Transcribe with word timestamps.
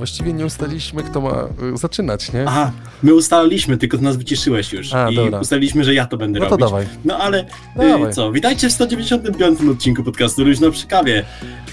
Właściwie 0.00 0.32
nie 0.32 0.46
ustaliliśmy, 0.46 1.02
kto 1.02 1.20
ma 1.20 1.48
y, 1.74 1.76
zaczynać, 1.76 2.32
nie? 2.32 2.44
Aha, 2.48 2.72
my 3.02 3.14
ustaliliśmy, 3.14 3.76
tylko 3.76 3.96
nas 3.98 4.16
wyciszyłeś 4.16 4.72
już. 4.72 4.92
A, 4.94 5.10
I 5.10 5.14
dobra. 5.16 5.40
ustaliliśmy, 5.40 5.84
że 5.84 5.94
ja 5.94 6.06
to 6.06 6.16
będę 6.16 6.40
No 6.40 6.44
to 6.46 6.50
robić. 6.50 6.64
dawaj. 6.66 6.86
No 7.04 7.16
ale 7.18 7.46
Dawaj. 7.76 8.10
y, 8.10 8.12
co, 8.12 8.32
witajcie 8.32 8.68
w 8.68 8.72
195 8.72 9.60
odcinku 9.70 10.02
podcastu 10.04 10.44
Luźno 10.44 10.70
przy 10.70 10.86
kawie. 10.86 11.24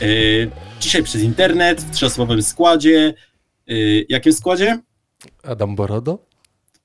Y, 0.02 0.52
dzisiaj 0.80 1.04
przez 1.04 1.22
internet, 1.22 1.82
w 1.82 1.92
trzyosobowym 1.92 2.44
składzie. 2.44 3.14
Y, 3.72 4.06
jakim 4.10 4.34
składzie? 4.34 4.80
Adam 5.44 5.76
Borodo? 5.76 6.20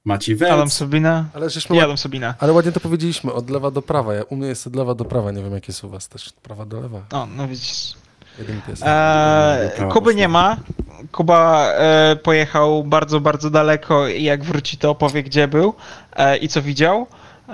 Maciej 0.05 0.37
Wels. 0.37 0.52
Adam 0.52 0.71
Sobina 0.71 1.24
Ale 1.35 1.51
żeśmy... 1.51 1.83
Adam 1.85 1.97
Sobina. 1.99 2.35
Ale 2.38 2.52
ładnie 2.52 2.73
to 2.73 2.80
powiedzieliśmy, 2.80 3.33
od 3.33 3.51
lewa 3.51 3.71
do 3.71 3.83
prawa. 3.83 4.15
Ja, 4.15 4.23
u 4.23 4.37
mnie 4.37 4.49
jest 4.49 4.66
od 4.66 4.77
lewa 4.77 4.95
do 4.95 5.05
prawa, 5.05 5.30
nie 5.33 5.43
wiem 5.43 5.52
jak 5.52 5.69
jest 5.69 5.85
u 5.85 5.88
was 5.88 6.09
też. 6.09 6.29
Od 6.29 6.35
prawa 6.35 6.66
do 6.66 6.80
lewa. 6.80 7.02
O, 7.13 7.27
no 7.37 7.49
widzisz. 7.49 7.95
Jeden 8.38 8.61
pies. 8.66 8.80
Eee, 8.85 9.71
Kuby 9.93 10.15
nie 10.15 10.29
ma. 10.29 10.57
Kuba 11.12 11.73
e, 11.73 12.16
pojechał 12.16 12.84
bardzo, 12.84 13.20
bardzo 13.20 13.51
daleko 13.51 14.09
i 14.09 14.23
jak 14.23 14.45
wróci 14.45 14.77
to 14.77 14.91
opowie 14.91 15.23
gdzie 15.23 15.48
był 15.48 15.74
e, 16.16 16.37
i 16.37 16.48
co 16.48 16.62
widział. 16.62 17.06
E, 17.48 17.52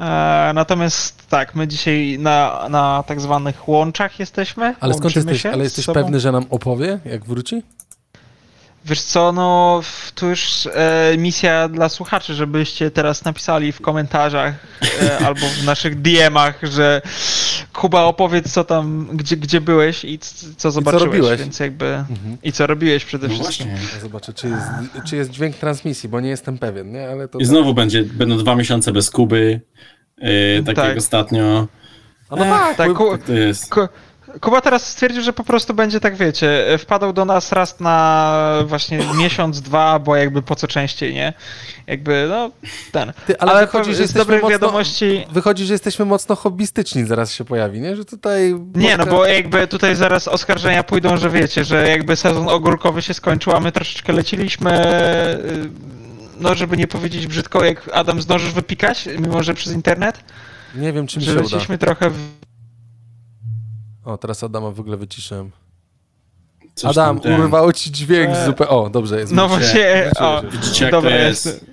natomiast 0.55 1.29
tak, 1.29 1.55
my 1.55 1.69
dzisiaj 1.69 2.17
na, 2.19 2.67
na 2.71 3.05
tak 3.07 3.21
zwanych 3.21 3.69
łączach 3.69 4.19
jesteśmy. 4.19 4.75
Ale 4.81 4.95
skąd 4.95 5.17
jesteś? 5.17 5.47
Ale 5.47 5.65
jesteś 5.65 5.87
pewny, 5.87 6.21
że 6.21 6.33
nam 6.33 6.45
opowie, 6.51 6.99
jak 7.05 7.25
wróci? 7.25 7.63
Wiesz 8.89 9.03
co, 9.03 9.33
no 9.33 9.81
tu 10.15 10.27
już 10.29 10.67
e, 10.75 11.15
misja 11.19 11.69
dla 11.69 11.89
słuchaczy, 11.89 12.35
żebyście 12.35 12.91
teraz 12.91 13.25
napisali 13.25 13.73
w 13.73 13.81
komentarzach 13.81 14.55
e, 15.03 15.19
albo 15.27 15.41
w 15.61 15.65
naszych 15.65 16.01
DM-ach, 16.03 16.59
że 16.63 17.03
Kuba 17.73 18.03
opowiedz 18.03 18.53
co 18.53 18.65
tam, 18.65 19.09
gdzie, 19.13 19.37
gdzie 19.37 19.61
byłeś 19.61 20.05
i 20.05 20.19
co 20.57 20.71
zobaczyłeś, 20.71 21.05
robiłeś. 21.05 21.41
więc 21.41 21.61
jakby 21.61 21.87
Mhm. 21.87 22.39
i 22.43 22.53
co 22.53 22.67
robiłeś 22.67 23.05
przede 23.05 23.29
No 23.29 23.35
wszystkim. 23.35 23.67
właśnie. 23.69 23.89
Ja 23.95 24.01
zobaczę, 24.01 24.33
czy 24.33 24.49
jest, 24.49 24.67
czy 25.07 25.17
jest 25.17 25.31
dźwięk 25.31 25.57
transmisji, 25.57 26.09
bo 26.09 26.21
nie 26.21 26.29
jestem 26.29 26.59
pewien, 26.59 26.93
nie? 26.93 27.09
Ale 27.11 27.29
to... 27.29 27.39
I 27.39 27.45
znowu 27.45 27.75
będzie, 27.75 28.03
będą 28.03 28.37
dwa 28.39 28.55
miesiące 28.57 28.93
bez 28.93 29.11
Kuby. 29.11 29.61
Y, 30.59 30.63
tak, 30.67 30.77
Tak. 30.77 30.89
jak 30.89 30.99
ostatnio. 30.99 31.67
A 32.31 32.37
no 32.37 32.45
Ech, 32.45 32.51
tak, 32.51 32.77
tak 32.77 32.89
Tak 33.11 33.23
to 33.23 33.33
jest. 33.33 33.71
Ku, 33.71 33.81
Kuba 34.41 34.61
teraz 34.61 34.87
stwierdził, 34.87 35.23
że 35.23 35.33
po 35.33 35.45
prostu 35.45 35.75
będzie 35.75 36.01
tak, 36.01 36.17
wiecie, 36.17 36.79
wpadał 36.79 37.13
do 37.13 37.25
nas 37.25 37.53
raz 37.53 37.81
na 37.81 38.65
właśnie 38.67 38.99
miesiąc, 39.19 39.61
dwa, 39.61 39.99
bo 39.99 40.17
jakby 40.17 40.43
po 40.43 40.57
co 40.57 40.67
częściej, 40.69 41.15
nie? 41.15 41.33
Jakby, 41.87 42.27
no, 42.29 42.51
ten. 42.93 43.13
Ty, 43.27 43.39
ale, 43.39 43.53
Ale 43.53 43.61
wychodzi, 43.67 43.95
że 43.95 44.07
z 44.07 44.13
dobrych 44.13 44.43
mocno, 44.43 44.51
wiadomości... 44.51 45.27
Wychodzi, 45.33 45.65
że 45.65 45.75
jesteśmy 45.75 46.05
mocno 46.05 46.37
hobbystyczni, 46.37 47.07
zaraz 47.07 47.33
się 47.33 47.45
pojawi, 47.45 47.81
nie? 47.81 47.97
Że 47.97 48.05
tutaj... 48.05 48.55
Nie, 48.75 48.97
no 48.97 49.07
bo 49.07 49.27
jakby 49.27 49.67
tutaj 49.67 49.95
zaraz 49.97 50.29
oskarżenia 50.29 50.83
pójdą, 50.83 51.17
że 51.17 51.31
wiecie, 51.31 51.65
że 51.65 51.89
jakby 51.89 52.17
sezon 52.17 52.49
ogórkowy 52.49 53.03
się 53.03 53.15
skończył, 53.15 53.53
a 53.53 53.61
my 53.61 53.73
troszeczkę 53.73 54.13
leciliśmy, 54.13 54.71
y, 55.45 55.71
no 56.41 56.55
żeby 56.55 56.77
nie 56.77 56.87
powiedzieć 56.87 57.27
brzydko, 57.27 57.65
jak 57.65 57.91
Adam 57.93 58.23
zdążysz 58.23 58.53
wypikać, 58.53 59.09
mimo 59.19 59.43
że 59.43 59.55
przez 59.55 59.73
internet, 59.73 60.21
Nie 60.75 60.93
wiem, 60.93 61.07
czy 61.07 61.19
mi 61.19 61.25
że 61.25 61.31
się 61.33 61.37
uda. 61.39 61.43
leciliśmy 61.43 61.79
trochę 61.79 62.11
w... 62.11 62.19
O, 64.09 64.19
teraz 64.19 64.45
Adama 64.45 64.71
w 64.71 64.81
ogóle 64.81 64.97
wyciszyłem. 64.97 65.51
Coś 66.75 66.91
Adam, 66.91 67.21
ten- 67.21 67.41
urwało 67.41 67.73
ci 67.73 67.93
dźwięk 67.93 68.31
E, 68.31 68.45
zupełnie... 68.47 68.71
O, 68.71 68.91
dobrze, 68.91 69.21
jest. 69.21 69.33
No 69.33 69.49
właśnie, 69.49 70.03
Wróciłem 70.05 70.33
o. 70.35 70.43
Widzicie, 70.43 70.85
jak 70.85 70.93
dobra, 70.93 71.11
to 71.11 71.17
jest. 71.17 71.65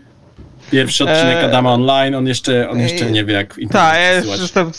Pierwszy 0.71 1.03
odcinek 1.03 1.37
E, 1.37 1.45
Adama 1.45 1.73
online, 1.73 2.15
on 2.15 2.27
jeszcze, 2.27 2.69
on 2.69 2.79
jeszcze 2.79 3.05
e, 3.05 3.11
nie 3.11 3.25
wie, 3.25 3.33
jak 3.33 3.57
internet 3.57 3.71
Tak, 3.91 3.95
ja 3.99 4.13
już 4.17 4.41
jestem 4.41 4.71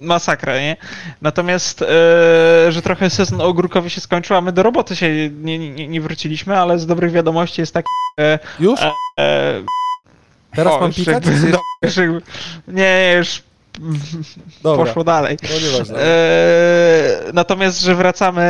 masakra, 0.00 0.58
nie? 0.60 0.76
Natomiast, 1.22 1.82
e, 1.82 1.86
że 2.72 2.82
trochę 2.82 3.10
sezon 3.10 3.40
ogórkowy 3.40 3.90
się 3.90 4.00
skończył, 4.00 4.36
a 4.36 4.40
my 4.40 4.52
do 4.52 4.62
roboty 4.62 4.96
się 4.96 5.30
nie, 5.30 5.58
nie, 5.70 5.88
nie 5.88 6.00
wróciliśmy, 6.00 6.58
ale 6.58 6.78
z 6.78 6.86
dobrych 6.86 7.12
wiadomości 7.12 7.60
jest 7.60 7.74
taki, 7.74 7.88
że 8.18 8.38
Już? 8.60 8.80
e, 8.82 8.92
e, 9.20 9.62
Teraz 10.54 10.74
o, 10.74 10.80
mam 10.80 10.92
pikać? 10.92 11.26
jakby- 11.26 11.58
już 11.82 11.96
nie, 12.68 13.14
już 13.18 13.42
Dobra, 14.62 14.84
poszło 14.84 15.04
dalej. 15.04 15.36
no 15.42 15.68
nieważne. 15.70 15.98
Eee, 15.98 17.32
natomiast, 17.32 17.80
że 17.80 17.94
wracamy, 17.94 18.42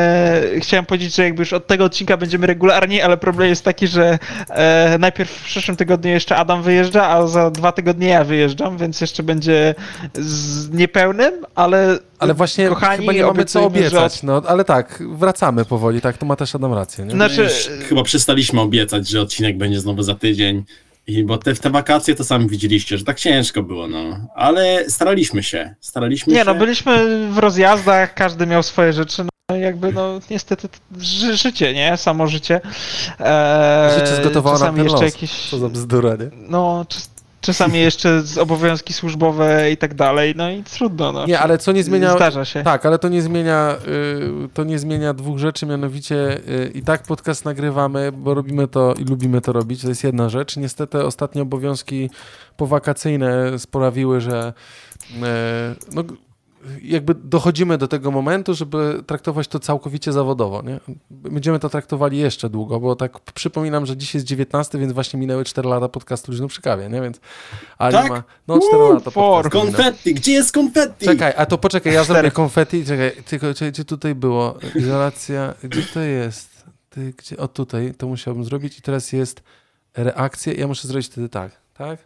chciałem 0.61 0.87
powiedzieć, 0.87 1.15
że 1.15 1.25
jakby 1.25 1.43
już 1.43 1.53
od 1.53 1.67
tego 1.67 1.85
odcinka 1.85 2.17
będziemy 2.17 2.47
regularni, 2.47 3.01
ale 3.03 3.17
problem 3.17 3.49
jest 3.49 3.65
taki, 3.65 3.87
że 3.87 4.19
e, 4.49 4.97
najpierw 4.99 5.31
w 5.31 5.45
przyszłym 5.45 5.77
tygodniu 5.77 6.11
jeszcze 6.11 6.37
Adam 6.37 6.63
wyjeżdża, 6.63 7.09
a 7.09 7.27
za 7.27 7.51
dwa 7.51 7.73
tygodnie 7.73 8.09
ja 8.09 8.25
wyjeżdżam, 8.25 8.79
więc 8.79 9.01
jeszcze 9.01 9.23
będzie 9.23 9.75
z 10.15 10.71
niepełnym, 10.71 11.47
ale 11.55 11.99
Ale 12.19 12.35
właśnie 12.35 12.69
kochani, 12.69 12.99
chyba 13.01 13.13
nie 13.13 13.23
mamy 13.23 13.45
co 13.45 13.65
obiecać, 13.65 14.23
no 14.23 14.43
ale 14.47 14.65
tak, 14.65 15.03
wracamy 15.11 15.65
powoli, 15.65 16.01
tak, 16.01 16.19
to 16.19 16.27
ma 16.27 16.37
też 16.37 16.55
Adam 16.55 16.75
rację, 16.75 17.05
nie? 17.05 17.11
Znaczy, 17.11 17.49
chyba 17.89 18.03
przestaliśmy 18.03 18.61
obiecać, 18.61 19.09
że 19.09 19.21
odcinek 19.21 19.59
będzie 19.59 19.81
znowu 19.81 20.03
za 20.03 20.15
tydzień. 20.15 20.65
I 21.07 21.25
bo 21.25 21.39
te, 21.39 21.55
w 21.55 21.61
te 21.61 21.71
wakacje 21.71 22.15
to 22.15 22.25
sami 22.25 22.49
widzieliście, 22.49 22.99
że 22.99 23.05
tak 23.05 23.21
ciężko 23.21 23.63
było, 23.63 23.89
no. 23.89 24.29
Ale 24.35 24.91
staraliśmy 24.91 25.43
się. 25.43 25.75
Staraliśmy 25.81 26.33
nie 26.33 26.39
się. 26.39 26.45
no, 26.45 26.55
byliśmy 26.55 27.07
w 27.33 27.39
rozjazdach, 27.39 28.15
każdy 28.15 28.47
miał 28.47 28.63
swoje 28.63 28.93
rzeczy, 28.93 29.25
no 29.51 29.57
i 29.57 29.61
jakby 29.61 29.93
no 29.93 30.21
niestety 30.31 30.69
ży, 30.99 31.37
życie, 31.37 31.75
nie? 31.75 31.97
Samo 31.97 32.27
życie. 32.27 32.61
Eee, 33.21 34.01
Życie 34.01 34.17
zgotowało 34.17 34.59
nam 34.59 34.75
ten 34.77 34.85
jeszcze 34.85 35.05
los. 35.05 35.15
jakieś... 35.15 35.51
Co 35.51 35.59
za 35.59 35.69
bzdura, 35.69 36.11
nie? 36.17 36.31
No, 36.49 36.87
czas, 36.89 37.11
czasami 37.47 37.79
jeszcze 37.79 38.23
z 38.23 38.39
obowiązki 38.39 38.93
służbowe 38.93 39.71
i 39.71 39.77
tak 39.77 39.95
dalej, 39.95 40.35
no 40.37 40.51
i 40.51 40.63
trudno, 40.63 41.13
no. 41.13 41.27
Nie, 41.27 41.41
ale 41.41 41.59
co 41.59 41.73
nie 41.73 41.85
zmienia... 41.85 42.17
Zdarza 42.17 42.45
się. 42.45 42.63
Tak, 42.63 42.87
ale 42.87 42.99
to 42.99 43.09
nie 43.09 43.23
zmienia, 43.23 43.77
y, 44.47 44.49
to 44.55 44.65
nie 44.65 44.79
zmienia 44.79 45.15
dwóch 45.15 45.39
rzeczy, 45.39 45.67
mianowicie 45.67 46.39
y, 46.49 46.71
i 46.75 46.83
tak 46.83 47.03
podcast 47.03 47.45
nagrywamy, 47.45 48.13
bo 48.13 48.35
robimy 48.35 48.69
to 48.69 48.95
i 48.95 49.05
lubimy 49.05 49.41
to 49.41 49.53
robić, 49.53 49.83
to 49.83 49.89
jest 49.89 50.05
jedna 50.05 50.29
rzecz. 50.29 50.57
Niestety 50.57 51.05
ostatnie 51.05 51.43
obowiązki 51.43 52.11
powakacyjne 52.57 53.59
sprawiły, 53.59 54.21
że 54.21 54.53
y, 55.11 55.17
no, 55.95 56.03
jakby 56.83 57.15
dochodzimy 57.15 57.79
do 57.79 57.89
tego 57.89 58.11
momentu, 58.11 58.55
żeby 58.55 59.03
traktować 59.07 59.49
to 59.49 59.59
całkowicie 59.59 60.13
zawodowo. 60.13 60.63
Nie? 60.63 60.81
Będziemy 61.11 61.59
to 61.59 61.69
traktowali 61.69 62.19
jeszcze 62.19 62.51
długo, 62.51 62.81
bo 62.81 62.97
tak 62.97 63.21
przypominam, 63.21 63.87
że 63.87 63.97
dziś 63.97 64.15
jest 64.15 64.27
19, 64.27 64.79
więc 64.79 64.93
właśnie 64.93 65.21
minęły 65.21 65.45
4 65.45 65.69
lata 65.69 65.89
podcastu 65.89 66.33
Luźno 66.33 66.49
przy 66.49 66.63
kawie, 66.63 66.89
nie? 66.89 67.01
Więc 67.01 67.21
Ali 67.79 67.93
Tak? 67.93 68.11
ma... 68.11 68.23
No 68.49 68.59
4 68.59 68.77
Uuu, 68.77 68.95
lata 68.95 69.11
for. 69.11 69.51
Konfetti! 69.51 70.15
Gdzie 70.15 70.33
jest 70.33 70.53
konfetti? 70.53 71.07
Czekaj, 71.07 71.33
a 71.37 71.47
to 71.47 71.59
poczekaj, 71.59 71.93
ja 71.93 72.05
zrobię 72.05 72.31
konfetti. 72.31 72.85
Czekaj, 72.85 73.13
tylko 73.25 73.55
czy, 73.55 73.73
gdzie 73.73 73.85
tutaj 73.85 74.15
było? 74.15 74.59
Izolacja, 74.75 75.55
gdzie 75.65 75.83
to 75.83 76.01
jest? 76.01 76.65
Ty, 76.91 77.13
gdzie, 77.19 77.37
o 77.37 77.49
tutaj, 77.49 77.95
to 77.99 78.07
musiałbym 78.07 78.45
zrobić 78.45 78.79
i 78.79 78.83
teraz 78.83 79.13
jest 79.13 79.43
reakcja. 79.97 80.53
Ja 80.53 80.67
muszę 80.67 80.89
zrobić 80.89 81.07
wtedy 81.07 81.29
tak, 81.29 81.53
tak? 81.75 81.99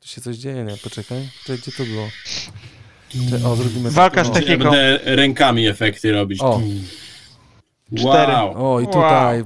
Tu 0.00 0.08
się 0.08 0.20
coś 0.20 0.36
dzieje, 0.36 0.64
nie? 0.64 0.76
Poczekaj. 0.84 1.28
Czekaj, 1.44 1.58
gdzie 1.58 1.72
to 1.72 1.84
było? 1.84 2.08
Cze- 3.30 3.48
o, 3.48 3.56
zrobimy 3.56 3.90
Walka 3.90 4.24
z 4.24 4.48
Ja 4.48 4.58
będę 4.58 4.98
rękami 5.04 5.66
efekty 5.66 6.12
robić. 6.12 6.40
O. 6.40 6.60
Cztery. 7.98 8.32
Wow. 8.32 8.74
O, 8.74 8.80
i 8.80 8.86
tutaj. 8.86 9.44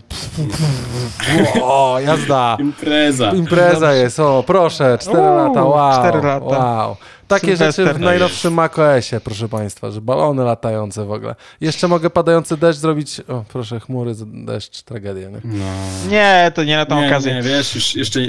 O, 1.62 1.98
jazda. 2.00 2.56
Impreza. 2.60 3.32
Impreza 3.32 3.94
jest, 3.94 4.20
o, 4.20 4.44
proszę, 4.46 4.98
4 5.00 5.18
Uuu, 5.18 5.26
lata, 5.36 5.64
wow. 5.64 5.92
cztery 5.92 6.22
lata. 6.26 6.44
Wow. 6.46 6.96
Takie 7.28 7.46
Sylwester 7.56 7.86
rzeczy 7.86 7.98
w 7.98 8.00
najnowszym 8.02 8.54
macOSie, 8.54 9.20
proszę 9.20 9.48
Państwa, 9.48 9.90
że 9.90 10.00
balony 10.00 10.44
latające 10.44 11.04
w 11.04 11.12
ogóle. 11.12 11.34
Jeszcze 11.60 11.88
mogę 11.88 12.10
padający 12.10 12.56
deszcz 12.56 12.78
zrobić, 12.78 13.20
o 13.28 13.44
proszę, 13.48 13.80
chmury, 13.80 14.12
deszcz, 14.26 14.82
tragedia, 14.82 15.28
nie? 15.28 15.40
No. 15.44 15.64
Nie, 16.10 16.52
to 16.54 16.64
nie 16.64 16.76
na 16.76 16.86
tą 16.86 17.00
Nie, 17.00 17.06
okazję. 17.06 17.34
nie, 17.34 17.42
wiesz, 17.42 17.74
już 17.74 17.94
jeszcze... 17.96 18.20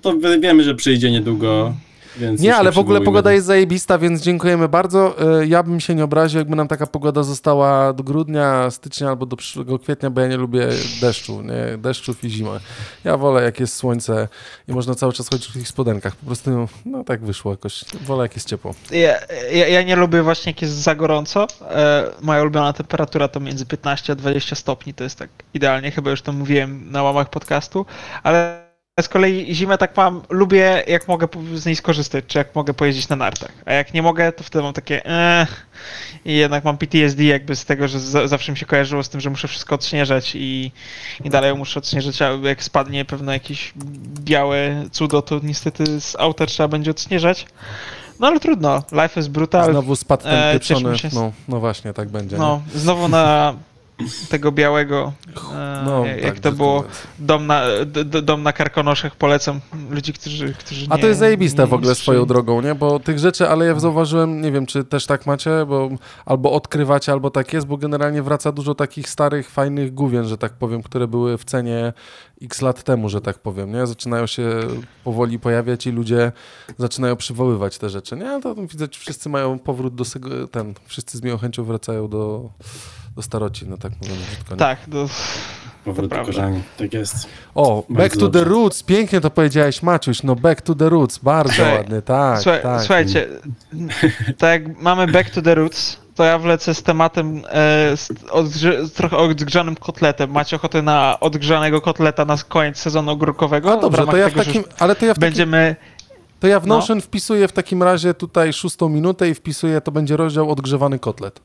To 0.00 0.14
wiemy, 0.40 0.64
że 0.64 0.74
przyjdzie 0.74 1.10
niedługo, 1.10 1.74
więc 2.16 2.40
Nie, 2.40 2.56
ale 2.56 2.72
w 2.72 2.78
ogóle 2.78 3.00
pogoda 3.00 3.32
jest 3.32 3.46
zajebista, 3.46 3.98
więc 3.98 4.22
dziękujemy 4.22 4.68
bardzo. 4.68 5.16
Y, 5.42 5.46
Ja 5.46 5.62
bym 5.62 5.80
się 5.80 5.94
nie 5.94 6.04
obraził, 6.04 6.38
jakby 6.38 6.56
nam 6.56 6.68
taka 6.68 6.86
pogoda 6.86 7.22
została 7.22 7.92
do 7.92 8.02
grudnia, 8.02 8.70
stycznia 8.70 9.08
albo 9.08 9.26
do 9.26 9.36
przyszłego 9.36 9.78
kwietnia, 9.78 10.10
bo 10.10 10.20
ja 10.20 10.26
nie 10.28 10.36
lubię 10.36 10.68
deszczu, 11.00 11.42
nie? 11.42 11.78
deszczów 11.78 12.24
i 12.24 12.30
zimy. 12.30 12.60
Ja 13.04 13.16
wolę, 13.16 13.42
jak 13.42 13.60
jest 13.60 13.76
słońce 13.76 14.28
i 14.68 14.72
można 14.72 14.94
cały 14.94 15.12
czas 15.12 15.28
chodzić 15.28 15.48
w 15.48 15.52
tych 15.52 15.68
spodenkach. 15.68 16.16
Po 16.16 16.26
prostu, 16.26 16.68
no 16.84 17.04
tak 17.04 17.24
wyszło 17.24 17.50
jakoś. 17.50 17.84
Wolę, 18.00 18.22
jak 18.22 18.34
jest 18.34 18.48
ciepło. 18.48 18.74
Ja, 18.90 19.18
ja, 19.52 19.68
ja 19.68 19.82
nie 19.82 19.96
lubię 19.96 20.22
właśnie 20.22 20.52
jak 20.52 20.62
jest 20.62 20.74
za 20.74 20.94
gorąco. 20.94 21.46
E, 21.70 22.10
moja 22.22 22.42
ulubiona 22.42 22.72
temperatura 22.72 23.28
to 23.28 23.40
między 23.40 23.66
15 23.66 24.12
a 24.12 24.16
20 24.16 24.56
stopni, 24.56 24.94
to 24.94 25.04
jest 25.04 25.18
tak 25.18 25.30
idealnie, 25.54 25.90
chyba 25.90 26.10
już 26.10 26.22
to 26.22 26.32
mówiłem 26.32 26.90
na 26.90 27.02
łamach 27.02 27.30
podcastu, 27.30 27.86
ale 28.22 28.59
z 29.02 29.08
kolei 29.08 29.54
zimę 29.54 29.78
tak 29.78 29.96
mam, 29.96 30.22
lubię 30.30 30.82
jak 30.86 31.08
mogę 31.08 31.28
z 31.54 31.66
niej 31.66 31.76
skorzystać, 31.76 32.24
czy 32.26 32.38
jak 32.38 32.54
mogę 32.54 32.74
pojeździć 32.74 33.08
na 33.08 33.16
nartach. 33.16 33.52
A 33.66 33.72
jak 33.72 33.94
nie 33.94 34.02
mogę, 34.02 34.32
to 34.32 34.44
wtedy 34.44 34.62
mam 34.62 34.72
takie 34.72 35.06
eh, 35.06 35.48
i 36.24 36.36
jednak 36.36 36.64
mam 36.64 36.78
PTSD 36.78 37.24
jakby 37.24 37.56
z 37.56 37.64
tego, 37.64 37.88
że 37.88 38.00
za, 38.00 38.28
zawsze 38.28 38.52
mi 38.52 38.58
się 38.58 38.66
kojarzyło 38.66 39.02
z 39.02 39.08
tym, 39.08 39.20
że 39.20 39.30
muszę 39.30 39.48
wszystko 39.48 39.74
odśnieżać 39.74 40.32
i, 40.34 40.72
i 41.24 41.30
dalej 41.30 41.54
muszę 41.54 41.80
odśnieżać, 41.80 42.22
a 42.22 42.30
jak 42.30 42.62
spadnie 42.62 43.04
pewno 43.04 43.32
jakieś 43.32 43.72
białe 44.20 44.84
cudo, 44.90 45.22
to 45.22 45.40
niestety 45.42 46.00
z 46.00 46.16
auta 46.16 46.46
trzeba 46.46 46.68
będzie 46.68 46.90
odśnieżać. 46.90 47.46
No 48.20 48.26
ale 48.26 48.40
trudno, 48.40 48.82
life 48.92 49.20
is 49.20 49.28
brutal. 49.28 49.70
Znowu 49.70 49.96
spadł 49.96 50.22
ten 50.22 50.34
e, 50.34 50.52
No, 51.12 51.32
no 51.48 51.60
właśnie, 51.60 51.92
tak 51.92 52.08
będzie. 52.08 52.36
nie? 52.36 52.42
No, 52.42 52.62
znowu 52.74 53.08
na 53.08 53.54
tego 54.28 54.52
białego, 54.52 55.12
e, 55.52 55.82
No, 55.84 56.06
jak 56.06 56.22
tak, 56.22 56.40
to 56.40 56.52
było, 56.52 56.84
dom 57.18 57.46
na, 57.46 57.62
dom 58.22 58.42
na 58.42 58.52
Karkonoszach, 58.52 59.16
polecam 59.16 59.60
ludzi, 59.90 60.12
którzy, 60.12 60.54
którzy 60.54 60.86
A 60.90 60.96
nie, 60.96 61.02
to 61.02 61.08
jest 61.08 61.20
zajebiste 61.20 61.66
w 61.66 61.74
ogóle 61.74 61.94
swoją 61.94 62.26
drogą, 62.26 62.62
nie? 62.62 62.74
Bo 62.74 63.00
tych 63.00 63.18
rzeczy, 63.18 63.48
ale 63.48 63.66
ja 63.66 63.80
zauważyłem, 63.80 64.42
nie 64.42 64.52
wiem, 64.52 64.66
czy 64.66 64.84
też 64.84 65.06
tak 65.06 65.26
macie, 65.26 65.50
bo 65.68 65.90
albo 66.26 66.52
odkrywacie, 66.52 67.12
albo 67.12 67.30
tak 67.30 67.52
jest, 67.52 67.66
bo 67.66 67.76
generalnie 67.76 68.22
wraca 68.22 68.52
dużo 68.52 68.74
takich 68.74 69.08
starych, 69.08 69.50
fajnych 69.50 69.94
główien, 69.94 70.24
że 70.24 70.38
tak 70.38 70.52
powiem, 70.52 70.82
które 70.82 71.08
były 71.08 71.38
w 71.38 71.44
cenie 71.44 71.92
x 72.42 72.62
lat 72.62 72.82
temu, 72.82 73.08
że 73.08 73.20
tak 73.20 73.38
powiem, 73.38 73.72
nie? 73.72 73.86
Zaczynają 73.86 74.26
się 74.26 74.60
powoli 75.04 75.38
pojawiać 75.38 75.86
i 75.86 75.90
ludzie 75.90 76.32
zaczynają 76.78 77.16
przywoływać 77.16 77.78
te 77.78 77.90
rzeczy, 77.90 78.16
nie? 78.16 78.40
To 78.42 78.54
widzę, 78.54 78.84
że 78.92 79.00
wszyscy 79.00 79.28
mają 79.28 79.58
powrót 79.58 79.94
do 79.94 80.04
tego, 80.04 80.48
ten, 80.48 80.74
wszyscy 80.86 81.18
z 81.18 81.22
miłą 81.22 81.38
chęcią 81.38 81.64
wracają 81.64 82.08
do, 82.08 82.50
do 83.16 83.22
staroci, 83.22 83.68
no 83.68 83.76
tak 83.76 83.92
mówiąc 84.02 84.20
brzydko, 84.20 84.54
nie? 84.54 84.58
Tak, 84.58 84.78
do, 84.88 85.08
Powrót 85.84 86.10
do 86.10 86.24
korzeni. 86.24 86.62
Tak 86.78 86.92
jest. 86.94 87.26
O, 87.54 87.84
back 87.88 88.14
to 88.14 88.20
the 88.20 88.38
dobrze. 88.38 88.44
roots, 88.44 88.82
pięknie 88.82 89.20
to 89.20 89.30
powiedziałeś, 89.30 89.82
Maciuś, 89.82 90.22
no 90.22 90.36
back 90.36 90.62
to 90.62 90.74
the 90.74 90.88
roots, 90.88 91.18
bardzo 91.18 91.52
Słuchaj, 91.52 91.74
ładny, 91.74 92.02
tak, 92.02 92.40
Słuchaj, 92.40 92.62
tak. 92.62 92.80
Słuchajcie, 92.80 93.28
tak 94.38 94.62
jak 94.62 94.78
mamy 94.78 95.06
back 95.06 95.30
to 95.30 95.42
the 95.42 95.54
roots, 95.54 95.96
to 96.14 96.24
ja 96.24 96.38
wlecę 96.38 96.74
z 96.74 96.82
tematem 96.82 97.42
e, 97.48 97.96
z, 97.96 98.08
odgrze, 98.30 98.86
z 98.86 98.92
trochę 98.92 99.16
odgrzanym 99.16 99.76
kotletem. 99.76 100.30
Macie 100.30 100.56
ochotę 100.56 100.82
na 100.82 101.20
odgrzanego 101.20 101.80
kotleta 101.80 102.24
na 102.24 102.36
koniec 102.48 102.78
sezonu 102.78 103.10
ogórkowego? 103.10 103.72
A 103.72 103.76
dobrze, 103.76 104.06
to 104.06 104.16
ja 104.16 104.28
w 104.28 104.34
takim, 104.34 104.64
ale 104.78 104.96
to 104.96 105.06
ja 105.06 105.14
w 105.14 105.16
takim, 105.16 105.20
Będziemy... 105.20 105.76
to 106.40 106.46
ja 106.46 106.60
w 106.60 106.66
no. 106.66 106.76
Notion 106.76 107.00
wpisuję 107.00 107.48
w 107.48 107.52
takim 107.52 107.82
razie 107.82 108.14
tutaj 108.14 108.52
szóstą 108.52 108.88
minutę 108.88 109.28
i 109.28 109.34
wpisuję, 109.34 109.80
to 109.80 109.92
będzie 109.92 110.16
rozdział 110.16 110.50
odgrzewany 110.50 110.98
kotlet. 110.98 111.40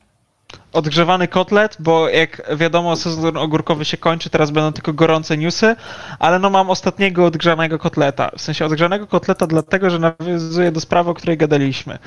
Odgrzewany 0.76 1.28
kotlet, 1.28 1.76
bo 1.78 2.08
jak 2.08 2.56
wiadomo 2.56 2.96
sezon 2.96 3.36
ogórkowy 3.36 3.84
się 3.84 3.96
kończy, 3.96 4.30
teraz 4.30 4.50
będą 4.50 4.72
tylko 4.72 4.92
gorące 4.92 5.36
newsy, 5.36 5.76
ale 6.18 6.38
no 6.38 6.50
mam 6.50 6.70
ostatniego 6.70 7.26
odgrzanego 7.26 7.78
kotleta. 7.78 8.30
W 8.36 8.40
sensie 8.40 8.64
odgrzanego 8.66 9.06
kotleta 9.06 9.46
dlatego, 9.46 9.90
że 9.90 9.98
nawiązuje 9.98 10.72
do 10.72 10.80
sprawy, 10.80 11.10
o 11.10 11.14
której 11.14 11.36
gadaliśmy. 11.36 11.98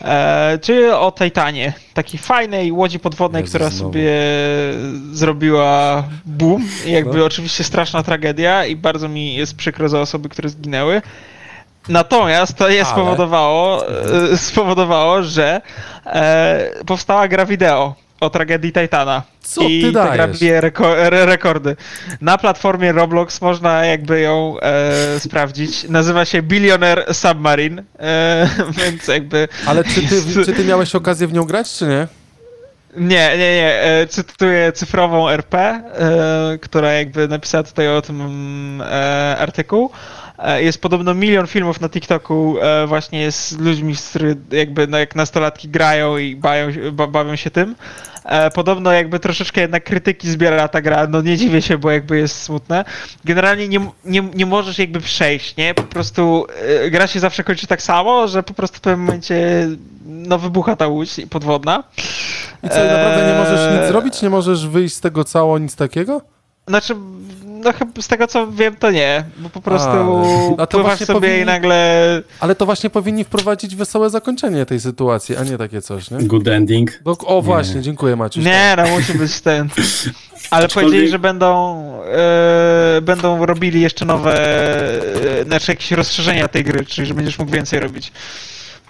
E, 0.00 0.58
czyli 0.62 0.86
o 0.90 1.12
Titanie. 1.12 1.72
Takiej 1.94 2.20
fajnej 2.20 2.72
łodzi 2.72 2.98
podwodnej, 2.98 3.42
Jezu, 3.42 3.50
która 3.50 3.70
znowu. 3.70 3.92
sobie 3.92 4.10
zrobiła 5.12 6.04
boom. 6.26 6.62
I 6.86 6.90
jakby 6.92 7.18
No. 7.18 7.24
oczywiście 7.24 7.64
straszna 7.64 8.02
tragedia 8.02 8.64
i 8.66 8.76
bardzo 8.76 9.08
mi 9.08 9.34
jest 9.34 9.56
przykro 9.56 9.88
za 9.88 10.00
osoby, 10.00 10.28
które 10.28 10.48
zginęły. 10.48 11.02
Natomiast 11.88 12.56
to 12.56 12.68
je 12.68 12.80
Ale? 12.84 12.90
spowodowało, 12.92 13.88
e, 14.32 14.36
spowodowało, 14.36 15.22
że 15.22 15.60
e, 16.06 16.70
powstała 16.86 17.28
gra 17.28 17.46
wideo 17.46 17.94
o 18.24 18.30
tragedii 18.30 18.72
Titana. 18.72 19.22
Co 19.40 19.62
I 19.62 19.82
ty 19.82 19.92
ta 19.92 20.10
gra 20.10 20.28
bije 20.28 20.60
reko- 20.60 20.94
re- 20.96 21.26
rekordy. 21.26 21.76
Na 22.20 22.38
platformie 22.38 22.92
Roblox 22.92 23.40
można 23.40 23.84
jakby 23.86 24.20
ją 24.20 24.56
e, 24.62 25.20
sprawdzić. 25.20 25.88
Nazywa 25.88 26.24
się 26.24 26.42
Billionaire 26.42 27.14
Submarine, 27.14 27.82
e, 27.98 28.48
więc 28.78 29.08
jakby... 29.08 29.48
Ale 29.66 29.84
czy 29.84 29.94
ty, 29.94 30.14
jest- 30.14 30.34
czy 30.44 30.52
ty 30.52 30.64
miałeś 30.64 30.94
okazję 30.94 31.26
w 31.26 31.32
nią 31.32 31.44
grać, 31.44 31.72
czy 31.78 31.86
nie? 31.86 32.06
Nie, 32.96 33.30
nie, 33.38 33.56
nie. 33.56 33.82
E, 33.82 34.06
cytuję 34.06 34.72
cyfrową 34.72 35.28
RP, 35.28 35.58
e, 35.58 36.58
która 36.58 36.92
jakby 36.92 37.28
napisała 37.28 37.64
tutaj 37.64 37.88
o 37.88 38.02
tym 38.02 38.80
e, 38.82 39.36
artykuł. 39.38 39.90
E, 40.38 40.62
jest 40.62 40.80
podobno 40.82 41.14
milion 41.14 41.46
filmów 41.46 41.80
na 41.80 41.88
TikToku 41.88 42.56
e, 42.62 42.86
właśnie 42.86 43.32
z 43.32 43.58
ludźmi, 43.58 43.96
z 43.96 44.08
których 44.08 44.36
jakby 44.50 44.86
no, 44.86 44.98
jak 44.98 45.14
nastolatki 45.14 45.68
grają 45.68 46.18
i 46.18 46.36
bają, 46.36 46.68
bawią 46.92 47.36
się 47.36 47.50
tym. 47.50 47.74
E, 48.24 48.50
podobno 48.50 48.92
jakby 48.92 49.18
troszeczkę 49.20 49.60
jednak 49.60 49.84
krytyki 49.84 50.30
zbiera 50.30 50.68
ta 50.68 50.80
gra, 50.80 51.06
no 51.06 51.22
nie 51.22 51.36
dziwię 51.36 51.62
się, 51.62 51.78
bo 51.78 51.90
jakby 51.90 52.18
jest 52.18 52.42
smutne. 52.42 52.84
Generalnie 53.24 53.68
nie, 53.68 53.80
nie, 54.04 54.22
nie 54.34 54.46
możesz 54.46 54.78
jakby 54.78 55.00
przejść, 55.00 55.56
nie? 55.56 55.74
Po 55.74 55.82
prostu 55.82 56.46
e, 56.84 56.90
gra 56.90 57.06
się 57.06 57.20
zawsze 57.20 57.44
kończy 57.44 57.66
tak 57.66 57.82
samo, 57.82 58.28
że 58.28 58.42
po 58.42 58.54
prostu 58.54 58.76
w 58.76 58.80
pewnym 58.80 59.06
momencie 59.06 59.68
no 60.06 60.38
wybucha 60.38 60.76
ta 60.76 60.86
łódź 60.86 61.10
podwodna. 61.30 61.84
I 62.62 62.68
co, 62.68 62.84
naprawdę 62.84 63.26
nie 63.32 63.38
możesz 63.38 63.72
nic 63.72 63.80
Eee, 63.80 63.88
zrobić? 63.88 64.22
Nie 64.22 64.30
możesz 64.30 64.66
wyjść 64.68 64.94
z 64.94 65.00
tego 65.00 65.24
cało, 65.24 65.58
nic 65.58 65.76
takiego? 65.76 66.20
Znaczy, 66.68 66.94
no 67.44 67.72
chyba 67.72 68.02
z 68.02 68.08
tego 68.08 68.26
co 68.26 68.52
wiem, 68.52 68.76
to 68.76 68.90
nie, 68.90 69.24
bo 69.38 69.48
po 69.50 69.60
prostu 69.60 69.88
A, 69.88 70.62
a 70.62 70.66
to 70.66 70.78
pływasz 70.78 70.90
właśnie 70.90 71.06
sobie 71.06 71.20
powinni- 71.28 71.42
i 71.42 71.44
nagle... 71.44 72.22
Ale 72.40 72.54
to 72.54 72.66
właśnie 72.66 72.90
powinni 72.90 73.24
wprowadzić 73.24 73.76
wesołe 73.76 74.10
zakończenie 74.10 74.66
tej 74.66 74.80
sytuacji, 74.80 75.36
a 75.36 75.44
nie 75.44 75.58
takie 75.58 75.82
coś, 75.82 76.10
nie? 76.10 76.18
Good 76.18 76.48
ending. 76.48 77.02
Do, 77.04 77.16
o 77.18 77.42
właśnie, 77.42 77.80
dziękuję 77.82 78.16
Maciuś. 78.16 78.44
Nie, 78.44 78.74
no 78.76 78.86
musi 78.86 79.14
być 79.14 79.40
ten... 79.40 79.68
Ale 80.50 80.66
Aczkolwiek- 80.66 80.74
powiedzieli, 80.84 81.08
że 81.08 81.18
będą, 81.18 81.82
e, 82.04 83.00
będą 83.02 83.46
robili 83.46 83.80
jeszcze 83.80 84.04
nowe, 84.04 84.40
e, 85.40 85.44
znaczy 85.44 85.72
jakieś 85.72 85.90
rozszerzenia 85.90 86.48
tej 86.48 86.64
gry, 86.64 86.84
czyli 86.86 87.06
że 87.06 87.14
będziesz 87.14 87.38
mógł 87.38 87.52
więcej 87.52 87.80
robić. 87.80 88.12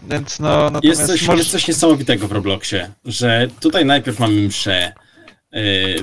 Więc 0.02 0.40
no, 0.40 0.48
natomiast 0.48 0.84
Jest 0.84 1.06
coś, 1.06 1.26
możesz... 1.26 1.38
jest 1.38 1.50
coś 1.50 1.68
niesamowitego 1.68 2.28
w 2.28 2.32
Robloxie, 2.32 2.90
że 3.04 3.48
tutaj 3.60 3.84
najpierw 3.84 4.18
mamy 4.20 4.40
msze, 4.40 4.92
yy, 4.96 5.03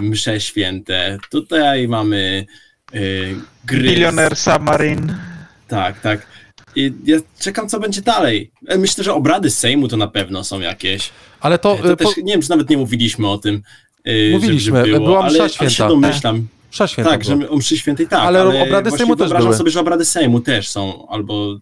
msze 0.01 0.41
święte, 0.41 1.17
tutaj 1.31 1.87
mamy 1.87 2.45
yy, 2.93 3.35
gry. 3.65 3.81
Billionaire 3.83 4.35
Submarine. 4.35 5.17
Tak, 5.67 6.01
tak. 6.01 6.27
I 6.75 6.93
ja 7.05 7.17
czekam, 7.39 7.69
co 7.69 7.79
będzie 7.79 8.01
dalej. 8.01 8.51
E, 8.67 8.77
Myślę, 8.77 9.03
że 9.03 9.13
obrady 9.13 9.49
Sejmu 9.49 9.87
to 9.87 9.97
na 9.97 10.07
pewno 10.07 10.43
są 10.43 10.59
jakieś. 10.59 11.09
Ale 11.39 11.59
to, 11.59 11.75
To 11.75 11.91
y, 11.91 11.97
po, 11.97 12.05
też, 12.05 12.17
nie 12.17 12.33
wiem, 12.33 12.41
czy 12.41 12.49
nawet 12.49 12.69
nie 12.69 12.77
mówiliśmy 12.77 13.29
o 13.29 13.37
tym. 13.37 13.61
Mówiliśmy, 14.31 14.79
że, 14.79 14.85
że 14.85 14.91
było, 14.97 15.05
była 15.07 15.19
msza 15.19 15.27
ale, 15.29 15.39
ale 15.41 15.49
święta. 15.49 15.73
się 15.73 15.87
domyślam. 15.87 16.47
msza 16.71 16.87
święta 16.87 17.11
Tak, 17.11 17.23
że 17.23 17.49
o 17.49 17.57
mszy 17.57 17.77
świętej 17.77 18.07
tak, 18.07 18.19
Ale 18.19 18.41
ale, 18.41 18.61
obrady 18.63 18.91
Sejmu 18.91 19.15
też 19.15 19.19
wyobrażam 19.19 19.47
były. 19.47 19.57
sobie, 19.57 19.71
że 19.71 19.79
obrady 19.79 20.05
Sejmu 20.05 20.39
też 20.39 20.67
są, 20.69 21.07
albo. 21.09 21.59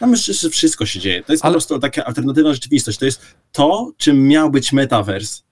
Tam 0.00 0.10
myślę, 0.10 0.34
że 0.34 0.50
wszystko 0.50 0.86
się 0.86 1.00
dzieje. 1.00 1.22
To 1.22 1.32
jest 1.32 1.44
Ale- 1.44 1.50
po 1.52 1.54
prostu 1.54 1.78
taka 1.78 2.04
alternatywna 2.04 2.52
rzeczywistość. 2.54 2.98
To 2.98 3.04
jest 3.04 3.22
to, 3.52 3.92
czym 3.96 4.28
miał 4.28 4.50
być 4.50 4.72
metaverse. 4.72 5.42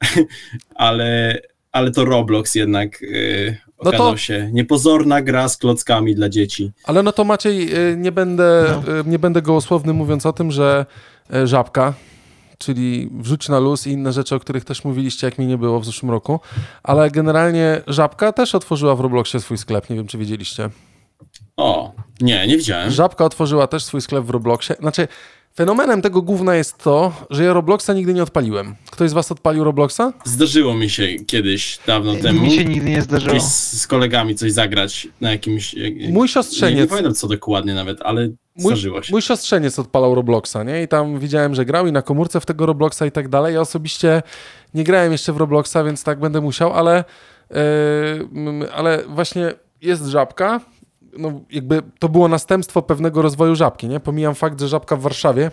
ale, 0.74 1.38
ale 1.72 1.90
to 1.90 2.04
Roblox 2.04 2.54
jednak 2.54 3.00
yy, 3.00 3.56
No 3.84 3.92
to- 3.92 4.16
się 4.16 4.50
niepozorna 4.52 5.22
gra 5.22 5.48
z 5.48 5.56
klockami 5.56 6.14
dla 6.14 6.28
dzieci. 6.28 6.72
Ale 6.84 7.02
no 7.02 7.12
to 7.12 7.24
Maciej, 7.24 7.76
y, 7.92 7.96
nie 7.96 8.12
będę, 8.12 8.64
No. 8.86 8.98
y, 8.98 9.04
nie 9.06 9.18
będę 9.18 9.42
gołosłowny 9.42 9.92
mówiąc 9.92 10.26
o 10.26 10.32
tym, 10.32 10.50
że 10.50 10.86
y, 11.34 11.46
Żabka, 11.46 11.94
czyli 12.58 13.10
Wrzuć 13.12 13.48
na 13.48 13.58
luz 13.58 13.86
i 13.86 13.90
inne 13.90 14.12
rzeczy, 14.12 14.34
o 14.34 14.40
których 14.40 14.64
też 14.64 14.84
mówiliście, 14.84 15.26
jak 15.26 15.38
mi 15.38 15.46
nie 15.46 15.58
było 15.58 15.80
w 15.80 15.84
zeszłym 15.86 16.10
roku, 16.10 16.40
ale 16.82 17.10
generalnie 17.10 17.82
Żabka 17.86 18.32
też 18.32 18.54
otworzyła 18.54 18.94
w 18.96 19.00
Robloxie 19.00 19.40
swój 19.40 19.58
sklep, 19.58 19.90
nie 19.90 19.96
wiem 19.96 20.06
czy 20.06 20.18
wiedzieliście. 20.18 20.70
O, 21.56 21.92
nie, 22.20 22.46
nie 22.46 22.56
widziałem. 22.56 22.90
Żabka 22.90 23.24
otworzyła 23.24 23.66
też 23.66 23.84
swój 23.84 24.00
sklep 24.00 24.24
w 24.24 24.30
Robloxie. 24.30 24.76
Znaczy, 24.80 25.08
fenomenem 25.56 26.02
tego 26.02 26.22
główna 26.22 26.54
jest 26.54 26.78
to, 26.78 27.12
że 27.30 27.44
ja 27.44 27.52
Robloxa 27.52 27.90
nigdy 27.94 28.14
nie 28.14 28.22
odpaliłem. 28.22 28.74
Ktoś 28.90 29.10
z 29.10 29.12
was 29.12 29.32
odpalił 29.32 29.64
Robloxa? 29.64 30.00
Zdarzyło 30.24 30.74
mi 30.74 30.90
się 30.90 31.08
kiedyś, 31.26 31.78
dawno 31.86 32.14
temu, 32.14 32.42
Mi 32.42 32.50
się 32.50 32.64
nigdy 32.64 32.90
nie 32.90 33.02
zdarzyło. 33.02 33.40
z, 33.40 33.72
z 33.72 33.86
kolegami 33.86 34.34
coś 34.34 34.52
zagrać 34.52 35.08
na 35.20 35.30
jakimś... 35.30 35.74
jak- 35.74 35.94
Mój 35.94 36.02
Nie, 36.12 36.12
nie 36.12 36.28
siostrzeniec, 36.28 36.90
pamiętam 36.90 37.14
co 37.14 37.28
dokładnie 37.28 37.74
nawet, 37.74 38.02
ale 38.02 38.28
mój, 38.56 38.72
zdarzyło 38.72 39.02
się. 39.02 39.12
mój 39.12 39.22
siostrzeniec 39.22 39.78
odpalał 39.78 40.14
Robloxa, 40.14 40.56
nie? 40.66 40.82
I 40.82 40.88
tam 40.88 41.18
widziałem, 41.18 41.54
że 41.54 41.64
grał 41.64 41.86
i 41.86 41.92
na 41.92 42.02
komórce 42.02 42.40
w 42.40 42.46
tego 42.46 42.66
Robloxa 42.66 43.02
i 43.06 43.12
tak 43.12 43.28
dalej. 43.28 43.54
Ja 43.54 43.60
osobiście 43.60 44.22
nie 44.74 44.84
grałem 44.84 45.12
jeszcze 45.12 45.32
w 45.32 45.36
Robloxa, 45.36 45.76
więc 45.84 46.04
tak 46.04 46.20
będę 46.20 46.40
musiał, 46.40 46.72
ale, 46.72 47.04
yy, 47.50 48.72
ale 48.74 49.02
właśnie 49.08 49.52
jest 49.82 50.06
Żabka. 50.06 50.60
No, 51.18 51.40
jakby 51.50 51.82
to 51.98 52.08
było 52.08 52.28
następstwo 52.28 52.82
pewnego 52.82 53.22
rozwoju 53.22 53.54
Żabki, 53.54 53.88
nie? 53.88 54.00
Pomijam 54.00 54.34
fakt, 54.34 54.60
że 54.60 54.68
Żabka 54.68 54.96
w 54.96 55.00
Warszawie 55.00 55.50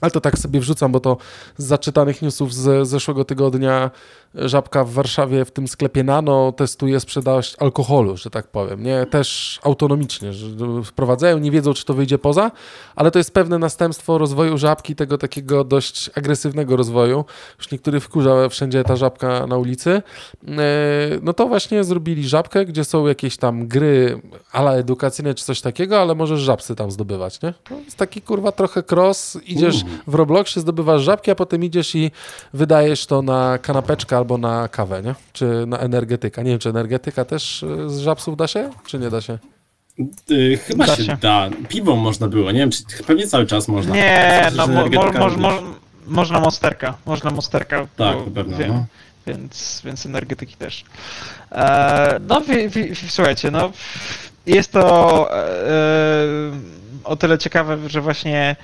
Ale 0.00 0.10
to 0.10 0.20
tak 0.20 0.38
sobie 0.38 0.60
wrzucam, 0.60 0.92
bo 0.92 1.00
to 1.00 1.16
z 1.56 1.64
zaczytanych 1.64 2.22
newsów 2.22 2.54
z 2.54 2.88
zeszłego 2.88 3.24
tygodnia 3.24 3.90
Żabka 4.34 4.84
w 4.84 4.90
Warszawie 4.90 5.44
w 5.44 5.50
tym 5.50 5.68
sklepie 5.68 6.04
Nano 6.04 6.52
testuje 6.52 7.00
sprzedaż 7.00 7.56
alkoholu, 7.58 8.16
że 8.16 8.30
tak 8.30 8.48
powiem. 8.48 8.82
Nie? 8.82 9.06
Też 9.06 9.60
autonomicznie, 9.62 10.32
że 10.32 10.46
wprowadzają, 10.84 11.38
nie 11.38 11.50
wiedzą, 11.50 11.74
czy 11.74 11.84
to 11.84 11.94
wyjdzie 11.94 12.18
poza, 12.18 12.50
ale 12.96 13.10
to 13.10 13.18
jest 13.18 13.30
pewne 13.34 13.58
następstwo 13.58 14.18
rozwoju 14.18 14.58
Żabki, 14.58 14.94
tego 14.96 15.18
takiego 15.18 15.64
dość 15.64 16.10
agresywnego 16.14 16.76
rozwoju. 16.76 17.24
Już 17.58 17.70
niektórych 17.70 18.04
wkurza 18.04 18.48
wszędzie 18.48 18.84
ta 18.84 18.96
Żabka 18.96 19.46
na 19.46 19.56
ulicy. 19.56 19.90
E, 19.90 20.02
No 21.22 21.32
to 21.32 21.46
właśnie 21.46 21.84
zrobili 21.84 22.28
Żabkę, 22.28 22.64
gdzie 22.64 22.84
są 22.84 23.06
jakieś 23.06 23.36
tam 23.36 23.68
gry 23.68 24.22
ala 24.52 24.72
edukacyjne 24.72 25.34
czy 25.34 25.44
coś 25.44 25.60
takiego, 25.60 26.00
ale 26.00 26.14
możesz 26.14 26.40
żabsy 26.40 26.74
tam 26.74 26.90
zdobywać, 26.90 27.42
nie? 27.42 27.54
To 27.64 27.74
jest 27.74 27.96
taki 27.96 28.22
kurwa 28.22 28.52
trochę 28.52 28.82
cross, 28.92 29.38
idziesz 29.46 29.85
w 30.06 30.14
Robloxie, 30.14 30.62
zdobywasz 30.62 31.02
żabki, 31.02 31.30
a 31.30 31.34
potem 31.34 31.64
idziesz 31.64 31.94
i 31.94 32.10
wydajesz 32.54 33.06
to 33.06 33.22
na 33.22 33.58
kanapeczkę 33.58 34.16
albo 34.16 34.38
na 34.38 34.68
kawę, 34.68 35.02
nie? 35.02 35.14
Czy 35.32 35.64
na 35.66 35.78
energetyka. 35.78 36.42
Nie 36.42 36.50
wiem, 36.50 36.58
czy 36.58 36.68
energetyka 36.68 37.24
też 37.24 37.62
y, 37.62 37.90
z 37.90 37.98
żabsów 37.98 38.36
da 38.36 38.46
się, 38.46 38.70
czy 38.86 38.98
nie 38.98 39.10
da 39.10 39.20
się? 39.20 39.38
Y, 40.30 40.58
chyba 40.66 40.86
Da 40.86 40.96
się, 40.96 41.04
się. 41.04 41.16
da. 41.20 41.48
Piwo 41.68 41.96
można 41.96 42.28
było, 42.28 42.52
nie 42.52 42.58
wiem, 42.58 42.70
czy 42.70 42.82
pewnie 43.06 43.26
cały 43.26 43.46
czas 43.46 43.68
można. 43.68 43.94
Nie, 43.96 44.50
no 44.56 44.66
mo, 44.66 44.84
mo, 44.86 45.28
mo, 45.36 45.50
można 46.06 46.40
monsterka, 46.40 46.94
można 47.06 47.30
monsterka. 47.30 47.86
Tak, 47.96 48.16
bo 48.18 48.24
na 48.24 48.30
pewno. 48.30 48.58
wiem, 48.58 48.68
No. 48.72 48.84
Więc, 49.26 49.82
więc 49.84 50.06
energetyki 50.06 50.56
też. 50.56 50.84
E, 51.52 52.20
no 52.28 52.40
wi, 52.40 52.68
wi, 52.68 52.96
słuchajcie, 53.08 53.50
no 53.50 53.70
jest 54.46 54.72
to 54.72 55.28
e, 55.36 55.46
o 57.06 57.16
tyle 57.16 57.38
ciekawe, 57.38 57.78
że 57.88 58.00
właśnie 58.00 58.56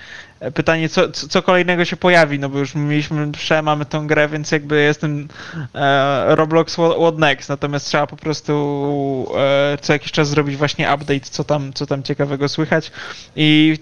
pytanie, 0.54 0.88
co, 0.88 1.10
co 1.10 1.42
kolejnego 1.42 1.84
się 1.84 1.96
pojawi, 1.96 2.38
no 2.38 2.48
bo 2.48 2.58
już 2.58 2.74
mieliśmy 2.74 3.32
prze, 3.32 3.62
mamy 3.62 3.84
tą 3.84 4.06
grę, 4.06 4.28
więc 4.28 4.52
jakby 4.52 4.82
jestem 4.82 5.28
e, 5.74 6.36
Roblox 6.36 6.74
what, 6.74 7.18
next, 7.18 7.48
natomiast 7.48 7.86
trzeba 7.86 8.06
po 8.06 8.16
prostu 8.16 9.34
e, 9.38 9.78
co 9.80 9.92
jakiś 9.92 10.12
czas 10.12 10.28
zrobić 10.28 10.56
właśnie 10.56 10.94
update, 10.94 11.20
co 11.20 11.44
tam, 11.44 11.72
co 11.72 11.86
tam 11.86 12.02
ciekawego 12.02 12.48
słychać. 12.48 12.92
I 13.36 13.78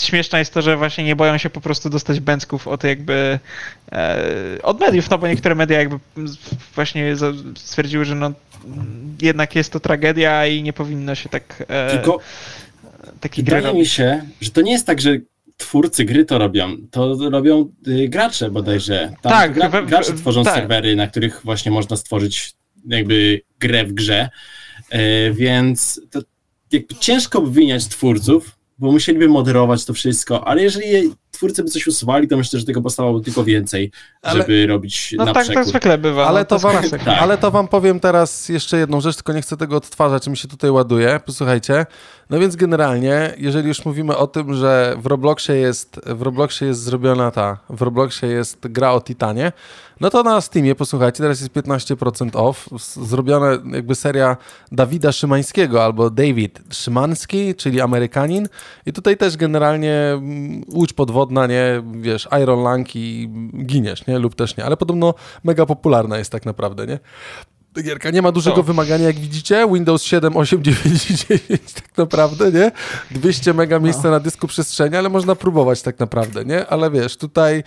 śmieszne 0.00 0.38
jest 0.38 0.54
to, 0.54 0.62
że 0.62 0.76
właśnie 0.76 1.04
nie 1.04 1.16
boją 1.16 1.38
się 1.38 1.50
po 1.50 1.60
prostu 1.60 1.90
dostać 1.90 2.20
bęcków 2.20 2.68
od 2.68 2.84
jakby 2.84 3.38
e, 3.92 4.18
od 4.62 4.80
mediów, 4.80 5.10
no 5.10 5.18
bo 5.18 5.28
niektóre 5.28 5.54
media 5.54 5.78
jakby 5.78 5.98
właśnie 6.74 7.14
stwierdziły, 7.56 8.04
że 8.04 8.14
no 8.14 8.32
mm, 8.64 9.16
jednak 9.22 9.56
jest 9.56 9.72
to 9.72 9.80
tragedia 9.80 10.46
i 10.46 10.62
nie 10.62 10.72
powinno 10.72 11.14
się 11.14 11.28
tak 11.28 11.64
e, 11.68 11.90
Tylko 11.90 12.18
taki 13.22 13.42
gry 13.44 13.56
wydaje 13.56 13.74
mi 13.78 13.86
się, 13.86 14.22
że 14.40 14.50
to 14.50 14.60
nie 14.60 14.72
jest 14.72 14.86
tak, 14.86 15.00
że 15.00 15.10
twórcy 15.56 16.04
gry 16.04 16.24
to 16.24 16.38
robią, 16.38 16.76
to 16.90 17.30
robią 17.30 17.72
y, 17.88 18.08
gracze 18.08 18.50
bodajże. 18.50 19.12
Tam 19.22 19.32
Tak, 19.32 19.52
gra, 19.54 19.68
we- 19.68 19.86
gracze 19.86 20.12
tworzą 20.12 20.44
tak. 20.44 20.54
serwery, 20.54 20.96
na 20.96 21.06
których 21.06 21.40
właśnie 21.44 21.70
można 21.72 21.96
stworzyć 21.96 22.52
jakby 22.86 23.40
grę 23.60 23.84
w 23.84 23.92
grze, 23.92 24.28
e, 24.90 25.30
więc 25.32 26.00
to 26.10 26.20
jakby 26.72 26.94
ciężko 26.94 27.38
obwiniać 27.38 27.88
twórców, 27.88 28.56
bo 28.78 28.92
musieliby 28.92 29.28
moderować 29.28 29.84
to 29.84 29.94
wszystko, 29.94 30.48
ale 30.48 30.62
jeżeli 30.62 31.12
twórcy 31.30 31.62
by 31.64 31.70
coś 31.70 31.86
usuwali, 31.86 32.28
to 32.28 32.36
myślę, 32.36 32.60
że 32.60 32.66
tego 32.66 32.82
powstawałoby 32.82 33.24
tylko 33.24 33.44
więcej, 33.44 33.90
Ale- 34.22 34.40
żeby 34.40 34.66
robić 34.66 35.14
No 35.18 35.24
na 35.24 35.32
tak 35.34 35.44
to 35.46 35.50
przekór. 35.52 35.68
zwykle 35.70 35.98
bywa. 35.98 36.26
Ale 36.26 36.40
no, 36.40 36.44
to, 36.44 36.58
wam. 36.58 36.76
Tak. 36.90 37.08
ale 37.20 37.38
to 37.38 37.50
wam 37.50 37.68
powiem 37.68 38.00
teraz 38.00 38.48
jeszcze 38.48 38.78
jedną 38.78 39.00
rzecz, 39.00 39.16
tylko 39.16 39.32
nie 39.32 39.42
chcę 39.42 39.56
tego 39.56 39.76
odtwarzać, 39.76 40.26
mi 40.28 40.36
się 40.36 40.48
tutaj 40.48 40.70
ładuje. 40.70 41.20
Posłuchajcie. 41.26 41.86
No 42.32 42.38
więc 42.38 42.56
generalnie, 42.56 43.34
jeżeli 43.38 43.68
już 43.68 43.84
mówimy 43.84 44.16
o 44.16 44.26
tym, 44.26 44.54
że 44.54 44.96
w 44.98 45.06
Robloxie 45.06 45.54
jest, 45.54 46.00
w 46.06 46.22
Robloxie 46.22 46.66
jest 46.66 46.82
zrobiona 46.82 47.30
ta, 47.30 47.58
w 47.70 47.82
Robloxie 47.82 48.28
jest 48.28 48.68
gra 48.68 48.92
o 48.92 49.00
Titanie, 49.00 49.52
no 50.00 50.10
to 50.10 50.22
na 50.22 50.40
Steamie, 50.40 50.74
posłuchajcie, 50.74 51.18
teraz 51.18 51.40
jest 51.40 51.52
15% 51.52 52.30
off, 52.34 52.68
zrobiona 53.06 53.46
jakby 53.72 53.94
seria 53.94 54.36
Dawida 54.72 55.12
Szymańskiego 55.12 55.84
albo 55.84 56.10
David 56.10 56.60
Szymanski, 56.70 57.54
czyli 57.54 57.80
Amerykanin. 57.80 58.48
I 58.86 58.92
tutaj 58.92 59.16
też 59.16 59.36
generalnie 59.36 59.94
mm, 59.94 60.64
łódź 60.74 60.92
podwodna, 60.92 61.46
nie, 61.46 61.82
wiesz, 62.00 62.28
Iron 62.42 62.64
Lung 62.64 62.96
i 62.96 63.30
giniesz, 63.66 64.06
nie, 64.06 64.18
lub 64.18 64.34
też 64.34 64.56
nie, 64.56 64.64
ale 64.64 64.76
podobno 64.76 65.14
mega 65.44 65.66
popularna 65.66 66.18
jest 66.18 66.32
tak 66.32 66.46
naprawdę, 66.46 66.86
nie? 66.86 66.98
Gierka 67.80 68.10
nie 68.10 68.22
ma 68.22 68.32
dużego 68.32 68.56
Co? 68.56 68.62
wymagania, 68.62 69.06
jak 69.06 69.16
widzicie. 69.16 69.68
Windows 69.72 70.02
7, 70.02 70.36
8, 70.36 70.62
9 70.64 71.10
i 71.10 71.16
10 71.16 71.28
tak 71.74 71.96
naprawdę, 71.96 72.52
nie? 72.52 72.72
200 73.10 73.54
mega 73.54 73.78
miejsca 73.78 74.10
na 74.10 74.20
dysku 74.20 74.46
przestrzeni, 74.46 74.96
ale 74.96 75.08
można 75.08 75.34
próbować 75.34 75.82
tak 75.82 75.98
naprawdę, 75.98 76.44
nie? 76.44 76.66
Ale 76.66 76.90
wiesz, 76.90 77.16
tutaj 77.16 77.64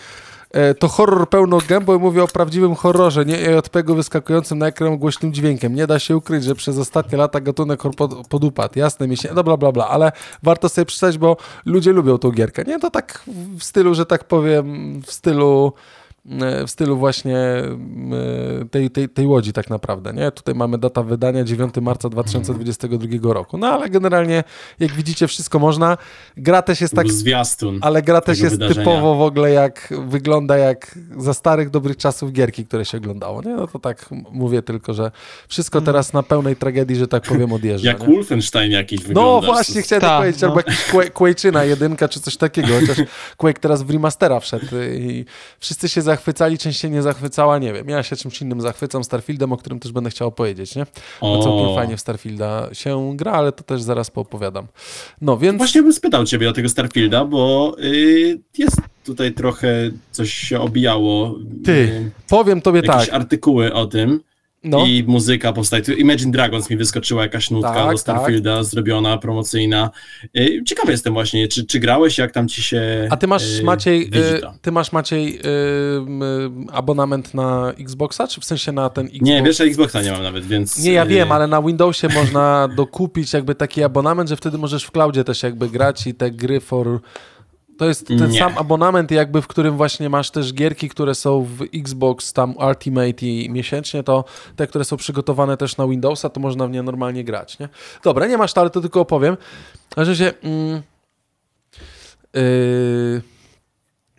e, 0.51 0.73
to 0.73 0.87
horror 0.87 1.29
pełną 1.29 1.57
gębą 1.67 1.95
i 1.95 1.99
mówię 1.99 2.23
o 2.23 2.27
prawdziwym 2.27 2.75
horrorze, 2.75 3.25
nie 3.25 3.37
JPG 3.37 3.95
wyskakującym 3.95 4.57
na 4.57 4.67
ekran 4.67 4.97
głośnym 4.97 5.33
dźwiękiem. 5.33 5.75
Nie 5.75 5.87
da 5.87 5.99
się 5.99 6.17
ukryć, 6.17 6.43
że 6.43 6.55
przez 6.55 6.77
ostatnie 6.77 7.17
lata 7.17 7.41
gatunek 7.41 7.81
pod, 7.97 8.27
podupadł. 8.27 8.79
Jasne 8.79 9.07
mi 9.07 9.17
się, 9.17 9.29
no 9.35 9.43
bla, 9.43 9.57
bla, 9.57 9.71
bla, 9.71 9.87
ale 9.87 10.11
warto 10.43 10.69
sobie 10.69 10.85
przeczytać, 10.85 11.17
bo 11.17 11.37
ludzie 11.65 11.91
lubią 11.91 12.17
tą 12.17 12.31
gierkę, 12.31 12.63
nie? 12.63 12.79
To 12.79 12.91
tak 12.91 13.23
w 13.59 13.63
stylu, 13.63 13.95
że 13.95 14.05
tak 14.05 14.23
powiem, 14.23 15.01
w 15.01 15.11
stylu 15.11 15.73
w 16.67 16.71
stylu 16.71 16.97
właśnie 16.97 17.37
e, 17.37 17.65
tej, 18.71 18.89
tej, 18.91 19.09
tej 19.09 19.27
łodzi 19.27 19.53
tak 19.53 19.69
naprawdę, 19.69 20.13
nie? 20.13 20.31
Tutaj 20.31 20.55
mamy 20.55 20.77
data 20.77 21.03
wydania 21.03 21.43
9 21.43 21.75
marca 21.81 22.09
2022 22.09 23.33
roku. 23.33 23.57
No 23.57 23.67
ale 23.67 23.89
generalnie, 23.89 24.43
jak 24.79 24.91
widzicie, 24.91 25.27
wszystko 25.27 25.59
można. 25.59 25.97
Gra 26.37 26.61
też 26.61 26.81
jest 26.81 26.93
tak 26.93 27.11
zwiastun. 27.11 27.79
ale 27.81 28.01
gra 28.01 28.21
też 28.21 28.39
jest 28.39 28.55
wydarzenia. 28.55 28.85
typowo 28.85 29.15
w 29.15 29.21
ogóle 29.21 29.51
jak 29.51 29.93
wygląda 30.07 30.57
jak 30.57 30.99
za 31.17 31.33
starych 31.33 31.69
dobrych 31.69 31.97
czasów 31.97 32.31
gierki, 32.31 32.65
które 32.65 32.85
się 32.85 32.97
oglądało. 32.97 33.41
Nie? 33.41 33.55
No 33.55 33.67
to 33.67 33.79
tak 33.79 34.05
mówię 34.31 34.61
tylko, 34.61 34.93
że 34.93 35.11
wszystko 35.47 35.81
teraz 35.81 36.13
na 36.13 36.23
pełnej 36.23 36.55
tragedii, 36.55 36.95
że 36.95 37.07
tak 37.07 37.23
powiem, 37.23 37.53
odjeżdża. 37.53 37.87
Jak 37.89 37.99
nie? 38.07 38.15
Wolfenstein 38.15 38.71
jakiś 38.71 38.99
wygląda. 39.01 39.21
No 39.21 39.41
właśnie, 39.41 39.81
chciałem 39.81 40.01
Ta, 40.01 40.07
tak 40.07 40.19
powiedzieć, 40.19 40.41
no. 40.41 40.47
albo 40.47 40.61
Quake'czyna 40.91 41.61
jedynka, 41.65 42.07
czy 42.07 42.19
coś 42.19 42.37
takiego, 42.37 42.67
chociaż 42.79 42.97
Quake 43.37 43.59
teraz 43.59 43.83
w 43.83 43.89
remastera 43.89 44.39
wszedł 44.39 44.65
i 44.93 45.25
wszyscy 45.59 45.89
się 45.89 46.01
zachwycali, 46.15 46.57
część 46.57 46.79
się 46.79 46.89
nie 46.89 47.01
zachwycała, 47.01 47.57
nie 47.59 47.73
wiem. 47.73 47.89
Ja 47.89 48.03
się 48.03 48.15
czymś 48.15 48.41
innym 48.41 48.61
zachwycam, 48.61 49.03
Starfieldem, 49.03 49.51
o 49.51 49.57
którym 49.57 49.79
też 49.79 49.91
będę 49.91 50.09
chciał 50.09 50.27
opowiedzieć, 50.27 50.75
nie? 50.75 50.85
Bo 51.21 51.39
O. 51.39 51.43
całkiem 51.43 51.75
fajnie 51.75 51.97
w 51.97 52.01
Starfielda 52.01 52.69
się 52.73 53.13
gra, 53.15 53.31
ale 53.31 53.51
to 53.51 53.63
też 53.63 53.81
zaraz 53.81 54.11
poopowiadam. 54.11 54.67
No 55.21 55.37
więc... 55.37 55.57
Właśnie 55.57 55.81
bym 55.81 55.93
spytał 55.93 56.25
ciebie 56.25 56.49
o 56.49 56.53
tego 56.53 56.69
Starfielda, 56.69 57.25
bo 57.25 57.75
y, 57.79 58.39
jest 58.57 58.77
tutaj 59.05 59.33
trochę 59.33 59.91
coś 60.11 60.33
się 60.33 60.59
obijało. 60.59 61.35
Ty, 61.65 61.71
y, 61.71 62.11
powiem 62.29 62.61
tobie 62.61 62.81
jakieś 62.85 63.05
tak, 63.05 63.15
artykuły 63.15 63.73
o 63.73 63.85
tym. 63.85 64.19
No. 64.65 64.85
I 64.85 65.03
muzyka 65.07 65.53
powstaje. 65.53 65.83
Imagine 65.97 66.31
Dragons 66.31 66.69
mi 66.69 66.77
wyskoczyła 66.77 67.23
jakaś 67.23 67.51
nutka 67.51 67.73
Tak, 67.73 67.91
do 67.91 67.97
Starfielda 67.97 68.63
zrobiona, 68.63 69.17
promocyjna. 69.17 69.89
Y, 70.37 70.63
Ciekawy 70.65 70.91
jestem 70.91 71.13
właśnie, 71.13 71.47
czy, 71.47 71.65
czy 71.65 71.79
grałeś, 71.79 72.17
jak 72.17 72.31
tam 72.31 72.47
ci 72.47 72.63
się 72.63 73.07
A 73.09 73.17
ty 73.17 73.27
masz, 73.27 73.59
y, 73.59 73.63
Maciej, 73.63 74.09
y, 74.15 74.41
ty 74.61 74.71
masz 74.71 74.91
Maciej 74.91 75.39
abonament 76.71 77.33
na 77.33 77.73
Xboxa, 77.79 78.27
czy 78.27 78.41
w 78.41 78.45
sensie 78.45 78.71
na 78.71 78.89
ten 78.89 79.05
Xbox? 79.05 79.21
Nie, 79.21 79.43
wiesz, 79.43 79.57
że 79.57 79.63
Xboxa 79.63 80.01
nie 80.01 80.11
mam 80.11 80.23
nawet, 80.23 80.45
więc... 80.45 80.83
Nie, 80.83 80.91
ja 80.91 81.05
wiem, 81.05 81.31
ale 81.31 81.47
na 81.47 81.61
Windowsie 81.61 82.07
można 82.07 82.67
dokupić 82.77 83.33
jakby 83.33 83.55
taki 83.55 83.83
abonament, 83.83 84.29
że 84.29 84.35
wtedy 84.35 84.57
możesz 84.57 84.83
w 84.83 84.91
cloudzie 84.91 85.23
też 85.23 85.43
jakby 85.43 85.69
grać 85.69 86.07
i 86.07 86.13
te 86.13 86.31
gry 86.31 86.59
for... 86.59 86.99
To 87.77 87.85
jest 87.85 88.07
ten 88.07 88.29
Nie. 88.31 88.39
sam 88.39 88.57
abonament 88.57 89.11
jakby, 89.11 89.41
w 89.41 89.47
którym 89.47 89.77
właśnie 89.77 90.09
masz 90.09 90.31
też 90.31 90.53
gierki, 90.53 90.89
które 90.89 91.15
są 91.15 91.43
w 91.43 91.61
Xbox 91.73 92.33
tam 92.33 92.55
Ultimate 92.57 93.25
i 93.25 93.49
miesięcznie, 93.49 94.03
to 94.03 94.25
te, 94.55 94.67
które 94.67 94.85
są 94.85 94.97
przygotowane 94.97 95.57
też 95.57 95.77
na 95.77 95.87
Windowsa, 95.87 96.29
to 96.29 96.39
można 96.39 96.67
w 96.67 96.71
nie 96.71 96.83
normalnie 96.83 97.23
grać, 97.23 97.59
nie? 97.59 97.69
Dobra, 98.03 98.27
nie 98.27 98.37
masz 98.37 98.53
to, 98.53 98.61
ale 98.61 98.69
to 98.69 98.81
tylko 98.81 98.99
opowiem. 98.99 99.37
Że 99.97 100.15
się... 100.15 100.33
Mm, 100.43 100.81
yy, 102.33 103.21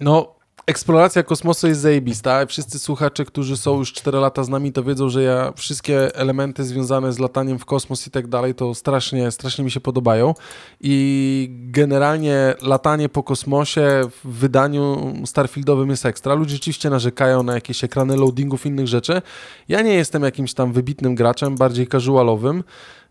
no, 0.01 0.36
eksploracja 0.67 1.23
kosmosu 1.23 1.67
jest 1.67 1.81
zajebista. 1.81 2.47
Wszyscy 2.47 2.79
słuchacze, 2.79 3.25
którzy 3.25 3.57
są 3.57 3.79
już 3.79 3.93
4 3.93 4.19
lata 4.19 4.45
z 4.45 4.49
nami, 4.49 4.73
to 4.73 4.83
wiedzą, 4.83 5.09
że 5.09 5.23
ja 5.23 5.53
wszystkie 5.57 6.15
elementy 6.15 6.65
związane 6.65 7.13
z 7.13 7.19
lataniem 7.19 7.59
w 7.59 7.65
kosmos 7.65 8.07
i 8.07 8.11
tak 8.11 8.27
dalej, 8.27 8.55
to 8.55 8.75
strasznie, 8.75 9.31
strasznie 9.31 9.65
mi 9.65 9.71
się 9.71 9.81
podobają. 9.81 10.35
I 10.81 11.49
generalnie 11.51 12.55
latanie 12.63 13.09
po 13.09 13.23
kosmosie 13.23 14.03
w 14.25 14.29
wydaniu 14.29 15.15
Starfieldowym 15.27 15.91
jest 15.91 16.07
ekstra. 16.07 16.35
Ludzie 16.35 16.55
rzeczywiście 16.55 16.91
narzekają 16.91 17.43
na 17.43 17.55
jakieś 17.55 17.85
ekrany 17.85 18.17
loadingów, 18.17 18.67
innych 18.67 18.87
rzeczy. 18.87 19.23
Ja 19.69 19.83
nie 19.83 19.95
jestem 19.95 20.23
jakimś 20.23 20.55
tam 20.55 20.73
wybitnym 20.73 21.15
graczem, 21.15 21.57
bardziej 21.57 21.87
casualowym. 21.87 22.65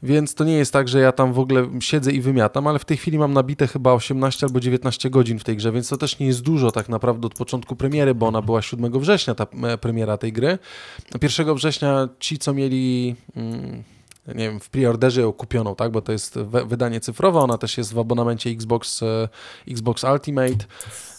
Więc 0.06 0.36
to 0.36 0.44
nie 0.44 0.58
jest 0.58 0.74
tak, 0.74 0.88
że 0.88 1.00
ja 1.00 1.12
tam 1.12 1.34
w 1.34 1.40
ogóle 1.40 1.70
siedzę 1.80 2.12
i 2.12 2.22
wymiatam, 2.22 2.68
ale 2.68 2.80
w 2.80 2.86
tej 2.86 2.98
chwili 2.98 3.18
mam 3.18 3.34
nabite 3.34 3.68
chyba 3.68 3.94
18 3.94 4.46
albo 4.46 4.60
19 4.60 5.10
godzin 5.10 5.40
w 5.40 5.44
tej 5.44 5.58
grze, 5.58 5.72
więc 5.72 5.90
to 5.90 5.98
też 5.98 6.20
nie 6.20 6.28
jest 6.28 6.42
dużo 6.42 6.72
tak 6.72 6.90
naprawdę 6.90 7.28
od 7.28 7.34
początku 7.34 7.76
premiery, 7.76 8.16
bo 8.16 8.28
ona 8.28 8.42
była 8.42 8.62
7 8.62 9.00
września, 9.00 9.36
ta 9.36 9.48
e, 9.64 9.78
premiera 9.78 10.18
tej 10.18 10.34
gry. 10.34 10.58
1 11.22 11.56
września 11.56 12.10
ci, 12.20 12.38
co 12.38 12.54
mieli 12.54 13.16
mm, 13.36 13.84
nie 14.28 14.50
wiem, 14.50 14.60
w 14.60 14.70
preorderze 14.70 15.22
ją 15.22 15.34
kupioną, 15.34 15.76
tak, 15.76 15.92
bo 15.92 16.02
to 16.02 16.12
jest 16.12 16.40
wydanie 16.66 17.00
cyfrowe, 17.00 17.40
ona 17.40 17.58
też 17.58 17.78
jest 17.78 17.94
w 17.94 18.00
abonamencie 18.00 18.50
Xbox, 18.50 19.04
e, 19.04 19.30
Xbox 19.68 20.04
Ultimate, 20.04 20.66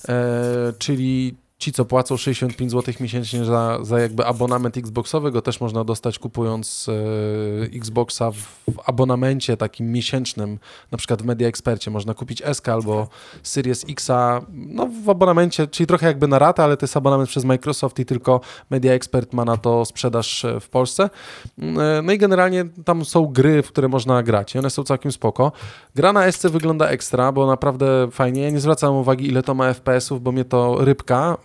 e, 0.08 0.72
czyli 0.78 1.34
ci, 1.58 1.72
co 1.72 1.84
płacą 1.84 2.16
65 2.16 2.70
zł 2.70 2.94
miesięcznie 3.00 3.44
za, 3.44 3.78
za 3.82 4.00
jakby 4.00 4.26
abonament 4.26 4.76
Xboxowy, 4.76 5.30
go 5.30 5.42
też 5.42 5.60
można 5.60 5.84
dostać 5.84 6.18
kupując 6.18 6.86
e, 6.88 7.76
Xboxa 7.76 8.30
w, 8.30 8.36
w 8.74 8.80
abonamencie 8.86 9.56
takim 9.56 9.92
miesięcznym, 9.92 10.58
na 10.90 10.98
przykład 10.98 11.22
w 11.22 11.24
Media 11.24 11.48
Expercie. 11.48 11.90
Można 11.90 12.14
kupić 12.14 12.42
SK 12.52 12.68
albo 12.68 13.08
Series 13.42 13.84
Xa, 13.88 14.40
no 14.52 14.88
w 15.04 15.10
abonamencie, 15.10 15.66
czyli 15.66 15.86
trochę 15.86 16.06
jakby 16.06 16.28
na 16.28 16.38
ratę, 16.38 16.64
ale 16.64 16.76
to 16.76 16.84
jest 16.84 16.96
abonament 16.96 17.28
przez 17.28 17.44
Microsoft 17.44 17.98
i 17.98 18.04
tylko 18.04 18.40
Media 18.70 18.92
Expert 18.92 19.32
ma 19.32 19.44
na 19.44 19.56
to 19.56 19.84
sprzedaż 19.84 20.44
e, 20.44 20.60
w 20.60 20.68
Polsce. 20.68 21.10
E, 21.58 22.02
No 22.02 22.12
i 22.12 22.18
generalnie 22.18 22.64
tam 22.84 23.04
są 23.04 23.26
gry, 23.26 23.62
w 23.62 23.68
które 23.68 23.88
można 23.88 24.22
grać 24.22 24.54
i 24.54 24.58
one 24.58 24.70
są 24.70 24.84
całkiem 24.84 25.12
spoko. 25.12 25.52
Gra 25.94 26.12
na 26.12 26.32
SC 26.32 26.46
wygląda 26.46 26.88
ekstra, 26.88 27.32
bo 27.32 27.46
naprawdę 27.46 28.08
fajnie. 28.10 28.42
Ja 28.42 28.50
nie 28.50 28.60
zwracam 28.60 28.94
uwagi, 28.94 29.28
ile 29.28 29.42
to 29.42 29.54
ma 29.54 29.74
FPS-ów, 29.74 30.22
bo 30.22 30.32
mnie 30.32 30.44
to 30.44 30.84
rybka. 30.84 31.36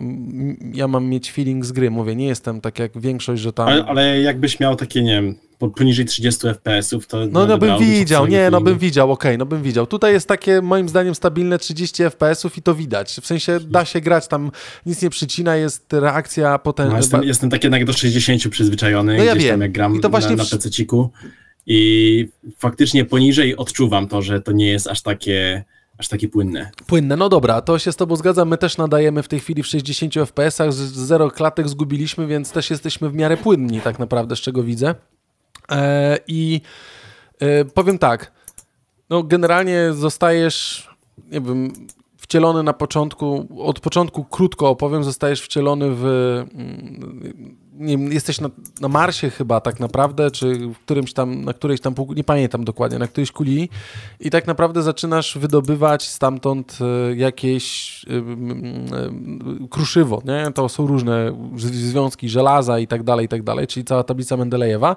Ja 0.74 0.88
mam 0.88 1.06
mieć 1.06 1.32
feeling 1.32 1.64
z 1.64 1.72
gry, 1.72 1.90
mówię, 1.90 2.16
nie 2.16 2.26
jestem 2.26 2.60
tak 2.60 2.78
jak 2.78 3.00
większość, 3.00 3.42
że 3.42 3.52
tam... 3.52 3.68
Ale, 3.68 3.84
ale 3.84 4.20
jakbyś 4.20 4.60
miał 4.60 4.76
takie, 4.76 5.02
nie 5.02 5.12
wiem, 5.14 5.34
po- 5.58 5.68
poniżej 5.70 6.04
30 6.04 6.46
FPS-ów, 6.48 7.06
to... 7.06 7.26
No, 7.26 7.46
no 7.46 7.58
bym 7.58 7.78
widział, 7.78 8.26
nie, 8.26 8.50
no 8.50 8.60
bym 8.60 8.78
widział, 8.78 9.12
okej, 9.12 9.38
no 9.38 9.46
bym 9.46 9.62
widział. 9.62 9.86
Tutaj 9.86 10.12
jest 10.12 10.28
takie, 10.28 10.62
moim 10.62 10.88
zdaniem, 10.88 11.14
stabilne 11.14 11.58
30 11.58 12.02
FPS-ów 12.04 12.58
i 12.58 12.62
to 12.62 12.74
widać. 12.74 13.12
W 13.22 13.26
sensie 13.26 13.60
da 13.60 13.84
się 13.84 14.00
grać, 14.00 14.28
tam 14.28 14.50
nic 14.86 15.02
nie 15.02 15.10
przycina, 15.10 15.56
jest 15.56 15.92
reakcja 15.92 16.50
No, 16.52 16.58
potężna. 16.58 16.96
jestem, 16.96 17.22
jestem 17.24 17.50
tak 17.50 17.62
jednak 17.64 17.84
do 17.84 17.92
60 17.92 18.48
przyzwyczajony, 18.48 19.16
No 19.16 19.24
ja 19.24 19.32
gdzieś 19.34 19.44
wiem. 19.44 19.52
tam 19.54 19.60
jak 19.60 19.72
gram 19.72 19.96
I 19.96 20.00
to 20.00 20.08
właśnie 20.10 20.30
na, 20.30 20.36
na 20.36 20.44
przy- 20.44 20.56
PC-ciku 20.56 21.08
i 21.66 22.28
faktycznie 22.58 23.04
poniżej 23.04 23.56
odczuwam 23.56 24.08
to, 24.08 24.22
że 24.22 24.40
to 24.40 24.52
nie 24.52 24.68
jest 24.68 24.86
aż 24.86 25.02
takie, 25.02 25.64
aż 25.98 26.08
takie 26.08 26.28
płynne. 26.28 26.70
Płynne, 26.86 27.16
no 27.16 27.28
dobra, 27.28 27.60
to 27.60 27.78
się 27.78 27.92
z 27.92 27.96
tobą 27.96 28.16
zgadzam, 28.16 28.48
my 28.48 28.58
też 28.58 28.78
nadajemy 28.78 29.22
w 29.22 29.28
tej 29.28 29.40
chwili 29.40 29.62
w 29.62 29.66
60 29.66 30.14
FPS-ach, 30.14 30.72
z- 30.72 30.92
zero 30.92 31.30
klatek 31.30 31.68
zgubiliśmy, 31.68 32.26
więc 32.26 32.52
też 32.52 32.70
jesteśmy 32.70 33.10
w 33.10 33.14
miarę 33.14 33.36
płynni 33.36 33.80
tak 33.80 33.98
naprawdę, 33.98 34.36
z 34.36 34.40
czego 34.40 34.62
widzę. 34.62 34.94
E, 35.70 36.18
I 36.26 36.60
e, 37.40 37.64
powiem 37.64 37.98
tak, 37.98 38.32
no 39.10 39.22
generalnie 39.22 39.92
zostajesz, 39.92 40.88
nie 41.30 41.40
wiem, 41.40 41.72
wcielony 42.16 42.62
na 42.62 42.72
początku, 42.72 43.48
od 43.58 43.80
początku 43.80 44.24
krótko 44.24 44.68
opowiem, 44.68 45.04
zostajesz 45.04 45.42
wcielony 45.42 45.86
w, 45.90 46.04
mm, 46.54 47.56
nie 47.74 48.14
jesteś 48.14 48.40
na, 48.40 48.50
na 48.80 48.88
Marsie 48.88 49.30
chyba 49.30 49.60
tak 49.60 49.80
naprawdę, 49.80 50.30
czy 50.30 50.54
w 50.54 50.78
którymś 50.78 51.12
tam, 51.12 51.44
na 51.44 51.52
którejś 51.52 51.80
tam, 51.80 51.94
nie 52.16 52.24
pamiętam 52.24 52.64
dokładnie, 52.64 52.98
na 52.98 53.08
którejś 53.08 53.32
kuli 53.32 53.68
i 54.20 54.30
tak 54.30 54.46
naprawdę 54.46 54.82
zaczynasz 54.82 55.38
wydobywać 55.38 56.08
stamtąd 56.08 56.78
e, 56.80 57.16
jakieś 57.16 58.04
e, 58.04 58.10
e, 59.64 59.68
kruszywo, 59.68 60.22
nie? 60.24 60.52
To 60.54 60.68
są 60.68 60.86
różne 60.86 61.36
związki 61.56 62.28
żelaza 62.28 62.78
i 62.78 62.86
tak 62.86 63.02
dalej, 63.02 63.26
i 63.26 63.28
tak 63.28 63.42
dalej, 63.42 63.66
czyli 63.66 63.84
cała 63.84 64.04
tablica 64.04 64.36
Mendelejewa, 64.36 64.96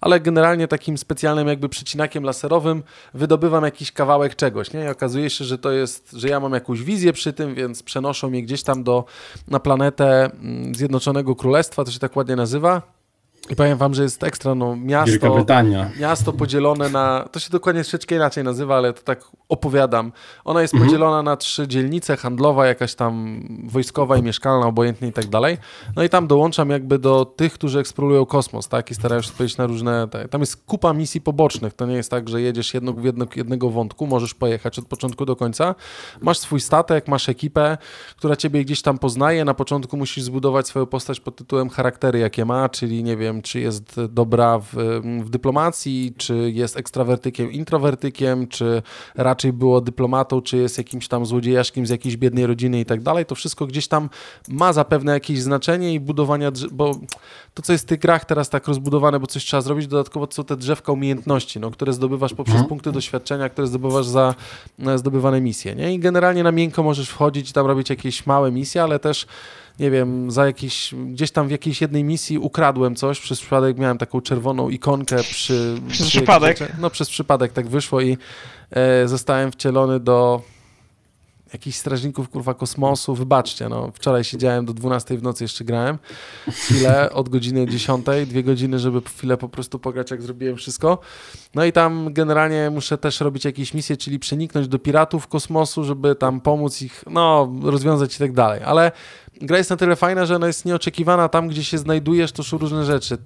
ale 0.00 0.20
generalnie 0.20 0.68
takim 0.68 0.98
specjalnym 0.98 1.48
jakby 1.48 1.68
przycinakiem 1.68 2.24
laserowym 2.24 2.82
wydobywam 3.14 3.64
jakiś 3.64 3.92
kawałek 3.92 4.36
czegoś, 4.36 4.72
nie? 4.72 4.84
I 4.84 4.88
okazuje 4.88 5.30
się, 5.30 5.44
że 5.44 5.58
to 5.58 5.70
jest, 5.70 6.12
że 6.12 6.28
ja 6.28 6.40
mam 6.40 6.52
jakąś 6.52 6.82
wizję 6.82 7.12
przy 7.12 7.32
tym, 7.32 7.54
więc 7.54 7.82
przenoszą 7.82 8.30
mnie 8.30 8.42
gdzieś 8.42 8.62
tam 8.62 8.84
do, 8.84 9.04
na 9.48 9.60
planetę 9.60 10.24
mm, 10.24 10.74
Zjednoczonego 10.74 11.36
Królestwa, 11.36 11.84
to 11.84 11.90
się 11.90 11.98
tak 11.98 12.13
ładnie 12.16 12.36
nazywa. 12.36 12.93
I 13.50 13.56
powiem 13.56 13.78
wam, 13.78 13.94
że 13.94 14.02
jest 14.02 14.24
ekstra, 14.24 14.54
no 14.54 14.76
miasto, 14.76 15.12
miasto 16.00 16.32
podzielone 16.32 16.88
na, 16.88 17.28
to 17.32 17.40
się 17.40 17.50
dokładnie 17.50 17.82
troszeczkę 17.82 18.14
inaczej 18.14 18.44
nazywa, 18.44 18.76
ale 18.76 18.92
to 18.92 19.02
tak 19.02 19.24
opowiadam. 19.48 20.12
Ona 20.44 20.62
jest 20.62 20.74
Mhm. 20.74 20.88
podzielona 20.90 21.22
na 21.22 21.36
trzy 21.36 21.68
dzielnice, 21.68 22.16
handlowa, 22.16 22.66
jakaś 22.66 22.94
tam 22.94 23.40
wojskowa 23.64 24.16
i 24.16 24.22
mieszkalna, 24.22 24.66
obojętnie 24.66 25.08
i 25.08 25.12
tak 25.12 25.26
dalej. 25.26 25.58
No 25.96 26.02
i 26.02 26.08
tam 26.08 26.26
dołączam 26.26 26.70
jakby 26.70 26.98
do 26.98 27.24
tych, 27.24 27.52
którzy 27.52 27.78
eksplorują 27.78 28.26
kosmos, 28.26 28.68
tak, 28.68 28.90
i 28.90 28.94
starają 28.94 29.22
się 29.22 29.30
odpowiedzieć 29.30 29.56
na 29.58 29.66
różne, 29.66 30.08
te, 30.08 30.28
tam 30.28 30.40
jest 30.40 30.56
kupa 30.56 30.92
misji 30.92 31.20
pobocznych, 31.20 31.74
to 31.74 31.86
nie 31.86 31.94
jest 31.94 32.10
tak, 32.10 32.28
że 32.28 32.40
jedziesz 32.40 32.74
jedno, 32.74 32.92
w 32.92 33.04
jedno, 33.04 33.26
jednego 33.36 33.70
wątku, 33.70 34.06
możesz 34.06 34.34
pojechać 34.34 34.78
od 34.78 34.86
początku 34.86 35.24
do 35.26 35.36
końca, 35.36 35.74
masz 36.20 36.38
swój 36.38 36.60
statek, 36.60 37.08
masz 37.08 37.28
ekipę, 37.28 37.78
która 38.16 38.36
ciebie 38.36 38.64
gdzieś 38.64 38.82
tam 38.82 38.98
poznaje, 38.98 39.44
na 39.44 39.54
początku 39.54 39.96
musisz 39.96 40.24
zbudować 40.24 40.66
swoją 40.68 40.86
postać 40.86 41.20
pod 41.20 41.36
tytułem 41.36 41.68
charaktery, 41.68 42.18
jakie 42.18 42.44
ma, 42.44 42.68
czyli 42.68 43.02
nie 43.04 43.16
wiem, 43.16 43.33
czy 43.42 43.60
jest 43.60 44.00
dobra 44.08 44.58
w, 44.58 44.74
w 45.24 45.30
dyplomacji, 45.30 46.14
czy 46.16 46.50
jest 46.54 46.76
ekstrawertykiem, 46.76 47.52
introwertykiem, 47.52 48.46
czy 48.46 48.82
raczej 49.14 49.52
było 49.52 49.80
dyplomatą, 49.80 50.42
czy 50.42 50.56
jest 50.56 50.78
jakimś 50.78 51.08
tam 51.08 51.26
złodziejaszkiem 51.26 51.86
z 51.86 51.90
jakiejś 51.90 52.16
biednej 52.16 52.46
rodziny 52.46 52.80
i 52.80 52.84
tak 52.84 53.02
dalej, 53.02 53.26
to 53.26 53.34
wszystko 53.34 53.66
gdzieś 53.66 53.88
tam 53.88 54.08
ma 54.48 54.72
zapewne 54.72 55.12
jakieś 55.12 55.42
znaczenie 55.42 55.94
i 55.94 56.00
budowania, 56.00 56.52
bo 56.72 56.94
to, 57.54 57.62
co 57.62 57.72
jest 57.72 57.84
w 57.84 57.88
tych 57.88 58.00
grach 58.00 58.24
teraz 58.24 58.50
tak 58.50 58.68
rozbudowane, 58.68 59.20
bo 59.20 59.26
coś 59.26 59.44
trzeba 59.44 59.60
zrobić, 59.60 59.86
dodatkowo 59.86 60.26
to 60.26 60.34
są 60.34 60.44
te 60.44 60.56
drzewka 60.56 60.92
umiejętności, 60.92 61.60
no, 61.60 61.70
które 61.70 61.92
zdobywasz 61.92 62.34
poprzez 62.34 62.54
Mhm. 62.54 62.68
punkty 62.68 62.92
doświadczenia, 62.92 63.48
które 63.48 63.66
zdobywasz 63.66 64.06
za 64.06 64.34
e, 64.86 64.98
zdobywane 64.98 65.40
misje, 65.40 65.74
nie? 65.74 65.94
I 65.94 65.98
generalnie 65.98 66.42
na 66.42 66.52
miękko 66.52 66.82
możesz 66.82 67.08
wchodzić 67.08 67.50
i 67.50 67.52
tam 67.52 67.66
robić 67.66 67.90
jakieś 67.90 68.26
małe 68.26 68.52
misje, 68.52 68.82
ale 68.82 68.98
też 68.98 69.26
nie 69.78 69.90
wiem, 69.90 70.30
za 70.30 70.46
jakiś, 70.46 70.94
gdzieś 71.06 71.30
tam 71.30 71.48
w 71.48 71.50
jakiejś 71.50 71.80
jednej 71.80 72.04
misji 72.04 72.38
ukradłem 72.38 72.96
coś, 72.96 73.20
przez 73.20 73.40
przypadek 73.40 73.78
miałem 73.78 73.98
taką 73.98 74.20
czerwoną 74.20 74.68
ikonkę 74.68 75.16
przy... 75.16 75.80
Przez 75.88 76.08
przy 76.08 76.18
przypadek? 76.18 76.58
No 76.78 76.90
przez 76.90 77.10
przypadek 77.10 77.52
tak 77.52 77.68
wyszło 77.68 78.00
i 78.00 78.18
e, 78.70 79.08
zostałem 79.08 79.52
wcielony 79.52 80.00
do 80.00 80.42
jakichś 81.54 81.76
strażników, 81.76 82.28
kurwa, 82.28 82.54
kosmosu, 82.54 83.14
wybaczcie, 83.14 83.68
no, 83.68 83.90
wczoraj 83.94 84.24
siedziałem 84.24 84.64
do 84.64 84.72
12 84.72 85.18
w 85.18 85.22
nocy, 85.22 85.44
jeszcze 85.44 85.64
grałem, 85.64 85.98
chwilę, 86.48 87.10
od 87.12 87.28
godziny 87.28 87.66
10, 87.66 88.06
dwie 88.26 88.42
godziny, 88.42 88.78
żeby 88.78 89.00
chwilę 89.00 89.36
po 89.36 89.48
prostu 89.48 89.78
pograć, 89.78 90.10
jak 90.10 90.22
zrobiłem 90.22 90.56
wszystko, 90.56 90.98
no 91.54 91.64
i 91.64 91.72
tam 91.72 92.12
generalnie 92.12 92.70
muszę 92.70 92.98
też 92.98 93.20
robić 93.20 93.44
jakieś 93.44 93.74
misje, 93.74 93.96
czyli 93.96 94.18
przeniknąć 94.18 94.68
do 94.68 94.78
piratów 94.78 95.26
kosmosu, 95.26 95.84
żeby 95.84 96.14
tam 96.14 96.40
pomóc 96.40 96.82
ich, 96.82 97.04
no, 97.10 97.52
rozwiązać 97.62 98.16
i 98.16 98.18
tak 98.18 98.32
dalej, 98.32 98.62
ale 98.64 98.92
gra 99.40 99.58
jest 99.58 99.70
na 99.70 99.76
tyle 99.76 99.96
fajna, 99.96 100.26
że 100.26 100.36
ona 100.36 100.46
jest 100.46 100.64
nieoczekiwana 100.64 101.28
tam, 101.28 101.48
gdzie 101.48 101.64
się 101.64 101.78
znajdujesz, 101.78 102.32
to 102.32 102.44
są 102.44 102.58
różne 102.58 102.84
rzeczy. 102.84 103.18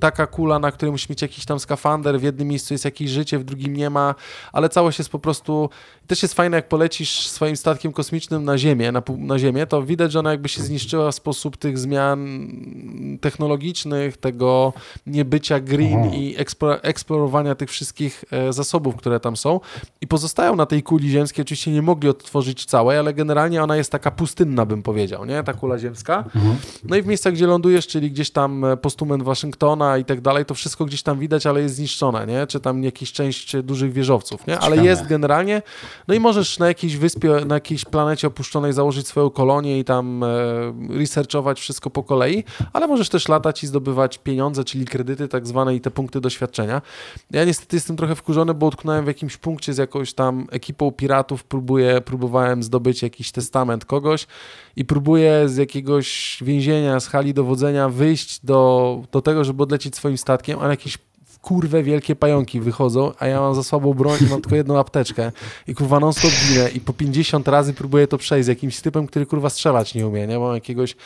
Taka 0.00 0.26
kula, 0.26 0.58
na 0.58 0.72
której 0.72 0.92
musisz 0.92 1.08
mieć 1.08 1.22
jakiś 1.22 1.44
tam 1.44 1.60
skafander, 1.60 2.20
w 2.20 2.22
jednym 2.22 2.48
miejscu 2.48 2.74
jest 2.74 2.84
jakieś 2.84 3.10
życie, 3.10 3.38
w 3.38 3.44
drugim 3.44 3.76
nie 3.76 3.90
ma, 3.90 4.14
ale 4.52 4.68
całość 4.68 4.98
jest 4.98 5.10
po 5.10 5.18
prostu... 5.18 5.70
Też 6.06 6.22
jest 6.22 6.34
fajne, 6.34 6.56
jak 6.56 6.68
polecisz 6.68 7.28
swoim 7.28 7.56
statkiem 7.56 7.92
kosmicznym 7.92 8.44
na 8.44 8.58
Ziemię, 8.58 8.92
na, 8.92 9.02
na 9.18 9.38
Ziemię, 9.38 9.66
to 9.66 9.82
widać, 9.82 10.12
że 10.12 10.18
ona 10.18 10.30
jakby 10.30 10.48
się 10.48 10.62
zniszczyła 10.62 11.12
w 11.12 11.14
sposób 11.14 11.56
tych 11.56 11.78
zmian 11.78 12.48
technologicznych, 13.20 14.16
tego 14.16 14.72
niebycia 15.06 15.60
green 15.60 16.00
Aha. 16.00 16.14
i 16.14 16.36
eksplo- 16.38 16.78
eksplorowania 16.82 17.54
tych 17.54 17.70
wszystkich 17.70 18.24
e, 18.30 18.52
zasobów, 18.52 18.96
które 18.96 19.20
tam 19.20 19.36
są 19.36 19.60
i 20.00 20.06
pozostają 20.06 20.56
na 20.56 20.66
tej 20.66 20.82
kuli 20.82 21.10
ziemskiej. 21.10 21.42
Oczywiście 21.42 21.70
nie 21.70 21.82
mogli 21.82 22.08
odtworzyć 22.08 22.64
całej, 22.64 22.98
ale 22.98 23.14
generalnie 23.14 23.62
ona 23.62 23.76
jest 23.76 23.92
taka 23.92 24.10
pustynna, 24.10 24.66
bym 24.66 24.82
powiedział, 24.82 25.24
nie? 25.24 25.42
Ta 25.46 25.52
kula 25.52 25.78
ziemska. 25.78 26.24
Mhm. 26.34 26.56
No 26.84 26.96
i 26.96 27.02
w 27.02 27.06
miejscach, 27.06 27.32
gdzie 27.32 27.46
lądujesz, 27.46 27.86
czyli 27.86 28.10
gdzieś 28.10 28.30
tam 28.30 28.64
e, 28.64 28.76
postument 28.76 29.22
Waszyngtona 29.22 29.98
i 29.98 30.04
tak 30.04 30.20
dalej, 30.20 30.44
to 30.44 30.54
wszystko 30.54 30.84
gdzieś 30.84 31.02
tam 31.02 31.18
widać, 31.18 31.46
ale 31.46 31.62
jest 31.62 31.74
zniszczone, 31.74 32.26
nie? 32.26 32.46
Czy 32.46 32.60
tam 32.60 32.84
jakiś 32.84 33.12
część 33.12 33.56
dużych 33.62 33.92
wieżowców, 33.92 34.46
nie? 34.46 34.58
Ale 34.58 34.76
Ciekawe. 34.76 34.88
jest 34.88 35.06
generalnie. 35.06 35.62
No 36.08 36.14
i 36.14 36.20
możesz 36.20 36.58
na 36.58 36.68
jakiejś 36.68 36.96
wyspie, 36.96 37.30
na 37.46 37.54
jakiejś 37.54 37.84
planecie 37.84 38.26
opuszczonej 38.26 38.72
założyć 38.72 39.06
swoją 39.06 39.30
kolonię 39.30 39.78
i 39.78 39.84
tam 39.84 40.22
e, 40.24 40.26
researchować 40.88 41.60
wszystko 41.60 41.90
po 41.90 42.02
kolei, 42.02 42.44
ale 42.72 42.86
możesz 42.86 43.08
też 43.08 43.28
latać 43.28 43.64
i 43.64 43.66
zdobywać 43.66 44.18
pieniądze, 44.18 44.64
czyli 44.64 44.84
kredyty 44.84 45.28
tak 45.28 45.46
zwane 45.46 45.74
i 45.74 45.80
te 45.80 45.90
punkty 45.90 46.20
doświadczenia. 46.20 46.82
Ja 47.30 47.44
niestety 47.44 47.76
jestem 47.76 47.96
trochę 47.96 48.14
wkurzony, 48.14 48.54
bo 48.54 48.66
utknąłem 48.66 49.04
w 49.04 49.08
jakimś 49.08 49.36
punkcie 49.36 49.74
z 49.74 49.78
jakąś 49.78 50.14
tam 50.14 50.46
ekipą 50.50 50.92
piratów, 50.92 51.44
próbuję, 51.44 52.00
próbowałem 52.00 52.62
zdobyć 52.62 53.02
jakiś 53.02 53.32
testament 53.32 53.84
kogoś 53.84 54.26
i 54.76 54.84
próbuję 54.84 55.35
z 55.46 55.56
jakiegoś 55.56 56.38
więzienia, 56.42 57.00
z 57.00 57.06
hali 57.06 57.34
dowodzenia 57.34 57.88
wyjść 57.88 58.44
do, 58.44 59.02
do 59.12 59.22
tego, 59.22 59.44
żeby 59.44 59.62
odlecieć 59.62 59.96
swoim 59.96 60.18
statkiem, 60.18 60.58
ale 60.58 60.70
jakieś 60.70 60.98
kurwe 61.46 61.82
wielkie 61.82 62.16
pająki 62.16 62.60
wychodzą, 62.60 63.12
a 63.18 63.26
ja 63.26 63.40
mam 63.40 63.54
za 63.54 63.62
słabą 63.62 63.94
broń 63.94 64.18
i 64.20 64.30
mam 64.30 64.40
tylko 64.40 64.56
jedną 64.56 64.78
apteczkę 64.78 65.32
i 65.68 65.74
kurwa 65.74 66.00
non 66.00 66.12
stop 66.12 66.30
ginę 66.30 66.70
i 66.70 66.80
po 66.80 66.92
50 66.92 67.48
razy 67.48 67.74
próbuję 67.74 68.06
to 68.06 68.18
przejść 68.18 68.44
z 68.44 68.48
jakimś 68.48 68.80
typem, 68.80 69.06
który 69.06 69.26
kurwa 69.26 69.50
strzelać 69.50 69.94
nie 69.94 70.06
umie, 70.06 70.26
nie? 70.26 70.38
Mam 70.38 70.54
jakiegoś 70.54 70.96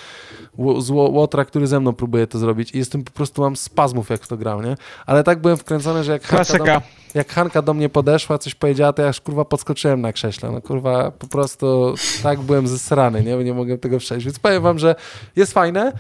łotra, 0.89 1.45
który 1.45 1.67
ze 1.67 1.81
mną 1.81 1.93
próbuje 1.93 2.27
to 2.27 2.39
zrobić 2.39 2.75
i 2.75 2.79
jestem 2.79 3.05
po 3.05 3.11
prostu 3.11 3.43
mam 3.43 3.57
spazmów 3.57 4.11
jak 4.11 4.23
w 4.23 4.29
to 4.29 4.37
gram, 4.37 4.65
nie? 4.65 4.77
Ale 5.07 5.25
tak 5.25 5.41
byłem 5.41 5.57
wkręcony, 5.57 6.05
że 6.05 6.13
jak 6.13 6.23
Hanka, 6.23 6.59
do, 6.59 6.83
jak 7.15 7.33
Hanka 7.33 7.63
do 7.63 7.75
mnie 7.75 7.89
podeszła, 7.89 8.39
coś 8.39 8.55
powiedziała, 8.55 8.93
to 8.93 9.03
ja 9.03 9.09
już 9.09 9.21
kurwa 9.21 9.45
podskoczyłem 9.45 10.01
na 10.01 10.13
krześle, 10.13 10.51
no 10.51 10.61
kurwa 10.61 11.11
po 11.11 11.27
prostu 11.27 11.95
tak 12.23 12.41
byłem 12.41 12.69
zesrany, 12.69 13.23
nie? 13.23 13.37
Nie 13.37 13.55
mogłem 13.55 13.79
tego 13.79 13.99
przejść, 13.99 14.27
więc 14.27 14.39
powiem 14.39 14.63
wam, 14.63 14.79
że 14.79 14.95
jest 15.37 15.53
fajne, 15.53 15.93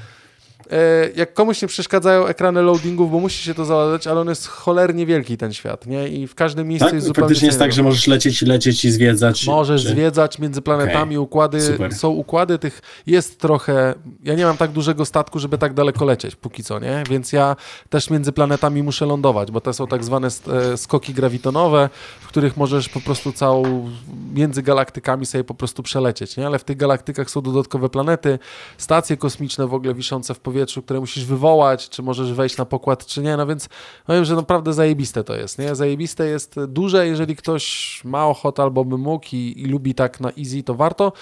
jak 1.16 1.34
komuś 1.34 1.62
nie 1.62 1.68
przeszkadzają 1.68 2.26
ekrany 2.26 2.62
loadingów, 2.62 3.10
bo 3.10 3.20
musi 3.20 3.42
się 3.42 3.54
to 3.54 3.64
załadać, 3.64 4.06
ale 4.06 4.20
on 4.20 4.28
jest 4.28 4.46
cholernie 4.46 5.06
wielki 5.06 5.36
ten 5.36 5.52
świat, 5.52 5.86
nie? 5.86 6.08
I 6.08 6.26
w 6.26 6.34
każdym 6.34 6.68
miejscu 6.68 6.86
Tak? 6.86 6.94
jest 6.94 7.06
zupełnie 7.06 7.26
Faktycznie 7.26 7.46
jest 7.46 7.58
tak, 7.58 7.72
że 7.72 7.82
możesz 7.82 8.06
lecieć 8.06 8.42
i 8.42 8.46
lecieć 8.46 8.84
i 8.84 8.90
zwiedzać. 8.90 9.46
Możesz 9.46 9.82
czy... 9.82 9.88
zwiedzać 9.88 10.38
między 10.38 10.62
planetami, 10.62 11.18
układy, 11.18 11.60
super. 11.60 11.94
są 11.94 12.08
układy 12.08 12.58
tych, 12.58 12.80
jest 13.06 13.40
trochę, 13.40 13.94
ja 14.24 14.34
nie 14.34 14.44
mam 14.44 14.56
tak 14.56 14.70
dużego 14.70 15.04
statku, 15.04 15.38
żeby 15.38 15.58
tak 15.58 15.74
daleko 15.74 16.04
lecieć 16.04 16.36
póki 16.36 16.64
co, 16.64 16.78
nie? 16.78 17.02
Więc 17.10 17.32
ja 17.32 17.56
też 17.88 18.10
między 18.10 18.32
planetami 18.32 18.82
muszę 18.82 19.06
lądować, 19.06 19.50
bo 19.50 19.60
to 19.60 19.72
są 19.72 19.86
tak 19.86 20.04
zwane 20.04 20.28
e, 20.28 20.76
skoki 20.76 21.14
grawitonowe, 21.14 21.88
w 22.20 22.26
których 22.30 22.56
możesz 22.56 22.88
po 22.88 23.00
prostu 23.00 23.32
całą, 23.32 23.90
między 24.34 24.62
galaktykami 24.62 25.26
sobie 25.26 25.44
po 25.44 25.54
prostu 25.54 25.82
przelecieć, 25.82 26.36
nie? 26.36 26.46
Ale 26.46 26.58
w 26.58 26.64
tych 26.64 26.76
galaktykach 26.76 27.30
są 27.30 27.40
dodatkowe 27.40 27.88
planety, 27.88 28.38
stacje 28.78 29.16
kosmiczne 29.16 29.66
w 29.66 29.74
ogóle 29.74 29.94
wiszące 29.94 30.34
w 30.34 30.40
powietrzu, 30.40 30.82
które 30.82 31.00
musisz 31.00 31.24
wywołać, 31.24 31.88
czy 31.88 32.02
możesz 32.02 32.32
wejść 32.32 32.56
na 32.56 32.64
pokład, 32.64 33.06
czy 33.06 33.22
nie, 33.22 33.36
no 33.36 33.46
więc 33.46 33.68
powiem, 34.06 34.24
że 34.24 34.36
naprawdę 34.36 34.72
zajebiste 34.72 35.24
to 35.24 35.36
jest, 35.36 35.58
nie? 35.58 35.74
Zajebiste 35.74 36.26
jest 36.26 36.60
duże, 36.68 37.06
jeżeli 37.06 37.36
ktoś 37.36 38.00
ma 38.04 38.26
ochotę 38.26 38.62
albo 38.62 38.84
by 38.84 38.98
mógł 38.98 39.26
i, 39.32 39.54
i 39.56 39.64
lubi 39.64 39.94
tak 39.94 40.20
na 40.20 40.30
easy, 40.38 40.62
to 40.62 40.74
warto. 40.74 41.12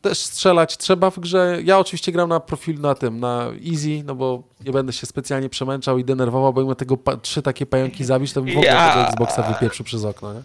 Też 0.00 0.18
strzelać 0.18 0.76
trzeba 0.76 1.10
w 1.10 1.18
grze. 1.20 1.58
Ja 1.64 1.78
oczywiście 1.78 2.12
gram 2.12 2.28
na 2.28 2.40
profil 2.40 2.80
na 2.80 2.94
tym, 2.94 3.20
na 3.20 3.46
easy, 3.72 4.02
no 4.04 4.14
bo 4.14 4.42
nie 4.66 4.72
będę 4.72 4.92
się 4.92 5.06
specjalnie 5.06 5.48
przemęczał 5.48 5.98
i 5.98 6.04
denerwował, 6.04 6.52
bo 6.52 6.60
jakbym 6.60 6.76
tego 6.76 6.98
trzy 7.22 7.42
takie 7.42 7.66
pająki 7.66 8.04
zabić, 8.04 8.32
to 8.32 8.42
bym 8.42 8.54
w 8.54 8.56
ogóle 8.56 8.70
Ja- 8.72 8.90
tego 8.94 9.08
Xboxa 9.08 9.42
wypieprzył 9.42 9.84
przez 9.86 10.04
okno, 10.04 10.34
nie? 10.34 10.40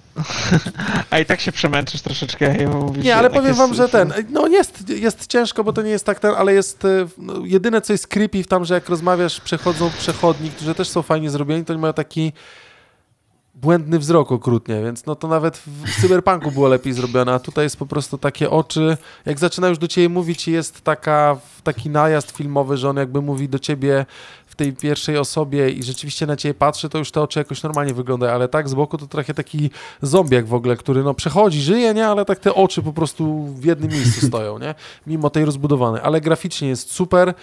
A 1.10 1.20
i 1.20 1.26
tak 1.26 1.40
się 1.42 1.52
przemęczysz 1.52 2.02
troszeczkę. 2.02 2.64
i 2.64 2.68
mówisz, 2.68 3.04
Nie, 3.06 3.16
ale 3.16 3.30
powiem 3.30 3.46
jest- 3.48 3.60
wam, 3.60 3.74
że 3.74 3.90
ten, 3.90 4.14
no 4.30 4.48
jest, 4.48 4.90
jest 4.90 5.28
ciężko, 5.28 5.64
bo 5.64 5.74
to 5.74 5.82
nie 5.82 5.90
jest 5.92 6.06
tak 6.06 6.20
ten, 6.20 6.32
ale 6.38 6.54
jest, 6.54 6.86
e, 6.86 7.08
no, 7.18 7.34
jedyne 7.46 7.82
co 7.82 7.94
jest 7.94 8.08
creepy 8.08 8.44
w 8.44 8.48
tam, 8.48 8.66
że 8.66 8.74
jak 8.74 8.90
rozmawiasz, 8.90 9.40
przechodzą 9.42 9.90
przechodni, 10.00 10.50
którzy 10.50 10.76
też 10.76 10.90
są 10.90 11.02
fajnie 11.02 11.30
zrobieni, 11.30 11.66
to 11.66 11.74
oni 11.74 11.82
mają 11.82 11.94
taki 11.94 12.34
błędny 13.56 14.00
wzrok 14.00 14.32
okrutnie, 14.32 14.82
więc 14.84 15.06
no 15.06 15.16
to 15.16 15.28
nawet 15.28 15.58
w 15.58 16.02
Cyberpunku 16.02 16.52
było 16.52 16.68
lepiej 16.68 16.94
zrobione, 16.94 17.34
a 17.34 17.40
tutaj 17.40 17.66
jest 17.66 17.78
po 17.78 17.86
prostu 17.86 18.18
takie 18.18 18.50
oczy, 18.50 18.98
jak 19.26 19.40
zaczyna 19.40 19.68
już 19.68 19.78
do 19.78 19.88
ciebie 19.88 20.10
mówić 20.10 20.48
jest 20.48 20.82
taka, 20.82 21.38
taki 21.64 21.90
najazd 21.90 22.32
filmowy, 22.32 22.78
że 22.78 22.90
on 22.90 22.98
jakby 22.98 23.22
mówi 23.22 23.50
do 23.50 23.60
ciebie 23.60 24.06
w 24.48 24.56
tej 24.56 24.74
pierwszej 24.74 25.18
osobie 25.18 25.70
i 25.70 25.84
rzeczywiście 25.84 26.26
na 26.26 26.36
ciebie 26.36 26.54
patrzy, 26.54 26.90
to 26.90 26.98
już 26.98 27.12
te 27.12 27.22
oczy 27.22 27.40
jakoś 27.40 27.64
normalnie 27.64 27.94
wyglądają, 27.94 28.34
ale 28.34 28.48
tak 28.48 28.70
z 28.70 28.74
boku 28.74 28.98
to 28.98 29.08
trochę 29.08 29.34
taki 29.34 29.70
zombiak 30.02 30.46
w 30.48 30.54
ogóle, 30.54 30.78
który 30.78 31.04
no 31.04 31.14
przechodzi, 31.14 31.62
żyje, 31.62 31.94
nie, 31.94 32.08
ale 32.08 32.26
tak 32.26 32.40
te 32.40 32.54
oczy 32.54 32.82
po 32.84 32.94
prostu 32.94 33.44
w 33.46 33.66
jednym 33.66 33.92
miejscu 33.92 34.26
stoją, 34.28 34.60
nie, 34.60 34.76
mimo 35.08 35.30
tej 35.30 35.46
rozbudowanej, 35.46 36.02
ale 36.04 36.22
graficznie 36.22 36.68
jest 36.68 36.92
super, 36.92 37.34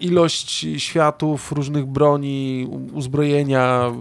ilość 0.00 0.66
światów, 0.76 1.52
różnych 1.52 1.86
broni, 1.86 2.68
uzbrojenia, 2.92 3.92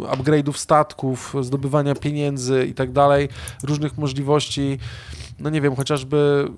upgrade'ów 0.00 0.52
statków, 0.52 1.34
zdobywania 1.40 1.94
pieniędzy 1.94 2.66
i 2.70 2.74
tak 2.74 2.92
dalej, 2.92 3.28
różnych 3.62 3.98
możliwości. 3.98 4.78
No 5.40 5.50
nie 5.50 5.60
wiem, 5.60 5.76
chociażby 5.76 6.48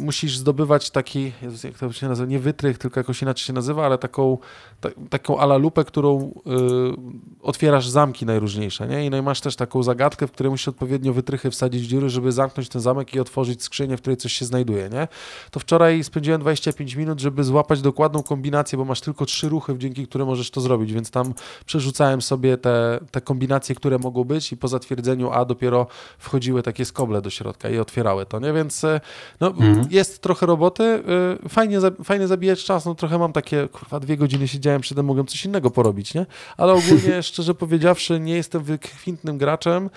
musisz 0.00 0.38
zdobywać 0.38 0.90
taki, 0.90 1.32
Jezus, 1.42 1.64
jak 1.64 1.78
to 1.78 1.92
się 1.92 2.08
nazywa, 2.08 2.30
nie 2.30 2.38
wytrych, 2.38 2.78
tylko 2.78 3.00
jakoś 3.00 3.22
inaczej 3.22 3.46
się 3.46 3.52
nazywa, 3.52 3.86
ale 3.86 3.98
taką, 3.98 4.38
ta, 4.80 4.88
taką 5.10 5.38
ala 5.38 5.56
lupę, 5.56 5.84
którą 5.84 6.32
y, 6.46 7.42
otwierasz 7.42 7.88
zamki 7.88 8.26
najróżniejsze, 8.26 8.88
nie? 8.88 9.06
I 9.06 9.10
no 9.10 9.16
i 9.16 9.22
masz 9.22 9.40
też 9.40 9.56
taką 9.56 9.82
zagadkę, 9.82 10.26
w 10.26 10.32
której 10.32 10.50
musisz 10.50 10.68
odpowiednio 10.68 11.12
wytrychy 11.12 11.50
wsadzić 11.50 11.82
w 11.82 11.86
dziury, 11.86 12.10
żeby 12.10 12.32
zamknąć 12.32 12.68
ten 12.68 12.80
zamek 12.80 13.14
i 13.14 13.20
otworzyć 13.20 13.62
skrzynię, 13.62 13.96
w 13.96 14.00
której 14.00 14.16
coś 14.16 14.32
się 14.32 14.44
znajduje, 14.44 14.88
nie? 14.88 15.08
To 15.50 15.60
wczoraj 15.60 16.04
spędziłem 16.04 16.40
25 16.40 16.94
minut, 16.94 17.20
żeby 17.20 17.44
złapać 17.44 17.73
dokładną 17.80 18.22
kombinację, 18.22 18.78
bo 18.78 18.84
masz 18.84 19.00
tylko 19.00 19.26
trzy 19.26 19.48
ruchy, 19.48 19.74
dzięki 19.78 20.06
którym 20.06 20.26
możesz 20.26 20.50
to 20.50 20.60
zrobić, 20.60 20.92
więc 20.92 21.10
tam 21.10 21.34
przerzucałem 21.66 22.22
sobie 22.22 22.56
te, 22.58 23.00
te 23.10 23.20
kombinacje, 23.20 23.74
które 23.74 23.98
mogą 23.98 24.24
być 24.24 24.52
i 24.52 24.56
po 24.56 24.68
zatwierdzeniu 24.68 25.30
A 25.30 25.44
dopiero 25.44 25.86
wchodziły 26.18 26.62
takie 26.62 26.84
skoble 26.84 27.22
do 27.22 27.30
środka 27.30 27.68
i 27.70 27.78
otwierały 27.78 28.26
to, 28.26 28.40
nie? 28.40 28.52
Więc 28.52 28.84
e, 28.84 29.00
no, 29.40 29.54
Mhm. 29.64 29.86
jest 29.90 30.22
trochę 30.22 30.46
roboty, 30.46 31.02
y, 31.44 31.48
fajnie, 31.48 31.78
fajnie 32.04 32.26
zabijać 32.26 32.64
czas, 32.64 32.84
no 32.84 32.94
trochę 32.94 33.18
mam 33.18 33.32
takie, 33.32 33.68
kurwa, 33.68 34.00
dwie 34.00 34.16
godziny 34.16 34.48
siedziałem 34.48 34.80
przy 34.80 34.94
tym, 34.94 35.06
mogłem 35.06 35.26
coś 35.26 35.44
innego 35.44 35.70
porobić, 35.70 36.14
nie? 36.14 36.26
Ale 36.56 36.72
ogólnie, 36.72 37.22
szczerze 37.28 37.54
powiedziawszy, 37.54 38.20
nie 38.20 38.34
jestem 38.34 38.62
wykwintnym 38.62 39.38
graczem, 39.38 39.90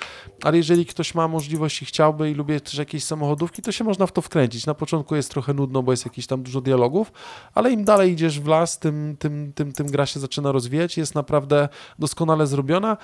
ale 0.43 0.57
jeżeli 0.57 0.85
ktoś 0.85 1.15
ma 1.15 1.27
możliwość 1.27 1.81
i 1.81 1.85
chciałby 1.85 2.31
i 2.31 2.33
lubię 2.33 2.61
też 2.61 2.73
jakieś 2.75 3.03
samochodówki, 3.03 3.61
to 3.61 3.71
się 3.71 3.83
można 3.83 4.07
w 4.07 4.11
to 4.11 4.21
wkręcić. 4.21 4.65
Na 4.65 4.73
początku 4.73 5.15
jest 5.15 5.31
trochę 5.31 5.53
nudno, 5.53 5.83
bo 5.83 5.91
jest 5.91 6.05
jakieś 6.05 6.27
tam 6.27 6.43
dużo 6.43 6.61
dialogów, 6.61 7.11
ale 7.53 7.66
im 7.67 7.83
dalej 7.83 8.11
idziesz 8.11 8.39
w 8.39 8.47
las, 8.47 8.79
tym, 8.79 9.15
tym, 9.19 9.53
tym, 9.53 9.73
tym 9.73 9.87
gra 9.87 10.05
się 10.05 10.19
zaczyna 10.19 10.51
rozwijać, 10.51 10.97
jest 10.97 11.15
naprawdę 11.15 11.69
doskonale 11.99 12.47
zrobiona 12.47 12.97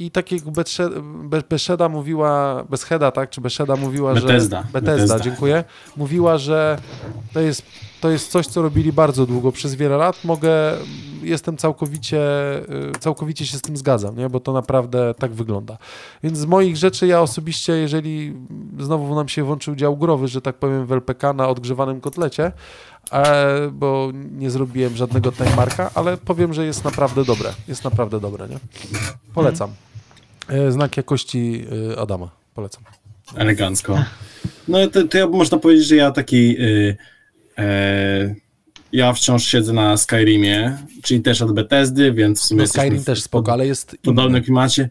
i 0.00 0.10
tak 0.10 0.32
jak 0.32 0.42
Betsze- 0.42 1.02
Be- 1.28 1.42
Beszeda 1.50 1.88
mówiła, 1.88 2.64
Besheda, 2.70 3.10
tak, 3.10 3.30
czy 3.30 3.40
Beszeda 3.40 3.76
mówiła, 3.76 4.14
że... 4.14 4.20
Bethesda. 4.26 4.62
Bethesda, 4.72 4.92
Bethesda. 4.92 5.20
dziękuję. 5.20 5.64
Mówiła, 5.96 6.38
że 6.38 6.78
to 7.32 7.40
jest, 7.40 7.62
to 8.00 8.10
jest 8.10 8.30
coś, 8.30 8.46
co 8.46 8.62
robili 8.62 8.92
bardzo 8.92 9.26
długo, 9.26 9.52
przez 9.52 9.74
wiele 9.74 9.96
lat. 9.96 10.24
Mogę, 10.24 10.50
jestem 11.22 11.56
całkowicie, 11.56 12.20
y, 12.96 12.98
całkowicie 13.00 13.46
się 13.46 13.58
z 13.58 13.62
tym 13.62 13.76
zgadzam, 13.76 14.16
nie? 14.16 14.28
bo 14.28 14.40
to 14.40 14.52
naprawdę 14.52 15.14
tak 15.18 15.32
wygląda. 15.32 15.78
Więc 16.22 16.38
z 16.38 16.46
moich 16.46 16.76
rzeczy 16.76 17.06
ja 17.06 17.20
osobiście, 17.20 17.72
jeżeli 17.72 18.34
znowu 18.78 19.14
nam 19.14 19.28
się 19.28 19.42
włączył 19.44 19.74
dział 19.76 19.96
growy, 19.96 20.28
że 20.28 20.40
tak 20.40 20.56
powiem 20.56 20.86
w 20.86 20.92
LPK 20.92 21.32
na 21.32 21.48
odgrzewanym 21.48 22.00
kotlecie, 22.00 22.52
e, 23.12 23.70
bo 23.72 24.08
nie 24.38 24.50
zrobiłem 24.50 24.96
żadnego 24.96 25.32
timemarka, 25.32 25.90
ale 25.94 26.16
powiem, 26.16 26.54
że 26.54 26.66
jest 26.66 26.84
naprawdę 26.84 27.24
dobre. 27.24 27.50
Jest 27.68 27.84
naprawdę 27.84 28.20
dobre, 28.20 28.48
nie? 28.48 28.58
Polecam. 29.34 29.70
E, 30.50 30.72
Znak 30.72 30.96
jakości 30.96 31.64
y, 31.92 31.98
Adama. 31.98 32.30
Polecam. 32.54 32.82
Elegancko. 33.36 34.04
No 34.68 34.86
to, 34.88 35.08
to 35.08 35.18
ja 35.18 35.26
można 35.26 35.58
powiedzieć, 35.58 35.86
że 35.86 35.96
ja 35.96 36.10
taki. 36.10 36.60
Y, 36.60 36.96
e, 37.58 38.34
ja 38.92 39.12
wciąż 39.12 39.44
siedzę 39.44 39.72
na 39.72 39.96
Skyrimie, 39.96 40.78
czyli 41.02 41.20
też 41.22 41.42
od 41.42 41.52
Bethesdy, 41.54 42.12
więc 42.12 42.40
w 42.40 42.44
sumie 42.44 42.60
No, 42.62 42.66
Skyrim 42.66 42.98
w- 43.00 43.04
też 43.04 43.22
spoko, 43.22 43.52
ale 43.52 43.66
jest 43.66 43.90
w 43.92 43.98
podobnym 44.02 44.32
inny. 44.36 44.42
klimacie. 44.44 44.90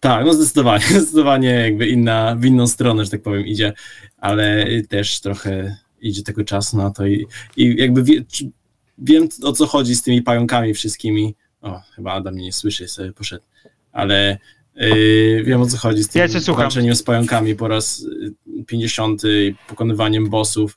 Tak, 0.00 0.26
no 0.26 0.34
zdecydowanie, 0.34 0.84
zdecydowanie 1.00 1.48
jakby 1.50 1.86
inna, 1.88 2.36
w 2.38 2.44
inną 2.44 2.66
stronę, 2.66 3.04
że 3.04 3.10
tak 3.10 3.22
powiem, 3.22 3.46
idzie, 3.46 3.72
ale 4.18 4.66
też 4.88 5.20
trochę 5.20 5.76
idzie 6.00 6.22
tego 6.22 6.44
czasu 6.44 6.76
na 6.76 6.90
to 6.90 7.06
i, 7.06 7.26
i 7.56 7.76
jakby 7.78 8.02
wie, 8.02 8.24
czy- 8.24 8.50
wiem 8.98 9.28
o 9.44 9.52
co 9.52 9.66
chodzi 9.66 9.94
z 9.96 10.02
tymi 10.02 10.22
pająkami 10.22 10.74
wszystkimi. 10.74 11.34
O, 11.62 11.80
chyba 11.96 12.12
Adam 12.12 12.34
mnie 12.34 12.44
nie 12.44 12.52
słyszy, 12.52 12.88
sobie 12.88 13.12
poszedł, 13.12 13.44
ale 13.92 14.38
yy, 14.78 15.42
wiem 15.44 15.62
o 15.62 15.66
co 15.66 15.76
chodzi 15.76 16.02
z 16.04 16.08
tym 16.08 16.22
Ja 16.22 16.54
walczeniem 16.54 16.94
z 16.96 17.02
pająkami 17.02 17.54
po 17.54 17.68
raz 17.68 18.00
y, 18.60 18.64
50 18.66 19.22
i 19.24 19.54
pokonywaniem 19.68 20.30
bossów. 20.30 20.76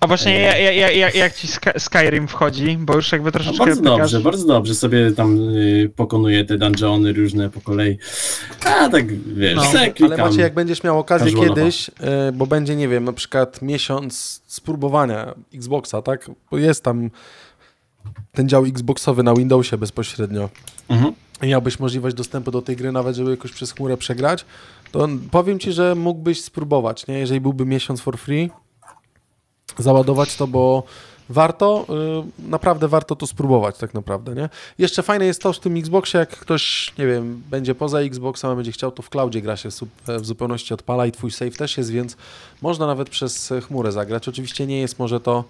A 0.00 0.06
właśnie 0.06 0.40
ja, 0.40 0.58
ja, 0.58 0.72
ja, 0.72 0.90
ja, 0.90 1.10
jak 1.10 1.34
ci 1.34 1.48
Sky- 1.48 1.78
Skyrim 1.80 2.28
wchodzi, 2.28 2.76
bo 2.80 2.94
już 2.94 3.12
jakby 3.12 3.26
No, 3.26 3.32
troszeczkę... 3.32 3.58
bardzo 3.66 3.82
pykasz- 3.82 3.98
dobrze, 3.98 4.20
bardzo 4.20 4.46
dobrze. 4.46 4.74
Sobie 4.74 5.12
tam 5.12 5.38
y, 5.56 5.90
pokonuję 5.96 6.44
te 6.44 6.58
dungeony 6.58 7.12
różne 7.12 7.50
po 7.50 7.60
kolei. 7.60 7.98
A 8.64 8.88
tak 8.88 9.18
wiesz, 9.34 9.54
No, 9.56 9.62
no, 10.00 10.06
Ale 10.06 10.16
macie, 10.16 10.40
jak 10.40 10.54
będziesz 10.54 10.82
miał 10.84 10.98
okazję 10.98 11.32
kiedyś, 11.32 11.88
y, 11.88 11.92
bo 12.32 12.46
będzie, 12.46 12.76
nie 12.76 12.88
wiem, 12.88 13.04
na 13.04 13.12
przykład 13.12 13.62
miesiąc 13.62 14.42
spróbowania 14.46 15.34
Xboxa, 15.54 16.02
tak? 16.02 16.30
Bo 16.50 16.58
jest 16.58 16.82
tam 16.82 17.10
ten 18.32 18.48
dział 18.48 18.64
Xboxowy 18.64 19.22
na 19.22 19.34
Windowsie 19.34 19.78
bezpośrednio. 19.78 20.48
Mhm. 20.88 21.12
Miałbyś 21.42 21.78
możliwość 21.78 22.16
dostępu 22.16 22.50
do 22.50 22.62
tej 22.62 22.76
gry, 22.76 22.92
nawet 22.92 23.16
żeby 23.16 23.30
jakoś 23.30 23.52
przez 23.52 23.72
chmurę 23.72 23.96
przegrać, 23.96 24.44
to 24.92 25.08
powiem 25.30 25.58
ci, 25.58 25.72
że 25.72 25.94
mógłbyś 25.94 26.42
spróbować, 26.42 27.06
nie? 27.06 27.18
Jeżeli 27.18 27.40
byłby 27.40 27.66
miesiąc 27.66 28.00
for 28.00 28.18
free, 28.18 28.50
załadować 29.78 30.36
to, 30.36 30.46
bo 30.46 30.82
warto, 31.28 31.86
y, 32.38 32.48
naprawdę 32.50 32.88
warto 32.88 33.16
to 33.16 33.26
spróbować 33.26 33.78
tak 33.78 33.94
naprawdę, 33.94 34.34
nie? 34.34 34.48
Jeszcze 34.78 35.02
fajne 35.02 35.26
jest 35.26 35.42
to 35.42 35.52
w 35.52 35.60
tym 35.60 35.76
Xboxie, 35.76 36.20
jak 36.20 36.30
ktoś, 36.30 36.92
nie 36.98 37.06
wiem, 37.06 37.42
będzie 37.50 37.74
poza 37.74 38.00
Xboxem, 38.00 38.50
a 38.50 38.54
będzie 38.54 38.72
chciał, 38.72 38.92
to 38.92 39.02
w 39.02 39.10
cloudzie 39.10 39.42
gra 39.42 39.56
się 39.56 39.70
su- 39.70 39.88
w 40.06 40.26
zupełności 40.26 40.74
odpala 40.74 41.06
i 41.06 41.12
twój 41.12 41.30
save 41.30 41.56
też 41.56 41.76
jest, 41.78 41.90
więc 41.90 42.16
można 42.62 42.86
nawet 42.86 43.10
przez 43.10 43.52
chmurę 43.66 43.92
zagrać. 43.92 44.28
Oczywiście 44.28 44.66
nie 44.66 44.80
jest 44.80 44.98
może 44.98 45.20
to 45.20 45.44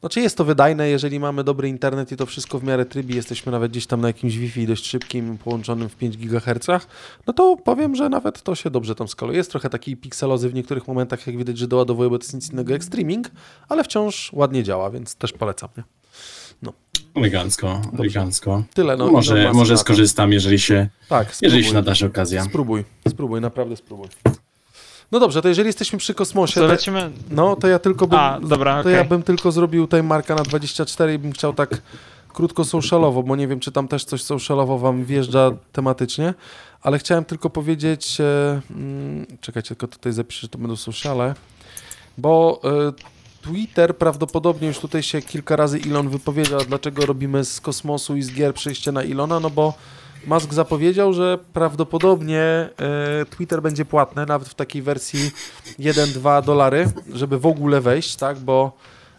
znaczy 0.00 0.20
jest 0.20 0.36
to 0.36 0.44
wydajne, 0.44 0.88
jeżeli 0.88 1.20
mamy 1.20 1.44
dobry 1.44 1.68
internet 1.68 2.12
i 2.12 2.16
to 2.16 2.26
wszystko 2.26 2.58
w 2.58 2.64
miarę 2.64 2.86
trybi, 2.86 3.14
jesteśmy 3.14 3.52
nawet 3.52 3.70
gdzieś 3.72 3.86
tam 3.86 4.00
na 4.00 4.08
jakimś 4.08 4.36
Wi-Fi 4.36 4.66
dość 4.66 4.86
szybkim, 4.86 5.38
połączonym 5.38 5.88
w 5.88 5.96
5 5.96 6.16
GHz, 6.16 6.86
no 7.26 7.32
to 7.32 7.56
powiem, 7.56 7.96
że 7.96 8.08
nawet 8.08 8.42
to 8.42 8.54
się 8.54 8.70
dobrze 8.70 8.94
tam 8.94 9.08
skaluje. 9.08 9.38
Jest 9.38 9.50
trochę 9.50 9.70
takiej 9.70 9.96
pikselozy 9.96 10.48
w 10.48 10.54
niektórych 10.54 10.88
momentach, 10.88 11.26
jak 11.26 11.36
widać, 11.36 11.58
że 11.58 11.68
doładowuje, 11.68 12.10
bo 12.10 12.18
to 12.18 12.24
jest 12.24 12.34
nic 12.34 12.52
innego 12.52 12.72
jak 12.72 12.84
streaming, 12.84 13.30
ale 13.68 13.84
wciąż 13.84 14.32
ładnie 14.32 14.62
działa, 14.64 14.90
więc 14.90 15.14
też 15.14 15.32
polecam. 15.32 15.68
Nie? 15.76 15.82
Elegancko, 17.14 17.82
elegancko. 17.98 18.62
Tyle. 18.74 18.96
No, 18.96 19.08
może 19.10 19.52
może 19.52 19.78
skorzystam, 19.78 20.32
jeżeli 20.32 20.58
się, 20.58 20.88
Tak, 21.08 21.34
spróbuj. 21.34 21.38
jeżeli 21.42 21.64
się 21.64 21.74
nadarzy 21.74 22.06
okazja. 22.06 22.44
Spróbuj, 22.44 22.84
spróbuj, 23.08 23.40
naprawdę 23.40 23.76
spróbuj. 23.76 24.08
No 25.12 25.20
dobrze, 25.20 25.42
to 25.42 25.48
jeżeli 25.48 25.66
jesteśmy 25.66 25.98
przy 25.98 26.14
kosmosie, 26.14 26.60
To 26.60 26.66
lecimy... 26.66 27.10
no 27.30 27.56
to 27.56 27.68
ja 27.68 27.78
tylko 27.78 28.06
bym, 28.06 28.18
A, 28.18 28.40
dobra, 28.40 28.74
to 28.74 28.80
okej. 28.80 28.94
ja 28.94 29.04
bym 29.04 29.22
tylko 29.22 29.52
zrobił 29.52 29.84
tutaj 29.84 30.02
marka 30.02 30.34
na 30.34 30.42
24 30.42 31.14
i 31.14 31.18
bym 31.18 31.32
chciał 31.32 31.52
tak 31.52 31.82
krótko 32.32 32.64
socialowo, 32.64 33.22
bo 33.22 33.36
nie 33.36 33.48
wiem, 33.48 33.60
czy 33.60 33.72
tam 33.72 33.88
też 33.88 34.04
coś 34.04 34.22
socialowo 34.22 34.78
wam 34.78 35.04
wjeżdża 35.04 35.50
tematycznie, 35.72 36.34
ale 36.82 36.98
chciałem 36.98 37.24
tylko 37.24 37.50
powiedzieć, 37.50 38.20
e, 38.20 38.60
mm, 38.70 39.26
czekajcie, 39.40 39.68
tylko 39.68 39.88
tutaj 39.88 40.12
zapiszę, 40.12 40.40
że 40.40 40.48
to 40.48 40.58
będą 40.58 40.76
sociale, 40.76 41.34
bo 42.18 42.60
e, 42.64 42.92
Twitter 43.42 43.96
prawdopodobnie 43.96 44.68
już 44.68 44.78
tutaj 44.78 45.02
się 45.02 45.22
kilka 45.22 45.56
razy 45.56 45.80
Elon 45.86 46.08
wypowiedział, 46.08 46.60
dlaczego 46.68 47.06
robimy 47.06 47.44
z 47.44 47.60
kosmosu 47.60 48.16
i 48.16 48.22
z 48.22 48.32
gier 48.32 48.54
przejście 48.54 48.92
na 48.92 49.02
Elona, 49.02 49.40
no 49.40 49.50
bo 49.50 49.74
Musk 50.26 50.54
zapowiedział, 50.54 51.12
że 51.12 51.38
prawdopodobnie 51.52 52.40
e, 52.40 52.70
Twitter 53.30 53.62
będzie 53.62 53.84
płatny, 53.84 54.26
nawet 54.26 54.48
w 54.48 54.54
takiej 54.54 54.82
wersji 54.82 55.30
1-2 55.78 56.44
dolary, 56.44 56.90
żeby 57.12 57.38
w 57.38 57.46
ogóle 57.46 57.80
wejść, 57.80 58.16
tak, 58.16 58.38
bo 58.38 58.72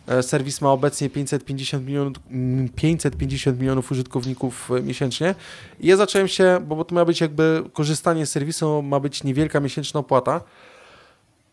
e, 0.07 0.23
serwis 0.23 0.61
ma 0.61 0.71
obecnie 0.71 1.09
550 1.09 1.85
milionów, 1.85 2.13
mm, 2.31 2.69
550 2.69 3.59
milionów 3.59 3.91
użytkowników 3.91 4.71
e, 4.71 4.81
miesięcznie. 4.81 5.35
I 5.79 5.87
ja 5.87 5.97
zacząłem 5.97 6.27
się, 6.27 6.59
bo, 6.67 6.85
to 6.85 6.95
ma 6.95 7.05
być 7.05 7.21
jakby 7.21 7.63
korzystanie 7.73 8.25
z 8.25 8.31
serwisu, 8.31 8.81
ma 8.81 8.99
być 8.99 9.23
niewielka 9.23 9.59
miesięczna 9.59 9.99
opłata. 9.99 10.41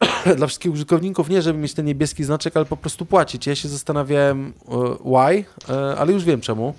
Dla 0.37 0.47
wszystkich 0.47 0.73
użytkowników 0.73 1.29
nie, 1.29 1.43
żeby 1.43 1.59
mieć 1.59 1.75
ten 1.75 1.87
niebieski 1.87 2.25
znaczek, 2.25 2.57
ale 2.57 2.67
po 2.67 2.77
prostu 2.77 3.07
płacić. 3.07 3.47
Ja 3.47 3.55
się 3.55 3.69
zastanawiałem 3.69 4.53
why, 5.05 5.45
ale 5.99 6.13
już 6.13 6.25
wiem 6.25 6.41
czemu. 6.41 6.75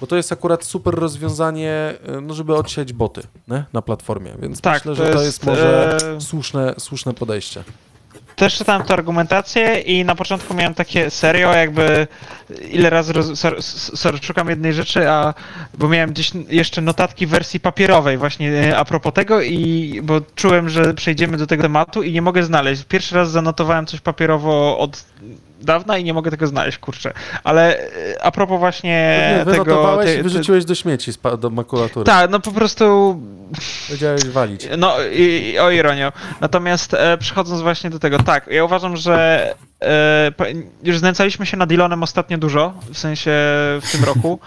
Bo 0.00 0.06
to 0.06 0.16
jest 0.16 0.32
akurat 0.32 0.64
super 0.64 0.94
rozwiązanie, 0.94 1.70
e, 1.70 2.20
no 2.20 2.34
żeby 2.34 2.56
odsiać 2.56 2.92
boty 2.92 3.22
nie? 3.48 3.64
na 3.72 3.82
platformie, 3.82 4.34
więc 4.38 4.60
Tak, 4.60 4.74
myślę, 4.74 4.94
że 4.94 5.02
to 5.02 5.22
jest, 5.22 5.24
jest 5.24 5.46
może 5.46 5.98
e, 6.16 6.20
słuszne, 6.20 6.74
słuszne 6.78 7.14
podejście. 7.14 7.64
Też 8.36 8.54
czytałem 8.54 8.82
tę 8.82 8.94
argumentację 8.94 9.80
i 9.80 10.04
na 10.04 10.14
początku 10.14 10.54
miałem 10.54 10.74
takie 10.74 11.10
serio, 11.10 11.52
jakby 11.52 12.06
ile 12.70 12.90
razy 12.90 13.12
roz... 13.12 13.44
szukam 14.22 14.48
jednej 14.48 14.72
rzeczy, 14.72 15.10
a 15.10 15.34
bo 15.78 15.88
miałem 15.88 16.10
gdzieś 16.10 16.32
jeszcze 16.48 16.80
notatki 16.80 17.26
w 17.26 17.30
wersji 17.30 17.60
papierowej 17.60 18.18
właśnie 18.18 18.52
e, 18.52 18.78
a 18.78 18.84
propos 18.84 19.12
tego 19.14 19.40
i 19.40 20.00
bo 20.02 20.20
czułem, 20.34 20.68
że 20.68 20.94
przejdziemy 20.94 21.36
do 21.36 21.46
tego 21.46 21.62
tematu 21.62 22.02
i 22.02 22.12
nie 22.12 22.22
mogę 22.22 22.42
znaleźć. 22.42 22.84
Pierwszy 22.84 23.14
raz 23.14 23.30
zanotowałem 23.30 23.86
coś 23.86 24.00
papierowo 24.00 24.78
od 24.78 25.04
dawna 25.60 25.98
i 25.98 26.04
nie 26.04 26.14
mogę 26.14 26.30
tego 26.30 26.46
znaleźć, 26.46 26.78
kurczę. 26.78 27.12
Ale 27.44 27.78
e, 27.78 28.22
a 28.22 28.30
propos 28.30 28.58
właśnie 28.58 29.34
Nie, 29.46 29.52
tego... 29.52 29.98
wyrzuciłeś 30.22 30.64
do 30.64 30.74
śmieci 30.74 31.12
do 31.38 31.50
makulatury. 31.50 32.04
Tak, 32.06 32.30
no 32.30 32.40
po 32.40 32.52
prostu 32.52 33.16
Powiedziałeś 33.86 34.24
walić. 34.24 34.68
no, 34.78 34.94
i, 35.12 35.22
i, 35.22 35.58
o 35.58 35.70
ironio. 35.70 36.12
Natomiast 36.40 36.94
e, 36.94 37.18
przechodząc 37.18 37.60
właśnie 37.60 37.90
do 37.90 37.98
tego, 37.98 38.18
tak, 38.18 38.46
ja 38.46 38.64
uważam, 38.64 38.96
że 38.96 39.54
e, 39.82 40.32
już 40.82 40.98
znęcaliśmy 40.98 41.46
się 41.46 41.56
nad 41.56 41.72
Elonem 41.72 42.02
ostatnio 42.02 42.38
dużo, 42.38 42.74
w 42.92 42.98
sensie 42.98 43.30
w 43.82 43.92
tym 43.92 44.04
roku. 44.04 44.38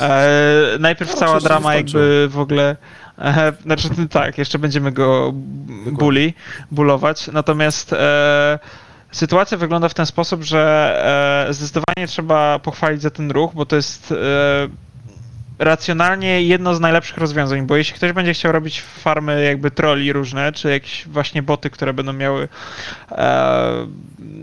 E, 0.00 0.76
najpierw 0.78 1.10
No, 1.10 1.16
cała 1.16 1.40
drama 1.40 1.74
jakby 1.74 2.28
w 2.30 2.38
ogóle... 2.38 2.76
E, 3.18 3.52
znaczy 3.62 3.88
tak, 4.10 4.38
jeszcze 4.38 4.58
będziemy 4.58 4.92
go 4.92 5.32
buli, 5.92 6.34
bulować. 6.70 7.28
Natomiast 7.32 7.92
e, 7.92 8.58
sytuacja 9.12 9.58
wygląda 9.58 9.88
w 9.88 9.94
ten 9.94 10.06
sposób, 10.06 10.42
że 10.42 11.46
e, 11.48 11.54
zdecydowanie 11.54 12.06
trzeba 12.06 12.58
pochwalić 12.58 13.02
za 13.02 13.10
ten 13.10 13.30
ruch, 13.30 13.54
bo 13.54 13.66
to 13.66 13.76
jest 13.76 14.12
e, 14.12 14.14
racjonalnie 15.58 16.42
jedno 16.42 16.74
z 16.74 16.80
najlepszych 16.80 17.18
rozwiązań, 17.18 17.66
bo 17.66 17.76
jeśli 17.76 17.94
ktoś 17.94 18.12
będzie 18.12 18.34
chciał 18.34 18.52
robić 18.52 18.82
farmy 18.82 19.44
jakby 19.44 19.70
troli 19.70 20.12
różne, 20.12 20.52
czy 20.52 20.70
jakieś 20.70 21.08
właśnie 21.08 21.42
boty, 21.42 21.70
które 21.70 21.92
będą 21.92 22.12
miały 22.12 22.48
e, 23.10 23.86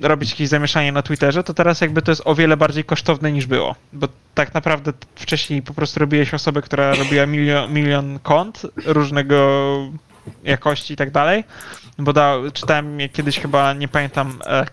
robić 0.01 0.31
jakieś 0.31 0.49
zamieszanie 0.49 0.91
na 0.91 1.01
Twitterze, 1.01 1.43
to 1.43 1.53
teraz 1.53 1.81
jakby 1.81 2.01
to 2.01 2.11
jest 2.11 2.21
o 2.25 2.35
wiele 2.35 2.57
bardziej 2.57 2.83
kosztowne 2.83 3.31
niż 3.31 3.45
było, 3.45 3.75
bo 3.93 4.07
tak 4.33 4.53
naprawdę 4.53 4.93
wcześniej 5.15 5.61
po 5.61 5.73
prostu 5.73 5.99
robiłeś 5.99 6.33
osobę, 6.33 6.61
która 6.61 6.95
robiła 6.95 7.25
milion, 7.25 7.73
milion 7.73 8.19
kont 8.19 8.61
różnego 8.85 9.77
jakości 10.43 10.93
i 10.93 10.97
tak 10.97 11.11
dalej, 11.11 11.43
bo 11.97 12.13
da, 12.13 12.35
czytałem 12.53 12.97
kiedyś 13.13 13.39
chyba, 13.39 13.73
nie 13.73 13.87
pamiętam, 13.87 14.39
e, 14.45 14.65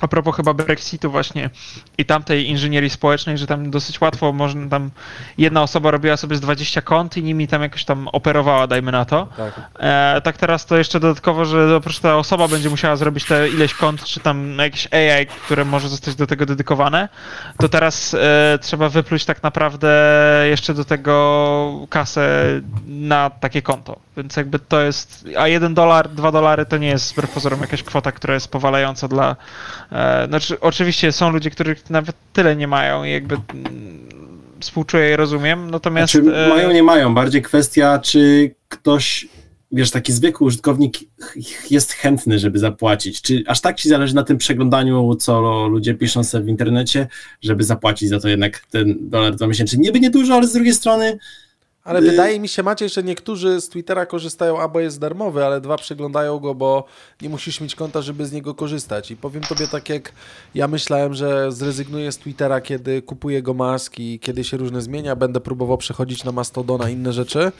a 0.00 0.08
propos 0.08 0.36
chyba 0.36 0.54
Brexitu 0.54 1.10
właśnie 1.10 1.50
i 1.98 2.04
tamtej 2.04 2.48
inżynierii 2.48 2.90
społecznej, 2.90 3.38
że 3.38 3.46
tam 3.46 3.70
dosyć 3.70 4.00
łatwo 4.00 4.32
można 4.32 4.68
tam 4.68 4.90
jedna 5.38 5.62
osoba 5.62 5.90
robiła 5.90 6.16
sobie 6.16 6.36
z 6.36 6.40
20 6.40 6.82
kont 6.82 7.16
i 7.16 7.22
nimi 7.22 7.48
tam 7.48 7.62
jakoś 7.62 7.84
tam 7.84 8.08
operowała, 8.08 8.66
dajmy 8.66 8.92
na 8.92 9.04
to. 9.04 9.28
Tak. 9.36 9.54
E, 9.78 10.20
tak 10.24 10.36
teraz 10.36 10.66
to 10.66 10.76
jeszcze 10.76 11.00
dodatkowo, 11.00 11.44
że 11.44 11.76
oprócz 11.76 11.98
ta 11.98 12.16
osoba 12.16 12.48
będzie 12.48 12.70
musiała 12.70 12.96
zrobić 12.96 13.24
te 13.24 13.48
ileś 13.48 13.74
kont, 13.74 14.04
czy 14.04 14.20
tam 14.20 14.58
jakieś 14.58 14.88
AI, 14.92 15.26
które 15.26 15.64
może 15.64 15.88
zostać 15.88 16.14
do 16.14 16.26
tego 16.26 16.46
dedykowane, 16.46 17.08
to 17.58 17.68
teraz 17.68 18.14
e, 18.14 18.58
trzeba 18.62 18.88
wypluć 18.88 19.24
tak 19.24 19.42
naprawdę 19.42 19.88
jeszcze 20.50 20.74
do 20.74 20.84
tego 20.84 21.86
kasę 21.90 22.46
na 22.86 23.30
takie 23.30 23.62
konto. 23.62 23.98
Więc 24.16 24.36
jakby 24.36 24.58
to 24.58 24.80
jest, 24.80 25.28
a 25.38 25.48
1 25.48 25.74
dolar, 25.74 26.08
2 26.08 26.32
dolary 26.32 26.66
to 26.66 26.76
nie 26.76 26.88
jest 26.88 27.12
wbrew 27.12 27.30
pozorom 27.30 27.60
jakaś 27.60 27.82
kwota, 27.82 28.12
która 28.12 28.34
jest 28.34 28.48
powalająca 28.50 29.08
dla, 29.08 29.36
znaczy 30.28 30.60
oczywiście 30.60 31.12
są 31.12 31.30
ludzie, 31.30 31.50
których 31.50 31.90
nawet 31.90 32.16
tyle 32.32 32.56
nie 32.56 32.68
mają 32.68 33.04
i 33.04 33.10
jakby 33.10 33.34
mm, 33.34 34.08
współczuję 34.60 35.12
i 35.12 35.16
rozumiem, 35.16 35.70
natomiast... 35.70 36.12
Czy 36.12 36.18
e, 36.18 36.48
mają, 36.48 36.72
nie 36.72 36.82
mają. 36.82 37.14
Bardziej 37.14 37.42
kwestia, 37.42 37.98
czy 37.98 38.54
ktoś, 38.68 39.28
wiesz, 39.72 39.90
taki 39.90 40.12
zwykły 40.12 40.46
użytkownik 40.46 40.94
jest 41.70 41.92
chętny, 41.92 42.38
żeby 42.38 42.58
zapłacić. 42.58 43.22
Czy 43.22 43.42
aż 43.46 43.60
tak 43.60 43.76
ci 43.76 43.88
zależy 43.88 44.14
na 44.14 44.22
tym 44.22 44.38
przeglądaniu, 44.38 45.14
co 45.14 45.66
ludzie 45.68 45.94
piszą 45.94 46.24
sobie 46.24 46.44
w 46.44 46.48
internecie, 46.48 47.08
żeby 47.42 47.64
zapłacić 47.64 48.08
za 48.08 48.20
to 48.20 48.28
jednak 48.28 48.60
ten 48.70 48.96
dolar 49.00 49.34
dwa 49.34 49.46
miesięcznie. 49.46 49.78
Niby 49.78 50.00
nie 50.00 50.10
dużo, 50.10 50.34
ale 50.34 50.46
z 50.46 50.52
drugiej 50.52 50.74
strony 50.74 51.18
Ale 51.84 52.00
wydaje 52.02 52.40
mi 52.40 52.48
się, 52.48 52.62
Maciej, 52.62 52.88
że 52.88 53.02
niektórzy 53.02 53.60
z 53.60 53.68
Twittera 53.68 54.06
korzystają, 54.06 54.60
albo 54.60 54.80
jest 54.80 55.00
darmowy, 55.00 55.44
ale 55.44 55.60
dwa 55.60 55.76
przeglądają 55.76 56.38
go, 56.38 56.54
bo 56.54 56.84
nie 57.22 57.28
musisz 57.28 57.60
mieć 57.60 57.74
konta, 57.74 58.02
żeby 58.02 58.26
z 58.26 58.32
niego 58.32 58.54
korzystać. 58.54 59.10
I 59.10 59.16
powiem 59.16 59.42
tobie 59.42 59.68
tak, 59.68 59.88
jak 59.88 60.12
ja 60.54 60.68
myślałem, 60.68 61.14
że 61.14 61.52
zrezygnuję 61.52 62.12
z 62.12 62.18
Twittera, 62.18 62.60
kiedy 62.60 63.02
kupuję 63.02 63.42
go 63.42 63.54
maski, 63.54 64.18
kiedy 64.18 64.44
się 64.44 64.56
różne 64.56 64.82
zmienia, 64.82 65.16
będę 65.16 65.40
próbował 65.40 65.78
przechodzić 65.78 66.24
na 66.24 66.32
Mastodona, 66.32 66.90
inne 66.90 67.12
rzeczy. 67.12 67.52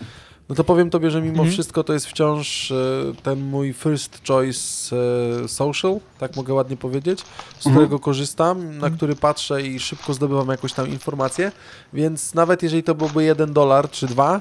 No 0.48 0.54
to 0.54 0.64
powiem 0.64 0.90
tobie, 0.90 1.10
że 1.10 1.20
mimo 1.22 1.32
Mhm. 1.32 1.50
wszystko 1.50 1.84
to 1.84 1.92
jest 1.92 2.06
wciąż 2.06 2.70
e, 2.70 2.74
ten 3.22 3.40
mój 3.40 3.72
first 3.72 4.20
choice 4.28 4.96
e, 5.44 5.48
social, 5.48 5.96
tak 6.18 6.36
mogę 6.36 6.54
ładnie 6.54 6.76
powiedzieć, 6.76 7.20
z 7.20 7.66
Mhm. 7.66 7.74
którego 7.74 7.98
korzystam, 7.98 8.78
na 8.78 8.90
który 8.90 9.16
patrzę 9.16 9.62
i 9.62 9.80
szybko 9.80 10.14
zdobywam 10.14 10.48
jakąś 10.48 10.72
tam 10.72 10.88
informację, 10.88 11.52
więc 11.92 12.34
nawet 12.34 12.62
jeżeli 12.62 12.82
to 12.82 12.94
byłby 12.94 13.24
jeden 13.24 13.52
dolar 13.52 13.90
czy 13.90 14.06
dwa, 14.06 14.40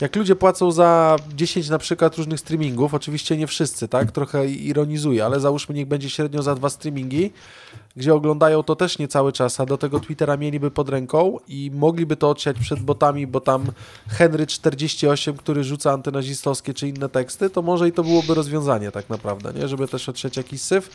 jak 0.00 0.16
ludzie 0.16 0.36
płacą 0.36 0.70
za 0.72 1.16
10 1.34 1.68
na 1.68 1.78
przykład 1.78 2.16
różnych 2.16 2.40
streamingów, 2.40 2.94
oczywiście 2.94 3.36
nie 3.36 3.46
wszyscy, 3.46 3.88
tak? 3.88 4.12
Trochę 4.12 4.46
ironizuję, 4.48 5.24
ale 5.24 5.40
załóżmy 5.40 5.74
niech 5.74 5.86
będzie 5.88 6.10
średnio 6.10 6.42
za 6.42 6.54
dwa 6.54 6.70
streamingi, 6.70 7.32
gdzie 7.96 8.14
oglądają 8.14 8.62
to 8.62 8.76
też 8.76 8.98
nie 8.98 9.08
cały 9.08 9.32
czas, 9.32 9.60
a 9.60 9.66
do 9.66 9.78
tego 9.78 10.00
Twittera 10.00 10.36
mieliby 10.36 10.70
pod 10.70 10.88
ręką 10.88 11.38
i 11.48 11.70
mogliby 11.74 12.16
to 12.16 12.30
odsiać 12.30 12.58
przed 12.58 12.80
botami, 12.80 13.26
bo 13.26 13.40
tam 13.40 13.64
Henry48, 14.18 15.36
który 15.36 15.64
rzuca 15.64 15.92
antynazistowskie 15.92 16.74
czy 16.74 16.88
inne 16.88 17.08
teksty, 17.08 17.50
to 17.50 17.62
może 17.62 17.88
i 17.88 17.92
to 17.92 18.04
byłoby 18.04 18.34
rozwiązanie 18.34 18.90
tak 18.90 19.10
naprawdę, 19.10 19.52
nie? 19.52 19.68
Żeby 19.68 19.88
też 19.88 20.08
odsiać 20.08 20.36
jakiś 20.36 20.60
syf. 20.62 20.90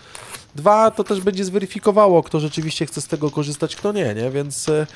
Dwa, 0.56 0.92
to 0.92 1.04
też 1.04 1.22
będzie 1.22 1.46
zweryfikowało, 1.46 2.24
kto 2.24 2.40
rzeczywiście 2.40 2.86
chce 2.86 3.02
z 3.02 3.08
tego 3.08 3.32
korzystać, 3.32 3.76
kto 3.76 3.92
nie, 3.92 4.16
nie? 4.16 4.32
Więc 4.32 4.70
e, 4.70 4.88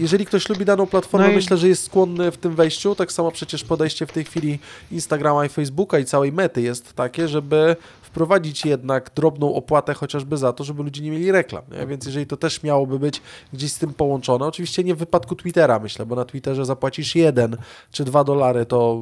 jeżeli 0.00 0.26
ktoś 0.26 0.48
lubi 0.48 0.64
daną 0.64 0.86
platformę, 0.86 1.26
No 1.26 1.32
i- 1.32 1.36
myślę, 1.36 1.56
że 1.56 1.68
jest 1.68 1.84
skłonny 1.84 2.30
w 2.30 2.36
tym 2.36 2.54
wejściu. 2.54 2.94
Tak 2.94 3.12
samo 3.12 3.30
przecież 3.30 3.64
podejście 3.64 4.06
w 4.06 4.12
tej 4.12 4.24
chwili 4.24 4.58
Instagrama 4.92 5.44
i 5.44 5.48
Facebooka 5.48 5.98
i 5.98 6.04
całej 6.04 6.32
mety 6.32 6.62
jest 6.62 6.92
takie, 6.92 7.28
żeby 7.28 7.76
wprowadzić 8.02 8.64
jednak 8.64 9.10
drobną 9.16 9.54
opłatę 9.54 9.94
chociażby 9.94 10.36
za 10.36 10.52
to, 10.52 10.64
żeby 10.64 10.82
ludzie 10.82 11.02
nie 11.02 11.10
mieli 11.10 11.32
reklam. 11.32 11.62
Nie? 11.78 11.86
Więc 11.86 12.06
jeżeli 12.06 12.26
to 12.26 12.36
też 12.36 12.62
miałoby 12.62 12.98
być 12.98 13.22
gdzieś 13.52 13.72
z 13.72 13.78
tym 13.78 13.94
połączone, 13.94 14.46
oczywiście 14.46 14.84
nie 14.84 14.94
w 14.94 14.98
wypadku 14.98 15.36
Twittera 15.36 15.78
myślę, 15.78 16.06
bo 16.06 16.16
na 16.16 16.24
Twitterze 16.24 16.64
zapłacisz 16.64 17.14
jeden 17.14 17.56
czy 17.92 18.04
dwa 18.04 18.24
dolary, 18.24 18.66
to 18.66 19.00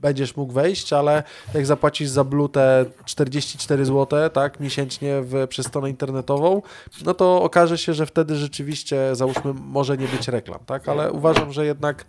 będziesz 0.00 0.36
mógł 0.36 0.52
wejść, 0.52 0.92
ale 0.92 1.22
jak 1.54 1.66
zapłacisz 1.66 2.08
za 2.08 2.24
blutę 2.24 2.84
44 3.04 3.84
zł, 3.86 4.30
tak, 4.30 4.60
miesięcznie 4.60 5.22
w, 5.22 5.46
przez 5.48 5.66
stronę 5.66 5.90
internetową, 5.90 6.62
no 7.04 7.14
to 7.14 7.42
okaże 7.42 7.78
się, 7.78 7.94
że 7.94 8.06
wtedy 8.06 8.36
rzeczywiście, 8.36 9.16
załóżmy, 9.16 9.54
może 9.54 9.89
nie 9.98 10.06
być 10.06 10.28
reklam, 10.28 10.58
tak, 10.66 10.88
ale 10.88 11.12
uważam, 11.12 11.52
że 11.52 11.66
jednak 11.66 12.04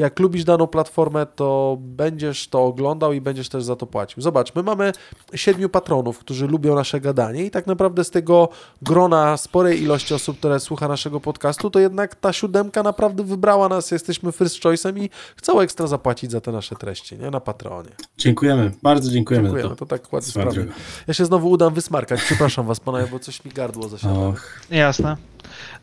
jak 0.00 0.18
lubisz 0.18 0.44
daną 0.44 0.66
platformę, 0.66 1.26
to 1.26 1.76
będziesz 1.80 2.48
to 2.48 2.64
oglądał 2.64 3.12
i 3.12 3.20
będziesz 3.20 3.48
też 3.48 3.64
za 3.64 3.76
to 3.76 3.86
płacił. 3.86 4.22
Zobacz, 4.22 4.54
my 4.54 4.62
mamy 4.62 4.92
siedmiu 5.34 5.68
patronów, 5.68 6.18
którzy 6.18 6.46
lubią 6.46 6.74
nasze 6.74 7.00
gadanie 7.00 7.44
i 7.44 7.50
tak 7.50 7.66
naprawdę 7.66 8.04
z 8.04 8.10
tego 8.10 8.48
grona 8.82 9.36
sporej 9.36 9.82
ilości 9.82 10.14
osób, 10.14 10.38
które 10.38 10.60
słucha 10.60 10.88
naszego 10.88 11.20
podcastu, 11.20 11.70
to 11.70 11.80
jednak 11.80 12.14
ta 12.14 12.32
siódemka 12.32 12.82
naprawdę 12.82 13.24
wybrała 13.24 13.68
nas, 13.68 13.90
jesteśmy 13.90 14.32
first 14.32 14.62
choice'em 14.62 15.02
i 15.02 15.10
chcą 15.36 15.60
ekstra 15.60 15.86
zapłacić 15.86 16.30
za 16.30 16.40
te 16.40 16.52
nasze 16.52 16.76
treści, 16.76 17.18
nie? 17.18 17.30
Na 17.30 17.40
Patronie. 17.40 17.90
Dziękujemy, 18.18 18.70
bardzo 18.82 19.10
dziękujemy. 19.10 19.48
Dziękujemy, 19.48 19.70
to 19.70 19.76
to. 19.76 19.86
tak 19.86 20.12
ładnie 20.12 20.42
drogą. 20.42 20.70
Ja 21.06 21.14
się 21.14 21.24
znowu 21.24 21.50
udam 21.50 21.74
wysmarkać, 21.74 22.20
przepraszam 22.22 22.66
was 22.66 22.80
panowie, 22.80 23.06
bo 23.12 23.18
coś 23.18 23.44
mi 23.44 23.50
gardło 23.50 23.88
zasiadło. 23.88 24.28
Och, 24.28 24.60
Jasne. 24.70 25.16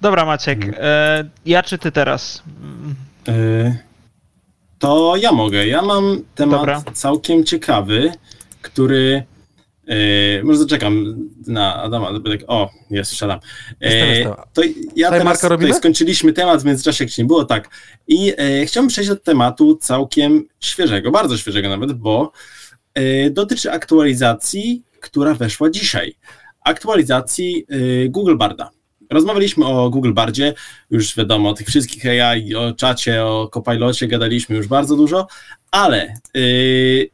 Dobra, 0.02 0.26
Maciek. 0.26 0.66
E, 0.80 1.24
ja 1.46 1.64
czy 1.64 1.78
ty 1.78 1.92
teraz? 1.92 2.44
Y, 3.28 3.87
to 4.80 5.16
ja 5.16 5.32
mogę. 5.32 5.68
Ja 5.68 5.82
mam 5.82 6.22
temat 6.36 6.60
Dobra. 6.60 6.84
całkiem 6.94 7.44
ciekawy, 7.44 8.12
który. 8.62 9.24
y, 9.90 10.42
może 10.44 10.60
zaczekam 10.60 11.16
na 11.48 11.76
Adama. 11.76 12.08
Tak, 12.08 12.40
o, 12.48 12.70
jest, 12.90 13.14
siadam. 13.14 13.40
Jestem, 13.82 14.10
jestem. 14.10 14.34
to 14.54 14.62
ja 14.96 15.08
Tutaj 15.08 15.20
teraz 15.20 15.42
tutaj 15.42 15.74
skończyliśmy 15.74 16.34
temat 16.34 16.62
w 16.62 16.66
międzyczasie, 16.66 17.04
jak 17.04 17.12
się 17.12 17.22
nie 17.22 17.28
było, 17.28 17.46
tak. 17.46 17.70
I 18.08 18.34
e, 18.38 18.66
chciałbym 18.66 18.90
przejść 18.90 19.10
do 19.10 19.16
tematu 19.16 19.78
całkiem 19.78 20.48
świeżego, 20.60 21.12
bardzo 21.12 21.38
świeżego 21.38 21.70
nawet, 21.70 21.94
bo 21.94 22.32
e, 22.94 23.30
dotyczy 23.30 23.72
aktualizacji, 23.72 24.84
która 25.00 25.34
weszła 25.34 25.70
dzisiaj. 25.70 26.16
Aktualizacji 26.66 27.66
e, 27.70 28.10
Google 28.10 28.38
Barda. 28.38 28.70
Rozmawialiśmy 29.10 29.66
o 29.66 29.90
Google 29.90 30.14
Bardzie, 30.14 30.54
już 30.90 31.16
wiadomo, 31.16 31.50
o 31.50 31.54
tych 31.54 31.68
wszystkich 31.68 32.06
AI, 32.06 32.56
o 32.56 32.74
czacie, 32.74 33.26
o 33.26 33.50
Copilocie 33.54 34.08
gadaliśmy 34.08 34.56
już 34.56 34.68
bardzo 34.68 34.96
dużo, 34.96 35.28
ale 35.72 36.14
yy, 36.34 37.10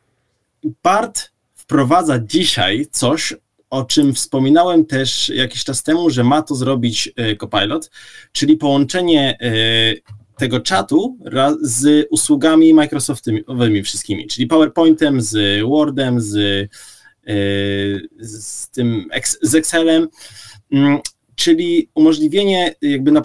wprowadza 1.56 2.20
dzisiaj 2.20 2.86
coś, 2.92 3.34
o 3.70 3.86
czym 3.86 4.14
wspominałem 4.14 4.86
też 4.86 5.30
jakiś 5.30 5.64
czas 5.64 5.84
temu, 5.84 6.10
że 6.10 6.24
ma 6.24 6.42
to 6.42 6.56
zrobić 6.56 7.14
yy, 7.18 7.36
Copilot, 7.36 7.92
czyli 8.32 8.58
połączenie 8.58 9.38
yy, 9.42 10.02
tego 10.38 10.60
czatu 10.60 11.18
z 11.62 12.08
usługami 12.10 12.74
Microsoftowymi 12.74 13.84
wszystkimi, 13.84 14.28
czyli 14.28 14.48
PowerPointem, 14.48 15.22
z 15.22 15.62
Wordem, 15.62 16.22
z, 16.22 16.36
yy, 17.28 18.08
z 18.20 18.70
tym 18.70 19.10
z 19.42 19.56
Excelem, 19.56 20.08
Mm, 20.74 21.00
czyli 21.36 21.90
umożliwienie 21.94 22.76
jakby 22.82 23.12
na 23.12 23.22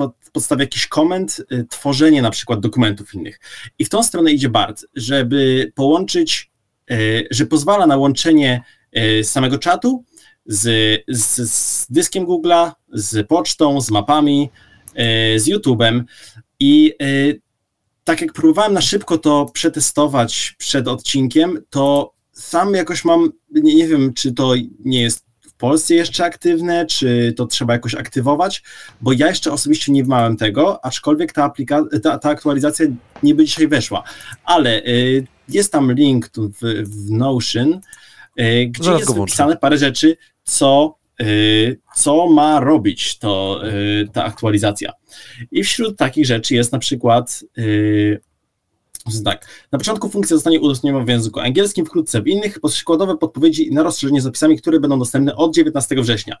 pod, 0.00 0.12
podstawie 0.32 0.62
jakichś 0.62 0.86
komend 0.86 1.44
y, 1.52 1.66
tworzenie 1.70 2.22
na 2.22 2.30
przykład 2.30 2.60
dokumentów 2.60 3.14
innych. 3.14 3.40
I 3.78 3.84
w 3.84 3.88
tą 3.88 4.02
stronę 4.02 4.32
idzie 4.32 4.48
BART, 4.48 4.84
żeby 4.94 5.72
połączyć, 5.74 6.50
y, 6.90 7.28
że 7.30 7.46
pozwala 7.46 7.86
na 7.86 7.96
łączenie 7.96 8.62
y, 8.98 9.24
samego 9.24 9.58
czatu 9.58 10.04
z, 10.46 10.64
z, 11.08 11.50
z 11.50 11.86
dyskiem 11.90 12.26
Google'a, 12.26 12.72
z 12.92 13.26
pocztą, 13.26 13.80
z 13.80 13.90
mapami, 13.90 14.50
z 15.36 15.48
YouTube'em 15.48 16.02
i 16.60 16.94
tak 18.04 18.20
jak 18.20 18.32
próbowałem 18.32 18.72
na 18.72 18.80
szybko 18.80 19.18
to 19.18 19.46
przetestować 19.52 20.54
przed 20.58 20.88
odcinkiem, 20.88 21.58
to 21.70 22.12
sam 22.32 22.74
jakoś 22.74 23.04
mam, 23.04 23.32
nie, 23.50 23.74
nie 23.74 23.88
wiem, 23.88 24.12
czy 24.14 24.32
to 24.32 24.54
nie 24.84 25.02
jest 25.02 25.24
Polsce 25.60 25.94
jeszcze 25.94 26.24
aktywne, 26.24 26.86
czy 26.86 27.34
to 27.36 27.46
trzeba 27.46 27.72
jakoś 27.72 27.94
aktywować, 27.94 28.62
bo 29.00 29.12
ja 29.12 29.28
jeszcze 29.28 29.52
osobiście 29.52 29.92
nie 29.92 30.04
małem 30.04 30.36
tego, 30.36 30.84
aczkolwiek 30.84 31.32
ta, 31.32 31.48
aplika- 31.48 32.00
ta, 32.02 32.18
ta 32.18 32.30
aktualizacja 32.30 32.86
niby 33.22 33.44
dzisiaj 33.44 33.68
weszła. 33.68 34.02
Ale 34.44 34.82
y, 34.86 35.26
jest 35.48 35.72
tam 35.72 35.92
link 35.92 36.28
tu 36.28 36.48
w, 36.48 36.60
w 36.84 37.10
Notion, 37.10 37.80
y, 38.40 38.66
gdzie 38.66 38.84
Zaraz 38.84 39.00
jest 39.00 39.14
wypisane 39.14 39.56
parę 39.56 39.78
rzeczy, 39.78 40.16
co, 40.42 40.96
y, 41.22 41.80
co 41.96 42.26
ma 42.26 42.60
robić 42.60 43.18
to, 43.18 43.60
y, 43.68 44.08
ta 44.12 44.24
aktualizacja. 44.24 44.92
I 45.50 45.64
wśród 45.64 45.98
takich 45.98 46.26
rzeczy 46.26 46.54
jest 46.54 46.72
na 46.72 46.78
przykład 46.78 47.44
y, 47.58 48.20
tak. 49.24 49.46
Na 49.72 49.78
początku 49.78 50.08
funkcja 50.08 50.36
zostanie 50.36 50.60
udostępniona 50.60 51.04
w 51.04 51.08
języku 51.08 51.40
angielskim, 51.40 51.86
wkrótce 51.86 52.22
w 52.22 52.26
innych, 52.26 52.58
przykładowe 52.68 53.16
podpowiedzi 53.16 53.74
na 53.74 53.82
rozszerzenie 53.82 54.20
z 54.20 54.26
opisami, 54.26 54.58
które 54.58 54.80
będą 54.80 54.98
dostępne 54.98 55.36
od 55.36 55.54
19 55.54 55.96
września. 55.96 56.36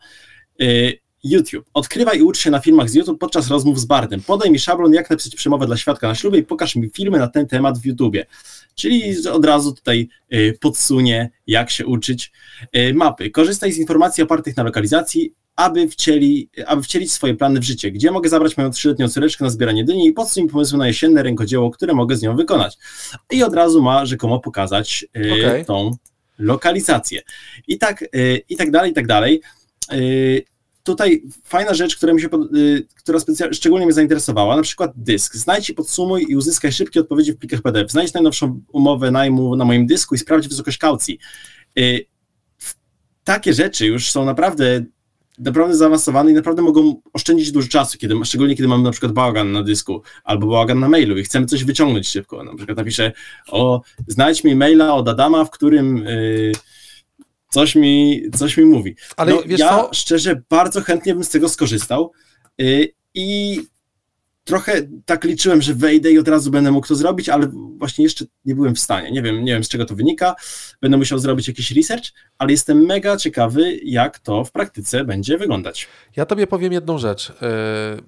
Y, 0.62 0.98
YouTube. 1.24 1.66
Odkrywaj 1.74 2.18
i 2.18 2.22
ucz 2.22 2.38
się 2.38 2.50
na 2.50 2.60
filmach 2.60 2.90
z 2.90 2.94
YouTube 2.94 3.20
podczas 3.20 3.48
rozmów 3.48 3.80
z 3.80 3.84
Bardem. 3.84 4.20
Podaj 4.20 4.50
mi 4.50 4.58
szablon, 4.58 4.94
jak 4.94 5.10
napisać 5.10 5.34
przemowę 5.34 5.66
dla 5.66 5.76
świadka 5.76 6.08
na 6.08 6.14
ślubie 6.14 6.38
i 6.38 6.42
pokaż 6.42 6.76
mi 6.76 6.90
filmy 6.90 7.18
na 7.18 7.28
ten 7.28 7.46
temat 7.46 7.78
w 7.78 7.86
YouTubie. 7.86 8.26
Czyli 8.74 9.28
od 9.28 9.44
razu 9.44 9.74
tutaj 9.74 10.08
y, 10.32 10.58
podsunie, 10.60 11.30
jak 11.46 11.70
się 11.70 11.86
uczyć. 11.86 12.32
Y, 12.76 12.94
mapy. 12.94 13.30
Korzystaj 13.30 13.72
z 13.72 13.78
informacji 13.78 14.22
opartych 14.22 14.56
na 14.56 14.62
lokalizacji, 14.62 15.34
aby, 15.60 15.88
wcieli, 15.88 16.50
aby 16.66 16.82
wcielić 16.82 17.12
swoje 17.12 17.34
plany 17.34 17.60
w 17.60 17.64
życie. 17.64 17.92
Gdzie 17.92 18.10
mogę 18.10 18.28
zabrać 18.28 18.56
moją 18.56 18.70
trzyletnią 18.70 19.08
córeczkę 19.08 19.44
na 19.44 19.50
zbieranie 19.50 19.84
dyni 19.84 20.06
i 20.06 20.12
podsuń 20.12 20.42
mi 20.44 20.50
pomysły 20.50 20.78
na 20.78 20.86
jesienne 20.86 21.22
rękodzieło, 21.22 21.70
które 21.70 21.94
mogę 21.94 22.16
z 22.16 22.22
nią 22.22 22.36
wykonać. 22.36 22.78
I 23.30 23.42
od 23.42 23.54
razu 23.54 23.82
ma 23.82 24.06
rzekomo 24.06 24.40
pokazać 24.40 25.04
y, 25.16 25.32
Okej. 25.32 25.64
tą 25.64 25.90
lokalizację. 26.38 27.22
I 27.68 27.78
tak, 27.78 28.02
y, 28.02 28.40
i 28.48 28.56
tak 28.56 28.70
dalej, 28.70 28.90
i 28.90 28.94
tak 28.94 29.06
dalej. 29.06 29.40
Y, 29.92 30.44
tutaj 30.84 31.22
fajna 31.44 31.74
rzecz, 31.74 31.96
która 31.96 32.12
mi 32.14 32.20
się, 32.20 32.28
pod- 32.28 32.48
która 32.96 33.18
szczególnie 33.52 33.86
mnie 33.86 33.94
zainteresowała, 33.94 34.56
na 34.56 34.62
przykład 34.62 34.92
dysk. 34.96 35.36
Znajdź 35.36 35.70
i 35.70 35.74
podsumuj 35.74 36.26
i 36.28 36.36
uzyskaj 36.36 36.72
szybkie 36.72 37.00
odpowiedzi 37.00 37.32
w 37.32 37.36
plikach 37.36 37.62
PDF. 37.62 37.90
Znajdź 37.90 38.12
najnowszą 38.12 38.60
umowę 38.72 39.10
najmu 39.10 39.56
na 39.56 39.64
moim 39.64 39.86
dysku 39.86 40.14
i 40.14 40.18
sprawdź 40.18 40.48
wysokość 40.48 40.78
kaucji. 40.78 41.18
Takie 43.24 43.54
rzeczy 43.54 43.86
już 43.86 44.10
są 44.10 44.24
naprawdę 44.24 44.84
naprawdę 45.40 45.76
zaawansowane 45.76 46.30
i 46.30 46.34
naprawdę 46.34 46.62
mogą 46.62 47.00
oszczędzić 47.12 47.52
dużo 47.52 47.68
czasu, 47.68 47.98
kiedy, 47.98 48.14
szczególnie 48.24 48.56
kiedy 48.56 48.68
mamy 48.68 48.84
na 48.84 48.90
przykład 48.90 49.12
bałagan 49.12 49.52
na 49.52 49.62
dysku 49.62 50.02
albo 50.24 50.46
bałagan 50.46 50.80
na 50.80 50.88
mailu 50.88 51.18
i 51.18 51.22
chcemy 51.22 51.46
coś 51.46 51.64
wyciągnąć 51.64 52.08
szybko. 52.08 52.44
Na 52.44 52.54
przykład 52.54 52.78
napiszę, 52.78 53.12
o, 53.48 53.80
znajdź 54.06 54.44
mi 54.44 54.56
maila 54.56 54.94
od 54.94 55.08
Adama, 55.08 55.44
w 55.44 55.50
którym 55.50 56.06
y, 56.06 56.52
coś, 57.50 57.74
mi, 57.74 58.22
coś 58.36 58.56
mi 58.56 58.64
mówi. 58.64 58.96
Ale 59.16 59.32
no, 59.32 59.42
ja 59.46 59.68
co? 59.68 59.88
szczerze 59.92 60.42
bardzo 60.50 60.80
chętnie 60.80 61.14
bym 61.14 61.24
z 61.24 61.30
tego 61.30 61.48
skorzystał 61.48 62.12
y, 62.60 62.88
i 63.14 63.60
trochę 64.44 64.72
tak 65.06 65.24
liczyłem, 65.24 65.62
że 65.62 65.74
wejdę 65.74 66.10
i 66.10 66.18
od 66.18 66.28
razu 66.28 66.50
będę 66.50 66.70
mógł 66.70 66.86
to 66.88 66.94
zrobić, 66.94 67.28
ale 67.28 67.50
właśnie 67.78 68.04
jeszcze 68.04 68.24
nie 68.44 68.54
byłem 68.54 68.74
w 68.74 68.80
stanie. 68.80 69.10
Nie 69.12 69.22
wiem, 69.22 69.44
nie 69.44 69.52
wiem 69.52 69.64
z 69.64 69.68
czego 69.68 69.84
to 69.86 69.94
wynika. 69.94 70.34
Będę 70.80 70.96
musiał 70.96 71.18
zrobić 71.18 71.48
jakiś 71.48 71.70
research, 71.70 72.04
ale 72.38 72.52
jestem 72.52 72.86
mega 72.86 73.16
ciekawy, 73.16 73.76
jak 73.84 74.18
to 74.18 74.44
w 74.44 74.52
praktyce 74.52 75.04
będzie 75.04 75.38
wyglądać. 75.38 75.88
Ja 76.16 76.26
tobie 76.26 76.46
powiem 76.46 76.72
jedną 76.72 76.98
rzecz. 76.98 77.30
e, 77.30 77.34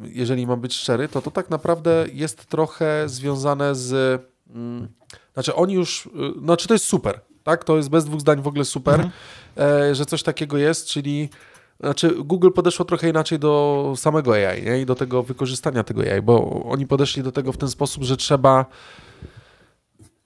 Jeżeli 0.05 0.47
mam 0.47 0.61
być 0.61 0.75
szczery, 0.77 1.09
to 1.09 1.23
to 1.23 1.31
tak 1.31 1.51
naprawdę 1.51 2.07
jest 2.12 2.47
trochę 2.47 3.09
związane 3.09 3.75
z. 3.75 4.23
mm, 4.55 4.88
Znaczy, 5.35 5.55
oni 5.55 5.75
już. 5.75 6.07
y, 6.07 6.40
Znaczy, 6.40 6.68
to 6.68 6.75
jest 6.75 6.85
super. 6.85 7.21
Tak? 7.45 7.64
To 7.64 7.77
jest 7.77 7.88
bez 7.90 8.05
dwóch 8.05 8.21
zdań 8.21 8.42
w 8.42 8.47
ogóle 8.47 8.64
super, 8.64 9.11
e, 9.59 9.95
że 9.95 10.07
coś 10.07 10.23
takiego 10.23 10.59
jest, 10.59 10.87
czyli. 10.87 11.29
Znaczy, 11.83 12.14
Google 12.25 12.51
podeszło 12.51 12.85
trochę 12.85 13.09
inaczej 13.09 13.38
do 13.38 13.92
samego 13.97 14.35
AI 14.35 14.62
nie? 14.64 14.81
i 14.81 14.87
do 14.87 14.95
tego 14.95 15.23
wykorzystania 15.23 15.85
tego 15.85 16.03
AI, 16.03 16.23
bo 16.23 16.62
oni 16.64 16.87
podeszli 16.87 17.23
do 17.23 17.33
tego 17.33 17.53
w 17.53 17.57
ten 17.57 17.68
sposób, 17.68 18.05
że 18.05 18.16
trzeba 18.16 18.66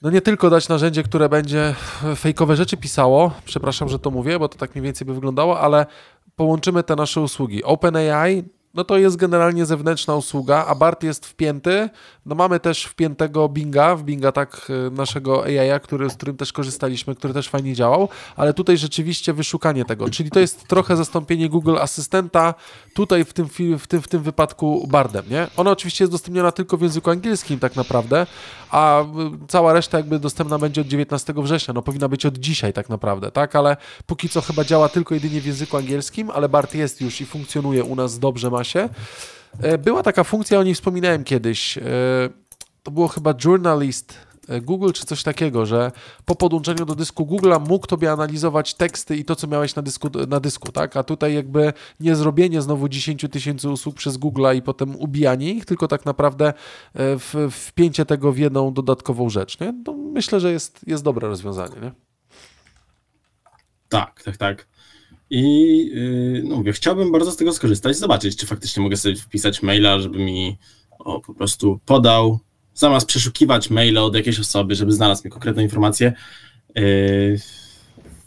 no 0.02 0.10
nie 0.10 0.20
tylko 0.20 0.50
dać 0.50 0.68
narzędzie, 0.68 1.02
które 1.02 1.28
będzie 1.28 1.74
fejkowe 2.16 2.56
rzeczy 2.56 2.76
pisało, 2.76 3.30
przepraszam, 3.44 3.88
że 3.88 3.98
to 3.98 4.10
mówię, 4.10 4.38
bo 4.38 4.48
to 4.48 4.58
tak 4.58 4.74
mniej 4.74 4.82
więcej 4.82 5.06
by 5.06 5.14
wyglądało, 5.14 5.60
ale 5.60 5.86
połączymy 6.36 6.82
te 6.82 6.96
nasze 6.96 7.20
usługi. 7.20 7.64
OpenAI, 7.64 8.44
no 8.76 8.84
to 8.84 8.98
jest 8.98 9.16
generalnie 9.16 9.66
zewnętrzna 9.66 10.14
usługa, 10.14 10.64
a 10.66 10.74
BART 10.74 11.02
jest 11.02 11.26
wpięty. 11.26 11.88
No 12.26 12.34
mamy 12.34 12.60
też 12.60 12.84
wpiętego 12.84 13.48
Binga, 13.48 13.96
w 13.96 14.02
Binga 14.02 14.32
tak 14.32 14.70
y, 14.70 14.90
naszego 14.90 15.44
AI, 15.44 15.80
który, 15.82 16.10
z 16.10 16.14
którym 16.14 16.36
też 16.36 16.52
korzystaliśmy, 16.52 17.14
który 17.14 17.34
też 17.34 17.48
fajnie 17.48 17.74
działał, 17.74 18.08
ale 18.36 18.54
tutaj 18.54 18.78
rzeczywiście 18.78 19.32
wyszukanie 19.32 19.84
tego, 19.84 20.10
czyli 20.10 20.30
to 20.30 20.40
jest 20.40 20.68
trochę 20.68 20.96
zastąpienie 20.96 21.48
Google 21.48 21.76
Asystenta 21.78 22.54
tutaj 22.94 23.24
w 23.24 23.32
tym, 23.32 23.48
w 23.78 23.86
tym, 23.86 24.02
w 24.02 24.08
tym 24.08 24.22
wypadku 24.22 24.86
Bardem, 24.90 25.24
nie? 25.30 25.46
Ona 25.56 25.70
oczywiście 25.70 26.04
jest 26.04 26.10
udostępniona 26.10 26.52
tylko 26.52 26.76
w 26.76 26.82
języku 26.82 27.10
angielskim 27.10 27.58
tak 27.58 27.76
naprawdę, 27.76 28.26
a 28.70 29.02
y, 29.02 29.04
cała 29.48 29.72
reszta 29.72 29.98
jakby 29.98 30.18
dostępna 30.18 30.58
będzie 30.58 30.80
od 30.80 30.86
19 30.86 31.34
września, 31.36 31.74
no 31.74 31.82
powinna 31.82 32.08
być 32.08 32.26
od 32.26 32.38
dzisiaj 32.38 32.72
tak 32.72 32.88
naprawdę, 32.88 33.30
tak? 33.30 33.56
Ale 33.56 33.76
póki 34.06 34.28
co 34.28 34.40
chyba 34.40 34.64
działa 34.64 34.88
tylko 34.88 35.14
jedynie 35.14 35.40
w 35.40 35.46
języku 35.46 35.76
angielskim, 35.76 36.30
ale 36.30 36.48
Bart 36.48 36.74
jest 36.74 37.00
już 37.00 37.20
i 37.20 37.26
funkcjonuje 37.26 37.84
u 37.84 37.96
nas 37.96 38.18
dobrze, 38.18 38.50
ma 38.50 38.64
się. 38.66 38.88
E, 39.60 39.78
Była 39.78 40.02
taka 40.02 40.24
funkcja, 40.24 40.58
o 40.58 40.62
niej 40.62 40.74
wspominałem 40.74 41.24
kiedyś, 41.24 41.78
e, 41.78 41.82
to 42.82 42.90
było 42.90 43.08
chyba 43.08 43.34
Journalist, 43.44 44.14
e, 44.48 44.60
Google 44.60 44.90
czy 44.92 45.06
coś 45.06 45.22
takiego, 45.22 45.66
że 45.66 45.92
po 46.24 46.34
podłączeniu 46.36 46.84
do 46.84 46.94
dysku 46.94 47.24
Google'a 47.26 47.68
mógł 47.68 47.86
tobie 47.86 48.12
analizować 48.12 48.74
teksty 48.74 49.16
i 49.16 49.24
to, 49.24 49.36
co 49.36 49.46
miałeś 49.46 49.74
na 49.74 49.82
dysku, 49.82 50.08
na 50.28 50.40
dysku, 50.40 50.72
tak? 50.72 50.96
A 50.96 51.02
tutaj 51.02 51.34
jakby 51.34 51.72
nie 52.00 52.16
zrobienie 52.16 52.62
znowu 52.62 52.88
10 52.88 53.26
tysięcy 53.30 53.68
usług 53.70 53.96
przez 53.96 54.18
Google'a 54.18 54.56
i 54.56 54.62
potem 54.62 54.96
ubijanie 54.96 55.50
ich, 55.50 55.64
tylko 55.64 55.88
tak 55.88 56.04
naprawdę 56.04 56.52
w, 56.94 57.48
wpięcie 57.50 58.04
tego 58.06 58.32
w 58.32 58.38
jedną 58.38 58.72
dodatkową 58.72 59.30
rzecz, 59.30 59.60
nie? 59.60 59.74
Myślę, 60.12 60.40
że 60.40 60.52
jest, 60.52 60.80
jest 60.86 61.04
dobre 61.04 61.28
rozwiązanie, 61.28 61.80
nie? 61.82 61.92
Tak, 63.88 64.22
tak, 64.22 64.36
tak. 64.36 64.66
I 65.30 65.42
yy, 65.94 66.42
no 66.44 66.56
mówię, 66.56 66.72
chciałbym 66.72 67.12
bardzo 67.12 67.32
z 67.32 67.36
tego 67.36 67.52
skorzystać, 67.52 67.96
zobaczyć, 67.96 68.36
czy 68.36 68.46
faktycznie 68.46 68.82
mogę 68.82 68.96
sobie 68.96 69.16
wpisać 69.16 69.62
maila, 69.62 69.98
żeby 69.98 70.18
mi 70.18 70.58
o, 70.98 71.20
po 71.20 71.34
prostu 71.34 71.80
podał, 71.86 72.38
zamiast 72.74 73.06
przeszukiwać 73.06 73.70
maile 73.70 73.98
od 73.98 74.14
jakiejś 74.14 74.40
osoby, 74.40 74.74
żeby 74.74 74.92
znalazł 74.92 75.22
mi 75.24 75.30
konkretne 75.30 75.62
informacje. 75.62 76.12
Yy, 76.74 77.38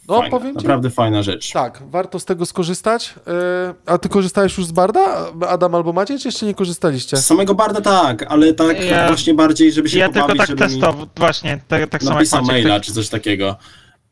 No, 0.07 0.15
fajna, 0.15 0.29
powiem 0.29 0.51
ci- 0.51 0.55
naprawdę 0.57 0.89
fajna 0.89 1.23
rzecz. 1.23 1.51
Tak, 1.51 1.83
warto 1.89 2.19
z 2.19 2.25
tego 2.25 2.45
skorzystać. 2.45 3.15
E, 3.27 3.73
A 3.85 3.97
ty 3.97 4.09
korzystałeś 4.09 4.57
już 4.57 4.65
z 4.67 4.71
Barda, 4.71 5.31
Adam 5.47 5.75
albo 5.75 5.93
Maciej, 5.93 6.19
czy 6.19 6.27
jeszcze 6.27 6.45
nie 6.45 6.53
korzystaliście? 6.53 7.17
Z 7.17 7.25
samego 7.25 7.55
Barda 7.55 7.81
tak, 7.81 8.25
ale 8.29 8.53
tak 8.53 8.85
Ja- 8.85 9.07
właśnie 9.07 9.33
bardziej, 9.33 9.71
żeby 9.71 9.89
się 9.89 9.99
Ja 9.99 10.05
tylko 10.05 10.21
pobawić, 10.21 10.39
tak 10.39 10.47
żeby 10.49 10.63
mi 10.63 10.81
testowo, 10.81 11.07
właśnie, 11.17 11.61
tak, 11.67 11.89
tak 11.89 12.01
samo 12.03 12.11
jak 12.11 12.17
napisał 12.19 12.41
Maciek. 12.41 12.53
maila 12.53 12.75
tak- 12.75 12.83
czy 12.83 12.93
coś 12.93 13.09
takiego. 13.09 13.55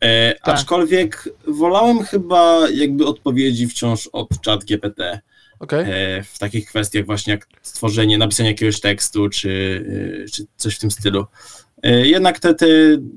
E, 0.02 0.34
Tak. 0.44 0.56
Aczkolwiek 0.56 1.30
wolałem 1.48 2.04
chyba 2.04 2.70
jakby 2.74 3.06
odpowiedzi 3.06 3.68
wciąż 3.68 4.08
od 4.08 4.30
chat 4.46 4.64
GPT. 4.66 5.20
Okej. 5.60 5.86
e, 5.90 6.24
w 6.24 6.40
takich 6.40 6.66
kwestiach 6.70 7.06
właśnie 7.06 7.32
jak 7.32 7.48
stworzenie, 7.62 8.18
napisanie 8.18 8.50
jakiegoś 8.50 8.80
tekstu, 8.80 9.30
czy, 9.30 9.84
e, 10.26 10.30
czy 10.30 10.46
coś 10.58 10.76
w 10.76 10.80
tym 10.80 10.92
stylu. 10.92 11.26
E, 11.84 12.08
Jednak 12.08 12.40
te, 12.40 12.54
te, 12.54 12.68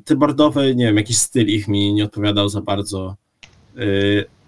te 0.05 0.16
bordowe, 0.16 0.74
nie 0.74 0.85
wiem, 0.87 0.97
jakiś 0.97 1.18
styl 1.18 1.47
ich 1.47 1.68
mi 1.68 1.95
nie 1.95 2.05
odpowiadał 2.05 2.49
za 2.49 2.61
bardzo. 2.61 3.16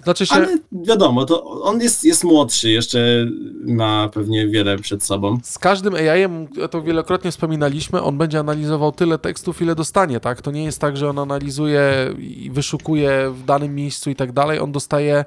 Znaczy 0.04 0.26
się, 0.26 0.34
Ale 0.34 0.58
wiadomo, 0.72 1.24
to 1.24 1.44
on 1.62 1.80
jest, 1.80 2.04
jest 2.04 2.24
młodszy, 2.24 2.70
jeszcze 2.70 3.26
ma 3.64 4.08
pewnie 4.08 4.48
wiele 4.48 4.78
przed 4.78 5.04
sobą. 5.04 5.38
z 5.42 5.58
każdym 5.58 5.94
AI-em, 5.94 6.48
to 6.70 6.82
wielokrotnie 6.82 7.30
wspominaliśmy, 7.30 8.02
on 8.02 8.18
będzie 8.18 8.38
analizował 8.38 8.92
tyle 8.92 9.18
tekstów, 9.18 9.62
ile 9.62 9.74
dostanie, 9.74 10.20
tak? 10.20 10.42
To 10.42 10.50
nie 10.50 10.64
jest 10.64 10.80
tak, 10.80 10.96
że 10.96 11.10
on 11.10 11.18
analizuje 11.18 12.14
i 12.18 12.50
wyszukuje 12.50 13.30
w 13.30 13.44
danym 13.44 13.74
miejscu 13.74 14.10
i 14.10 14.14
tak 14.16 14.32
dalej. 14.32 14.60
On 14.60 14.72
dostaje 14.72 15.24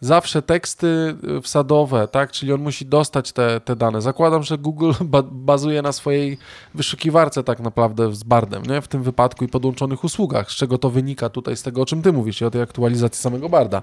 zawsze 0.00 0.42
teksty 0.42 1.16
y, 1.38 1.40
wsadowe, 1.42 2.08
tak? 2.08 2.32
Czyli 2.32 2.52
on 2.52 2.60
musi 2.60 2.86
dostać 2.86 3.32
te, 3.32 3.60
te 3.60 3.76
dane. 3.76 4.02
Zakładam, 4.02 4.42
że 4.42 4.58
Google 4.58 4.92
ba 5.04 5.22
bazuje 5.22 5.82
na 5.82 5.92
swojej 5.92 6.38
wyszukiwarce 6.74 7.44
tak 7.44 7.60
naprawdę 7.60 8.14
z 8.14 8.22
Bardem, 8.22 8.62
nie? 8.62 8.80
W 8.80 8.88
tym 8.88 9.02
wypadku 9.02 9.44
i 9.44 9.48
podłączonych 9.48 10.04
usługach, 10.04 10.50
z 10.50 10.54
czego 10.54 10.78
to 10.78 10.90
wynika 10.90 11.28
tutaj 11.28 11.56
z 11.56 11.62
tego, 11.62 11.82
o 11.82 11.86
czym 11.86 12.02
ty 12.02 12.12
mówisz 12.12 12.40
i 12.40 12.44
o 12.44 12.50
tej 12.50 12.62
aktualizacji 12.62 13.22
samego 13.22 13.48
Barda. 13.48 13.82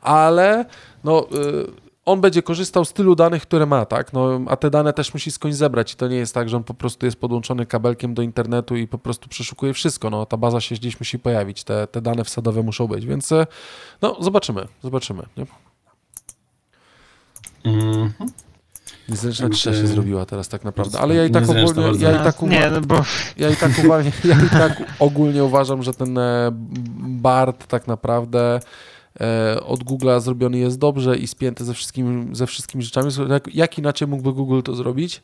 Ale 0.00 0.64
no... 1.04 1.26
Y 1.32 1.85
on 2.06 2.20
będzie 2.20 2.42
korzystał 2.42 2.84
z 2.84 2.92
tylu 2.92 3.14
danych, 3.14 3.42
które 3.42 3.66
ma, 3.66 3.84
tak? 3.84 4.12
No, 4.12 4.40
a 4.46 4.56
te 4.56 4.70
dane 4.70 4.92
też 4.92 5.14
musi 5.14 5.30
skądś 5.30 5.56
zebrać. 5.56 5.92
I 5.92 5.96
to 5.96 6.08
nie 6.08 6.16
jest 6.16 6.34
tak, 6.34 6.48
że 6.48 6.56
on 6.56 6.64
po 6.64 6.74
prostu 6.74 7.06
jest 7.06 7.20
podłączony 7.20 7.66
kabelkiem 7.66 8.14
do 8.14 8.22
internetu 8.22 8.76
i 8.76 8.88
po 8.88 8.98
prostu 8.98 9.28
przeszukuje 9.28 9.72
wszystko. 9.72 10.10
No, 10.10 10.26
ta 10.26 10.36
baza 10.36 10.60
się 10.60 10.74
gdzieś 10.74 11.00
musi 11.00 11.18
pojawić, 11.18 11.64
te, 11.64 11.86
te 11.86 12.00
dane 12.00 12.24
wsadowe 12.24 12.62
muszą 12.62 12.86
być, 12.86 13.06
więc 13.06 13.32
e, 13.32 13.46
no, 14.02 14.16
zobaczymy, 14.20 14.66
zobaczymy. 14.82 15.22
Nie? 15.36 15.46
Mhm. 17.64 18.12
Niezręczna 19.08 19.50
cisza 19.50 19.72
się 19.72 19.86
zrobiła 19.86 20.26
teraz 20.26 20.48
tak 20.48 20.64
naprawdę, 20.64 21.00
ale 21.00 21.14
ja 21.14 21.24
i 21.24 21.30
tak 21.30 21.44
ogólnie, 21.44 21.98
ja 21.98 22.20
i 22.20 22.24
tak, 22.24 22.42
Nie, 22.42 22.60
uwa- 22.60 22.70
no 22.70 22.80
bo 22.80 23.02
ja 23.36 23.50
i 23.50 23.56
tak, 23.56 23.70
uwalnie, 23.84 24.12
ja 24.24 24.36
i 24.46 24.50
tak 24.50 24.82
ogólnie 24.98 25.44
uważam, 25.44 25.82
że 25.82 25.92
ten 25.92 26.18
e, 26.18 26.50
BART 26.98 27.66
tak 27.66 27.86
naprawdę 27.86 28.54
e, 28.56 28.60
od 29.66 29.84
Google'a 29.84 30.20
zrobiony 30.20 30.58
jest 30.58 30.78
dobrze 30.78 31.16
i 31.16 31.26
spięty 31.26 31.64
ze 31.64 31.74
wszystkimi, 31.74 32.36
ze 32.36 32.46
wszystkimi 32.46 32.84
rzeczami. 32.84 33.10
Jak, 33.54 33.78
inaczej 33.78 34.08
mógłby 34.08 34.32
Google 34.32 34.60
to 34.62 34.74
zrobić? 34.74 35.22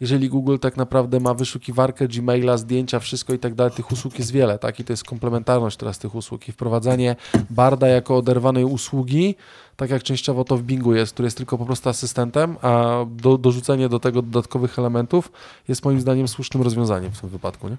Jeżeli 0.00 0.28
Google 0.28 0.58
tak 0.58 0.76
naprawdę 0.76 1.20
ma 1.20 1.34
wyszukiwarkę, 1.34 2.08
Gmaila, 2.08 2.56
zdjęcia, 2.56 3.00
wszystko 3.00 3.34
i 3.34 3.38
tak 3.38 3.54
dalej, 3.54 3.72
tych 3.72 3.92
usług 3.92 4.18
jest 4.18 4.30
wiele, 4.30 4.58
tak? 4.58 4.80
I 4.80 4.84
to 4.84 4.92
jest 4.92 5.04
komplementarność 5.04 5.76
teraz 5.76 5.98
tych 5.98 6.14
usług 6.14 6.48
i 6.48 6.52
wprowadzanie 6.52 7.16
Barda 7.50 7.88
jako 7.88 8.16
oderwanej 8.16 8.64
usługi, 8.64 9.34
tak 9.76 9.90
jak 9.90 10.02
częściowo 10.02 10.44
to 10.44 10.56
w 10.56 10.62
Bingu 10.62 10.94
jest, 10.94 11.12
który 11.12 11.26
jest 11.26 11.36
tylko 11.36 11.58
po 11.58 11.66
prostu 11.66 11.88
asystentem, 11.88 12.56
a 12.62 13.04
do, 13.10 13.38
dorzucenie 13.38 13.88
do 13.88 14.00
tego 14.00 14.22
dodatkowych 14.22 14.78
elementów 14.78 15.32
jest 15.68 15.84
moim 15.84 16.00
zdaniem 16.00 16.28
słusznym 16.28 16.62
rozwiązaniem 16.62 17.12
w 17.12 17.20
tym 17.20 17.30
wypadku, 17.30 17.68
nie? 17.68 17.76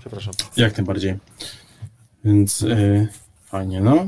Przepraszam. 0.00 0.34
Jak 0.56 0.76
najbardziej. 0.76 1.16
Więc 2.24 2.62
y, 2.62 3.08
fajnie, 3.44 3.80
no. 3.80 4.06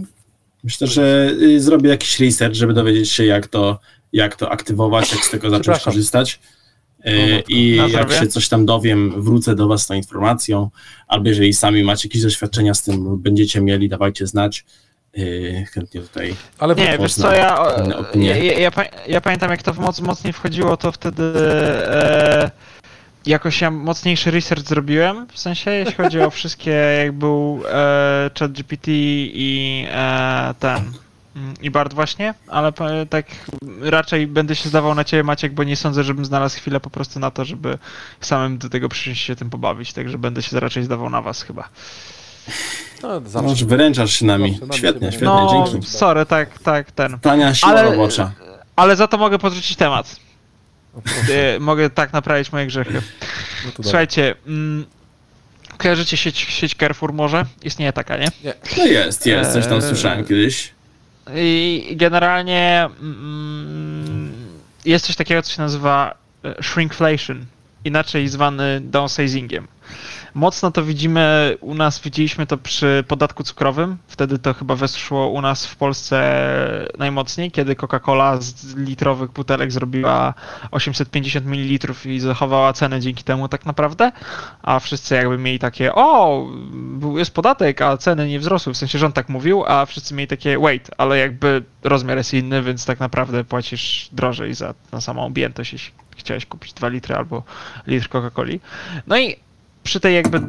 Myślę, 0.69 0.87
że 0.87 1.31
y, 1.43 1.61
zrobię 1.61 1.91
jakiś 1.91 2.21
research, 2.21 2.55
żeby 2.55 2.75
dowiedzieć 2.75 3.11
się, 3.11 3.25
jak 3.25 3.47
to, 3.47 3.79
jak 4.13 4.37
to 4.37 4.51
aktywować, 4.53 5.13
jak 5.13 5.25
z 5.25 5.31
tego 5.31 5.51
zacząć 5.51 5.79
korzystać. 5.79 6.41
Y, 7.07 7.35
matko. 7.37 7.53
I 7.53 7.77
Na 7.77 7.83
jak 7.83 7.91
zdrowie. 7.91 8.17
się 8.17 8.27
coś 8.27 8.49
tam 8.49 8.67
dowiem, 8.67 9.23
wrócę 9.23 9.55
do 9.55 9.69
Was 9.69 9.83
z 9.83 9.87
tą 9.87 9.95
informacją. 9.95 10.71
Albo 11.07 11.29
jeżeli 11.29 11.53
sami 11.53 11.85
macie 11.85 12.09
jakieś 12.09 12.23
doświadczenia 12.23 12.75
z 12.75 12.83
tym, 12.83 13.23
będziecie 13.23 13.61
mieli, 13.61 13.89
dawajcie 13.89 14.27
znać. 14.27 14.65
Y, 15.19 15.65
chętnie 15.75 16.01
tutaj. 16.01 16.35
Ale 16.59 16.75
Nie, 16.75 16.99
wiesz 16.99 17.15
co, 17.15 17.35
ja, 17.35 17.77
ja, 18.15 18.37
ja, 18.37 18.71
ja 19.09 19.21
pamiętam 19.21 19.51
jak 19.51 19.63
to 19.63 19.75
moc, 19.75 20.01
mocniej 20.01 20.33
wchodziło, 20.33 20.77
to 20.77 20.93
wtedy 20.93 21.23
e, 21.37 22.51
jakoś 23.27 23.61
ja 23.61 23.71
mocniejszy 23.71 24.31
research 24.31 24.65
zrobiłem, 24.69 25.27
w 25.33 25.39
sensie 25.39 25.71
jeśli 25.71 25.95
chodzi 25.95 26.21
o 26.21 26.31
wszystkie, 26.31 26.71
jak 26.71 27.13
był 27.13 27.63
e, 27.71 28.31
ChatGPT 28.39 28.89
i 28.89 29.87
e, 29.91 30.55
ten, 30.59 30.77
mm, 31.37 31.55
i 31.63 31.71
Bard 31.71 31.95
właśnie, 31.95 32.35
ale 32.49 32.73
tak 33.11 33.27
raczej 33.83 34.27
będę 34.27 34.57
się 34.57 34.69
zdawał 34.69 34.95
na 34.95 35.05
ciebie 35.05 35.23
Maciek, 35.23 35.53
bo 35.55 35.65
nie 35.65 35.77
sądzę, 35.77 36.05
żebym 36.05 36.25
znalazł 36.25 36.57
chwilę 36.57 36.81
po 36.81 36.91
prostu 36.91 37.21
na 37.21 37.31
to, 37.31 37.45
żeby 37.45 37.79
samym 38.21 38.59
do 38.59 38.69
tego 38.69 38.89
przyjść 38.89 39.25
się 39.25 39.37
tym 39.37 39.51
pobawić, 39.51 39.93
także 39.93 40.19
będę 40.19 40.43
się 40.43 40.61
raczej 40.61 40.85
zdawał 40.85 41.11
na 41.11 41.23
was 41.23 41.43
chyba. 41.43 41.69
no, 43.03 43.09
Może 43.21 43.31
zawsze. 43.31 43.65
wyręczasz 43.65 44.13
się 44.13 44.27
nami. 44.27 44.59
Zawsze 44.61 44.79
Świetnie, 44.79 45.09
świetnie, 45.13 45.29
No, 45.29 45.65
dzięki. 45.73 45.87
sorry, 45.87 46.27
tak, 46.27 46.59
tak, 46.59 46.93
ten. 46.93 47.19
Tania 47.19 47.55
siła 47.55 47.73
Ale- 47.73 47.83
robocza. 47.91 48.33
Ale 48.77 48.97
za 48.97 49.09
to 49.09 49.19
mogę 49.19 49.39
podrzucić 49.39 49.77
temat. 49.77 50.17
E, 51.33 51.61
mogę 51.61 51.91
tak 51.91 52.13
naprawić 52.13 52.53
moje 52.53 52.67
grzechy. 52.67 53.03
No 53.67 53.73
to. 53.73 53.83
Słuchajcie, 53.83 54.35
mm, 54.47 54.87
kojarzycie 55.79 56.17
sieć, 56.17 56.39
sieć 56.39 56.75
Carrefour 56.75 57.13
może? 57.13 57.45
Istnieje 57.63 57.93
taka, 57.93 58.17
nie? 58.17 58.29
No 58.79 58.87
jest, 58.87 59.27
jest, 59.27 59.53
coś 59.53 59.67
tam 59.67 59.75
Eee, 59.75 59.83
słyszałem 59.83 60.25
kiedyś. 60.25 60.73
I 61.35 61.89
generalnie 61.97 62.89
mm, 63.01 64.33
jest 64.85 65.07
coś 65.07 65.17
takiego, 65.17 65.43
co 65.43 65.53
się 65.53 65.63
nazywa 65.63 66.15
e, 66.45 66.63
shrinkflation, 66.63 67.47
inaczej 67.85 68.29
zwany 68.29 68.81
downsizingiem. 68.81 69.69
Mocno 70.39 70.71
to 70.71 70.85
widzimy 70.85 71.57
u 71.61 71.75
nas, 71.75 72.01
widzieliśmy 72.01 72.47
to 72.47 72.59
przy 72.59 73.05
podatku 73.09 73.43
cukrowym. 73.43 73.97
Wtedy 74.09 74.39
to 74.39 74.55
chyba 74.55 74.75
weszło 74.75 75.29
u 75.29 75.41
nas 75.41 75.67
w 75.67 75.77
Polsce 75.77 76.89
najmocniej, 76.99 77.51
kiedy 77.51 77.75
Coca-Cola 77.75 78.41
z 78.41 78.77
litrowych 78.77 79.31
butelek 79.31 79.73
zrobiła 79.73 80.35
850 80.71 81.47
ml 81.47 81.95
i 82.05 82.21
zachowała 82.21 82.73
cenę 82.73 83.01
dzięki 83.01 83.25
temu 83.25 83.49
tak 83.49 83.67
naprawdę. 83.67 84.13
A 84.63 84.79
wszyscy 84.79 85.15
jakby 85.15 85.39
mieli 85.39 85.59
takie, 85.59 85.95
o, 85.95 86.47
jest 87.17 87.35
podatek, 87.35 87.83
a 87.83 87.97
ceny 87.97 88.29
nie 88.29 88.39
wzrosły. 88.39 88.75
W 88.75 88.77
sensie 88.77 88.99
rząd 88.99 89.15
tak 89.15 89.29
mówił, 89.29 89.65
a 89.67 89.87
wszyscy 89.87 90.15
mieli 90.15 90.29
takie, 90.29 90.59
wait, 90.59 90.91
ale 90.99 91.19
jakby 91.19 91.65
rozmiar 91.85 92.17
jest 92.17 92.35
inny, 92.35 92.63
więc 92.63 92.87
tak 92.87 93.01
naprawdę 93.01 93.45
płacisz 93.45 94.09
drożej 94.13 94.55
za 94.55 94.75
na 94.93 95.01
samą 95.01 95.27
objętość, 95.27 95.73
jeśli 95.73 95.93
chciałeś 96.17 96.47
kupić 96.47 96.73
2 96.73 96.89
litry 96.89 97.15
albo 97.15 97.43
litr 97.87 98.09
Coca-Coli. 98.09 98.61
No 99.07 99.19
i 99.19 99.48
przy 99.89 100.01
tej 100.01 100.15
jakby 100.15 100.41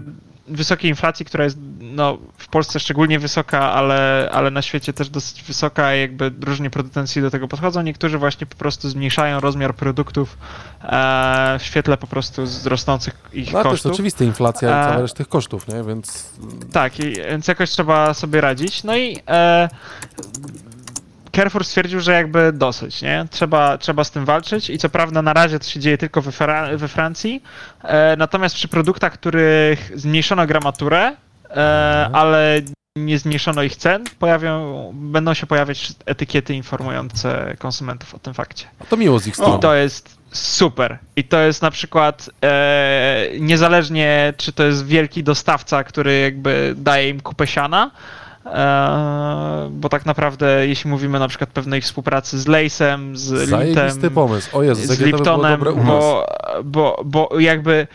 wysokiej 0.48 0.90
inflacji, 0.90 1.26
która 1.26 1.44
jest 1.44 1.58
no, 1.82 2.18
w 2.38 2.48
Polsce 2.48 2.80
szczególnie 2.80 3.20
wysoka, 3.20 3.74
ale, 3.74 4.30
ale 4.34 4.52
na 4.52 4.62
świecie 4.62 4.94
też 4.94 5.10
dosyć 5.10 5.44
wysoka, 5.44 5.94
jakby 5.94 6.32
różni 6.42 6.70
producenci 6.70 7.22
do 7.22 7.32
tego 7.32 7.48
podchodzą. 7.48 7.82
Niektórzy 7.82 8.18
właśnie 8.18 8.48
po 8.48 8.56
prostu 8.56 8.90
zmniejszają 8.90 9.40
rozmiar 9.40 9.76
produktów 9.76 10.38
e, 10.84 11.58
w 11.60 11.64
świetle 11.64 11.98
po 11.98 12.08
prostu 12.08 12.42
rosnących 12.66 13.14
ich 13.34 13.46
No, 13.46 13.52
to 13.52 13.58
jest 13.58 13.70
kosztów. 13.72 13.92
oczywista 13.92 14.24
inflacja 14.24 14.70
i 14.70 14.74
A- 14.74 14.86
cała 14.90 15.02
reszta 15.02 15.18
tych 15.18 15.28
kosztów, 15.30 15.68
nie? 15.68 15.84
Więc 15.84 16.30
Tak, 16.72 17.00
i, 17.00 17.16
więc 17.16 17.48
jakoś 17.48 17.70
trzeba 17.70 18.14
sobie 18.14 18.42
radzić. 18.42 18.84
No 18.84 18.98
i 18.98 19.20
e, 19.28 19.70
Carrefour 21.36 21.66
stwierdził, 21.66 22.00
że 22.00 22.12
jakby 22.14 22.52
dosyć, 22.54 23.02
nie? 23.02 23.26
Trzeba, 23.32 23.78
trzeba 23.78 24.04
z 24.04 24.12
tym 24.12 24.26
walczyć 24.26 24.70
i 24.70 24.78
co 24.78 24.90
prawda 24.90 25.22
na 25.22 25.34
razie 25.34 25.60
to 25.60 25.66
się 25.66 25.80
dzieje 25.80 25.98
tylko 25.98 26.22
we, 26.22 26.32
Fra- 26.32 26.78
we 26.78 26.88
Francji, 26.88 27.44
e, 27.84 28.16
natomiast 28.18 28.56
przy 28.56 28.68
produktach, 28.68 29.14
których 29.14 29.92
zmniejszono 29.96 30.48
gramaturę, 30.48 31.16
e, 31.50 32.10
ale 32.14 32.62
nie 32.96 33.20
zmniejszono 33.20 33.64
ich 33.64 33.76
cen, 33.76 34.04
pojawią, 34.20 34.92
będą 34.94 35.34
się 35.34 35.48
pojawiać 35.48 35.94
etykiety 36.06 36.54
informujące 36.54 37.56
konsumentów 37.60 38.16
o 38.16 38.20
tym 38.20 38.34
fakcie. 38.34 38.66
A 38.80 38.86
to 38.86 38.98
miło 38.98 39.20
z 39.20 39.28
ich 39.28 39.36
strony. 39.36 39.58
I 39.58 39.60
to 39.60 39.76
jest 39.76 40.18
super. 40.32 40.98
I 41.16 41.24
to 41.24 41.40
jest 41.40 41.62
na 41.62 41.72
przykład 41.72 42.30
e, 42.44 43.28
niezależnie, 43.40 44.34
czy 44.38 44.54
to 44.54 44.64
jest 44.64 44.86
wielki 44.86 45.24
dostawca, 45.24 45.84
który 45.84 46.20
jakby 46.20 46.74
daje 46.78 47.10
im 47.10 47.22
kupę 47.22 47.48
siana, 47.48 47.92
bo 49.72 49.90
tak 49.90 50.06
naprawdę, 50.06 50.68
jeśli 50.68 50.90
mówimy 50.90 51.20
na 51.20 51.28
przykład 51.28 51.50
pewnej 51.50 51.82
współpracy 51.82 52.40
z 52.40 52.48
Lejsem, 52.48 53.18
z 53.18 53.22
Zajebisty 53.22 53.86
Lintem, 53.86 54.12
pomysł. 54.12 54.58
O 54.58 54.64
Jezu, 54.64 54.94
z 54.94 55.00
by 55.00 55.06
Liptonem, 55.06 55.64
nas. 55.64 55.86
bo, 55.86 56.26
bo, 56.64 57.02
bo 57.06 57.40
jakby 57.40 57.88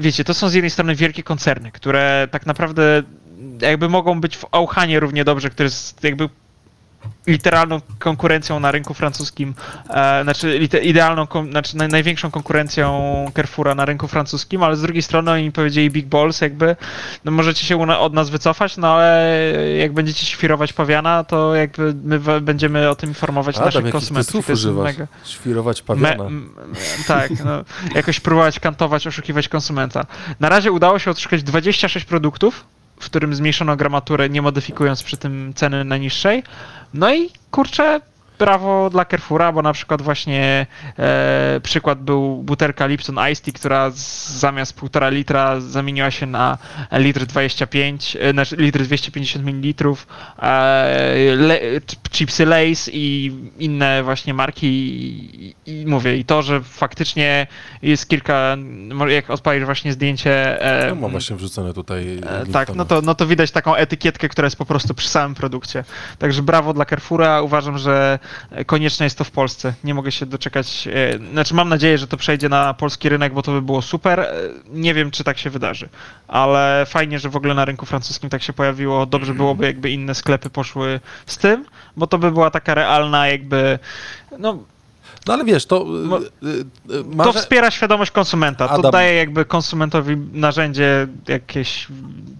wiecie, 0.00 0.24
to 0.24 0.34
są 0.34 0.48
z 0.48 0.54
jednej 0.54 0.70
strony 0.70 0.94
wielkie 0.94 1.22
koncerny, 1.22 1.72
które 1.72 2.28
tak 2.30 2.46
naprawdę 2.46 3.02
jakby 3.60 3.88
mogą 3.88 4.20
być 4.20 4.36
w 4.36 4.44
Auchanie 4.50 5.00
równie 5.00 5.24
dobrze, 5.24 5.50
który 5.50 5.66
jest 5.66 6.04
jakby 6.04 6.28
literalną 7.26 7.80
konkurencją 7.98 8.60
na 8.60 8.70
rynku 8.70 8.94
francuskim, 8.94 9.54
e, 9.90 10.22
znaczy 10.22 10.56
idealną, 10.82 11.26
znaczy 11.50 11.76
naj, 11.76 11.88
największą 11.88 12.30
konkurencją 12.30 13.04
Carrefoura 13.36 13.74
na 13.74 13.84
rynku 13.84 14.08
francuskim, 14.08 14.62
ale 14.62 14.76
z 14.76 14.82
drugiej 14.82 15.02
strony 15.02 15.30
oni 15.30 15.52
powiedzieli 15.52 15.90
Big 15.90 16.06
Balls, 16.06 16.40
jakby 16.40 16.76
no 17.24 17.32
możecie 17.32 17.66
się 17.66 17.90
od 17.98 18.12
nas 18.12 18.30
wycofać, 18.30 18.76
no 18.76 18.88
ale 18.94 19.34
jak 19.78 19.92
będziecie 19.92 20.26
świrować 20.26 20.72
pawiana, 20.72 21.24
to 21.24 21.54
jakby 21.54 21.94
my 22.04 22.40
będziemy 22.40 22.90
o 22.90 22.94
tym 22.94 23.08
informować 23.10 23.56
Adam, 23.56 23.66
naszych 23.66 23.82
konsumentów. 23.92 24.32
mega- 24.98 25.06
Świrować 25.24 25.80
Me, 25.80 25.86
pawiana. 25.86 26.24
m, 26.24 26.54
tak, 27.06 27.30
no, 27.44 27.64
jakoś 27.94 28.20
próbować 28.20 28.60
kantować, 28.60 29.06
oszukiwać 29.06 29.48
konsumenta. 29.48 30.06
Na 30.40 30.48
razie 30.48 30.72
udało 30.72 30.98
się 30.98 31.10
odszukać 31.10 31.42
26 31.42 32.06
produktów, 32.06 32.64
w 33.00 33.04
którym 33.04 33.34
zmniejszono 33.34 33.76
gramaturę, 33.76 34.28
nie 34.28 34.42
modyfikując 34.42 35.02
przy 35.02 35.16
tym 35.16 35.52
ceny 35.54 35.84
najniższej. 35.84 36.42
No 36.94 37.14
i 37.14 37.30
kurczę, 37.50 38.00
brawo 38.38 38.90
dla 38.90 39.04
Carrefoura, 39.04 39.52
bo 39.52 39.62
na 39.62 39.72
przykład 39.72 40.02
właśnie 40.02 40.66
e, 40.98 41.60
przykład 41.62 42.02
był 42.02 42.42
butelka 42.42 42.86
Lipton 42.86 43.16
Ice 43.32 43.42
Tea, 43.42 43.52
która 43.54 43.90
z, 43.90 44.28
zamiast 44.28 44.80
1,5 44.80 45.12
litra 45.12 45.60
zamieniła 45.60 46.10
się 46.10 46.26
na 46.26 46.58
litr 46.92 47.26
25, 47.26 48.16
e, 48.20 48.30
znaczy 48.30 48.56
litr 48.56 48.82
250 48.82 49.44
ml, 49.44 49.94
e, 50.38 51.36
le, 51.36 51.60
chipsy 52.10 52.46
Lays 52.46 52.90
i 52.92 53.32
inne 53.58 54.02
właśnie 54.02 54.34
marki 54.34 54.66
i, 54.66 55.54
i 55.66 55.86
mówię, 55.86 56.16
i 56.16 56.24
to, 56.24 56.42
że 56.42 56.60
faktycznie 56.62 57.46
jest 57.82 58.08
kilka, 58.08 58.56
jak 59.08 59.30
odpalisz 59.30 59.64
właśnie 59.64 59.92
zdjęcie 59.92 60.60
e, 60.62 60.88
No, 60.88 60.94
mam 60.94 61.10
właśnie 61.10 61.36
wrzucone 61.36 61.74
tutaj. 61.74 62.18
E, 62.26 62.46
Tak, 62.52 62.74
no 62.74 62.84
to, 62.84 63.00
no 63.00 63.14
to 63.14 63.26
widać 63.26 63.50
taką 63.50 63.74
etykietkę, 63.74 64.28
która 64.28 64.46
jest 64.46 64.56
po 64.56 64.66
prostu 64.66 64.94
przy 64.94 65.08
samym 65.08 65.34
produkcie. 65.34 65.84
Także 66.18 66.42
brawo 66.42 66.74
dla 66.74 66.84
Carrefoura. 66.84 67.42
Uważam, 67.42 67.78
że 67.78 68.18
konieczne 68.66 69.06
jest 69.06 69.18
to 69.18 69.24
w 69.24 69.30
Polsce. 69.30 69.74
Nie 69.84 69.94
mogę 69.94 70.12
się 70.12 70.26
doczekać. 70.26 70.88
e, 70.92 71.18
Znaczy, 71.32 71.54
mam 71.54 71.68
nadzieję, 71.68 71.98
że 71.98 72.06
to 72.06 72.16
przejdzie 72.16 72.48
na 72.48 72.74
polski 72.74 73.08
rynek, 73.08 73.34
bo 73.34 73.42
to 73.42 73.52
by 73.52 73.62
było 73.62 73.82
super. 73.82 74.20
E, 74.20 74.32
Nie 74.70 74.94
wiem, 74.94 75.10
czy 75.10 75.24
tak 75.24 75.38
się 75.38 75.50
wydarzy, 75.50 75.88
ale 76.28 76.86
fajnie, 76.88 77.18
że 77.18 77.28
w 77.28 77.36
ogóle 77.36 77.54
na 77.54 77.64
rynku 77.64 77.86
francuskim 77.86 78.30
tak 78.30 78.42
się 78.42 78.52
pojawiło. 78.52 79.06
Dobrze 79.06 79.34
byłoby, 79.34 79.66
jakby 79.66 79.90
inne 79.90 80.14
sklepy 80.14 80.50
poszły 80.50 81.00
z 81.26 81.38
tym, 81.38 81.64
bo 81.96 82.06
to 82.06 82.18
by 82.18 82.30
była 82.30 82.50
taka 82.50 82.74
realna, 82.74 83.28
jakby. 83.28 83.78
No, 84.38 84.58
No 85.26 85.34
ale 85.34 85.44
wiesz, 85.44 85.66
to... 85.66 85.84
Mo- 85.84 86.18
y, 86.18 86.22
y, 86.22 86.48
y, 87.00 87.04
to 87.04 87.16
Marze... 87.16 87.38
wspiera 87.38 87.70
świadomość 87.70 88.10
konsumenta. 88.10 88.68
To 88.68 88.74
Adam. 88.74 88.92
daje 88.92 89.14
jakby 89.14 89.44
konsumentowi 89.44 90.16
narzędzie 90.32 91.06
jakieś 91.28 91.86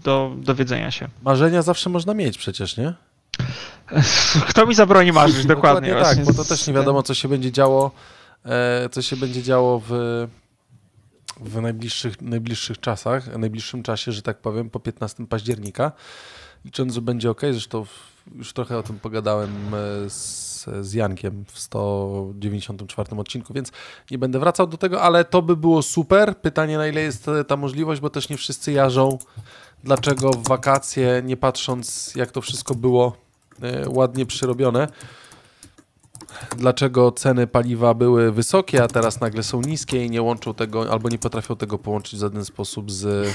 do 0.04 0.32
dowiedzenia 0.36 0.90
się. 0.90 1.08
Marzenia 1.22 1.62
zawsze 1.62 1.90
można 1.90 2.14
mieć 2.14 2.38
przecież, 2.38 2.76
nie? 2.76 2.92
Kto 4.48 4.66
mi 4.66 4.74
zabroni 4.74 5.12
marzyć, 5.12 5.46
dokładnie. 5.46 5.90
tak, 5.90 6.02
właśnie 6.02 6.24
bo 6.24 6.34
to 6.34 6.44
też 6.44 6.66
nie 6.66 6.74
wiadomo, 6.74 7.02
co 7.02 7.14
się 7.14 7.28
będzie 7.28 7.52
działo, 7.52 7.90
e, 8.44 8.88
co 8.88 9.02
się 9.02 9.16
będzie 9.16 9.42
działo 9.42 9.82
w, 9.88 10.26
w 11.40 11.60
najbliższych, 11.60 12.22
najbliższych 12.22 12.80
czasach, 12.80 13.24
w 13.24 13.38
najbliższym 13.38 13.82
czasie, 13.82 14.12
że 14.12 14.22
tak 14.22 14.38
powiem, 14.38 14.70
po 14.70 14.80
15 14.80 15.26
października. 15.26 15.92
Licząc, 16.64 16.94
że 16.94 17.00
będzie 17.00 17.30
ok, 17.30 17.40
zresztą 17.40 17.86
już 18.34 18.52
trochę 18.52 18.78
o 18.78 18.82
tym 18.82 18.98
pogadałem 18.98 19.74
e, 19.74 20.10
z, 20.10 20.66
z 20.80 20.92
Jankiem 20.92 21.44
w 21.52 21.58
194 21.58 23.16
odcinku, 23.16 23.54
więc 23.54 23.72
nie 24.10 24.18
będę 24.18 24.38
wracał 24.38 24.66
do 24.66 24.76
tego, 24.76 25.02
ale 25.02 25.24
to 25.24 25.42
by 25.42 25.56
było 25.56 25.82
super. 25.82 26.36
Pytanie, 26.36 26.78
na 26.78 26.88
ile 26.88 27.00
jest 27.00 27.28
e, 27.28 27.44
ta 27.44 27.56
możliwość, 27.56 28.00
bo 28.00 28.10
też 28.10 28.28
nie 28.28 28.36
wszyscy 28.36 28.72
jarzą, 28.72 29.18
dlaczego 29.84 30.30
w 30.30 30.48
wakacje, 30.48 31.22
nie 31.24 31.36
patrząc 31.36 32.12
jak 32.14 32.30
to 32.30 32.40
wszystko 32.40 32.74
było 32.74 33.23
ładnie 33.88 34.26
przyrobione, 34.26 34.88
dlaczego 36.56 37.12
ceny 37.12 37.46
paliwa 37.46 37.94
były 37.94 38.32
wysokie, 38.32 38.82
a 38.82 38.88
teraz 38.88 39.20
nagle 39.20 39.42
są 39.42 39.60
niskie 39.60 40.04
i 40.04 40.10
nie 40.10 40.22
łączą 40.22 40.54
tego, 40.54 40.92
albo 40.92 41.08
nie 41.08 41.18
potrafią 41.18 41.56
tego 41.56 41.78
połączyć 41.78 42.16
w 42.16 42.20
żaden 42.20 42.44
sposób 42.44 42.90
z, 42.90 43.04
e, 43.04 43.34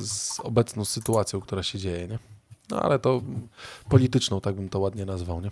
z 0.00 0.40
obecną 0.40 0.84
sytuacją, 0.84 1.40
która 1.40 1.62
się 1.62 1.78
dzieje, 1.78 2.08
nie? 2.08 2.18
No 2.70 2.82
ale 2.82 2.98
to 2.98 3.22
polityczną, 3.88 4.40
tak 4.40 4.54
bym 4.54 4.68
to 4.68 4.78
ładnie 4.78 5.06
nazwał, 5.06 5.40
nie? 5.40 5.50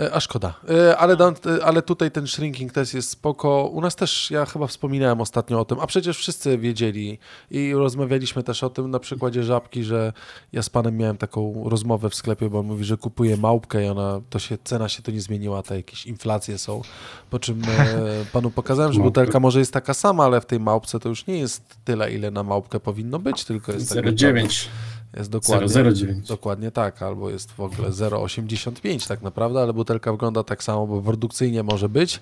E, 0.00 0.14
A 0.14 0.20
szkoda. 0.20 0.54
E, 0.68 0.96
Ale, 0.96 1.14
e, 1.14 1.64
ale 1.64 1.82
tutaj 1.82 2.10
ten 2.10 2.26
shrinking 2.26 2.72
test 2.72 2.94
jest 2.94 3.10
spoko. 3.10 3.66
U 3.72 3.80
nas 3.80 3.96
też, 3.96 4.30
ja 4.30 4.46
chyba 4.46 4.66
wspominałem 4.66 5.20
ostatnio 5.20 5.60
o 5.60 5.64
tym, 5.64 5.80
a 5.80 5.86
przecież 5.86 6.18
wszyscy 6.18 6.58
wiedzieli 6.58 7.18
i 7.50 7.74
rozmawialiśmy 7.74 8.42
też 8.42 8.64
o 8.64 8.70
tym 8.70 8.90
na 8.90 8.98
przykładzie 8.98 9.42
żabki, 9.42 9.84
że 9.84 10.12
ja 10.52 10.62
z 10.62 10.70
panem 10.70 10.96
miałem 10.96 11.16
taką 11.16 11.68
rozmowę 11.68 12.10
w 12.10 12.14
sklepie, 12.14 12.50
bo 12.50 12.58
on 12.58 12.66
mówi, 12.66 12.84
że 12.84 12.96
kupuje 12.96 13.36
małpkę 13.36 13.84
i 13.84 13.88
ona, 13.88 14.20
to 14.30 14.38
się, 14.38 14.58
cena 14.64 14.88
się 14.88 15.02
to 15.02 15.10
nie 15.10 15.20
zmieniła, 15.20 15.62
te 15.62 15.76
jakieś 15.76 16.06
inflacje 16.06 16.58
są. 16.58 16.82
Po 17.30 17.38
czym 17.38 17.62
panu 18.32 18.50
pokazałem, 18.50 18.92
że 18.92 19.00
butelka 19.00 19.40
może 19.40 19.58
jest 19.58 19.72
taka 19.72 19.94
sama, 19.94 20.24
ale 20.24 20.40
w 20.40 20.46
tej 20.46 20.60
małpce 20.60 21.00
to 21.00 21.08
już 21.08 21.26
nie 21.26 21.38
jest 21.38 21.62
tyle, 21.84 22.12
ile 22.12 22.30
na 22.30 22.42
małpkę 22.42 22.80
powinno 22.80 23.18
być, 23.18 23.44
tylko 23.44 23.72
jest 23.72 23.88
tak 23.88 23.96
naprawdę- 23.96 24.42
0,9. 24.46 24.68
Jest 25.16 25.30
dokładnie, 25.30 25.68
0,09. 25.68 26.28
dokładnie 26.28 26.70
tak, 26.70 27.02
albo 27.02 27.30
jest 27.30 27.52
w 27.52 27.60
ogóle 27.60 27.88
0,85 27.88 29.08
tak 29.08 29.22
naprawdę, 29.22 29.60
ale 29.62 29.72
butelka 29.72 30.12
wygląda 30.12 30.44
tak 30.44 30.62
samo, 30.62 30.86
bo 30.86 31.02
produkcyjnie 31.02 31.62
może 31.62 31.88
być, 31.88 32.20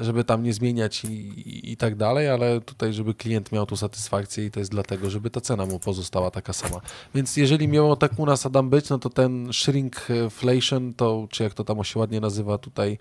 żeby 0.00 0.24
tam 0.24 0.42
nie 0.42 0.52
zmieniać 0.52 1.04
i, 1.04 1.08
i, 1.08 1.72
i 1.72 1.76
tak 1.76 1.96
dalej, 1.96 2.28
ale 2.28 2.60
tutaj, 2.60 2.92
żeby 2.92 3.14
klient 3.14 3.52
miał 3.52 3.66
tu 3.66 3.76
satysfakcję 3.76 4.46
i 4.46 4.50
to 4.50 4.60
jest 4.60 4.70
dlatego, 4.70 5.10
żeby 5.10 5.30
ta 5.30 5.40
cena 5.40 5.66
mu 5.66 5.78
pozostała 5.78 6.30
taka 6.30 6.52
sama. 6.52 6.80
Więc 7.14 7.36
jeżeli 7.36 7.68
miało 7.68 7.96
tak 7.96 8.18
u 8.18 8.26
nas 8.26 8.46
Adam 8.46 8.70
być, 8.70 8.88
no 8.88 8.98
to 8.98 9.10
ten 9.10 9.52
shrinkflation, 9.52 10.94
to 10.94 11.26
czy 11.30 11.42
jak 11.42 11.54
to 11.54 11.64
tam 11.64 11.84
się 11.84 11.98
ładnie 11.98 12.20
nazywa 12.20 12.58
tutaj, 12.58 12.98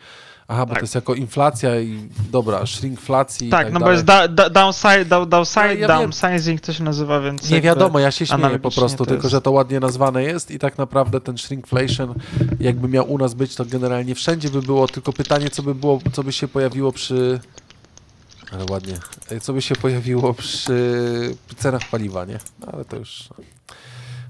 aha, 0.47 0.65
bo 0.65 0.69
Tak. 0.69 0.80
to 0.80 0.84
jest 0.84 0.95
jako 0.95 1.13
inflacja 1.15 1.80
i 1.80 2.09
dobra, 2.32 2.65
shrinkflacji 2.65 3.47
i 3.47 3.49
Tak, 3.51 3.63
tak 3.65 3.74
no 3.74 3.80
bo 3.80 3.86
dalej. 3.86 3.95
jest 3.95 4.05
da, 4.05 4.28
da, 4.28 4.49
downside, 4.49 5.05
da, 5.05 5.26
downside, 5.26 5.74
No, 5.74 5.80
ja 5.80 5.88
downsizing 5.88 6.61
to 6.61 6.74
się 6.74 6.84
nazywa, 6.84 7.21
więc 7.21 7.49
Nie 7.49 7.61
wiadomo, 7.61 7.99
ja 7.99 8.11
się 8.11 8.26
śmieję 8.26 8.59
po 8.59 8.71
prostu, 8.71 9.05
tylko 9.14 9.30
że 9.30 9.41
to 9.41 9.51
ładnie 9.51 9.80
nazwane 9.80 10.24
jest 10.24 10.51
i 10.51 10.59
tak 10.59 10.78
naprawdę 10.78 11.22
ten 11.22 11.38
shrinkflation, 11.38 12.14
jakby 12.59 12.88
miał 12.88 13.11
u 13.11 13.18
nas 13.18 13.34
być, 13.34 13.55
to 13.55 13.66
generalnie 13.66 14.16
wszędzie 14.16 14.49
by 14.49 14.61
było, 14.61 14.88
tylko 14.88 15.14
pytanie, 15.14 15.49
co 15.49 15.64
by 15.64 15.76
było, 15.76 15.99
co 16.14 16.24
by 16.24 16.34
się 16.34 16.47
pojawiło 16.47 16.91
przy... 16.91 17.39
Ale 18.51 18.66
ładnie. 18.70 18.93
e, 19.30 19.39
Co 19.39 19.53
by 19.53 19.61
się 19.61 19.76
pojawiło 19.76 20.34
przy, 20.34 21.36
przy 21.47 21.55
cenach 21.55 21.89
paliwa, 21.91 22.26
nie? 22.26 22.39
No, 22.59 22.68
ale 22.74 22.86
to 22.86 22.95
już 22.95 23.30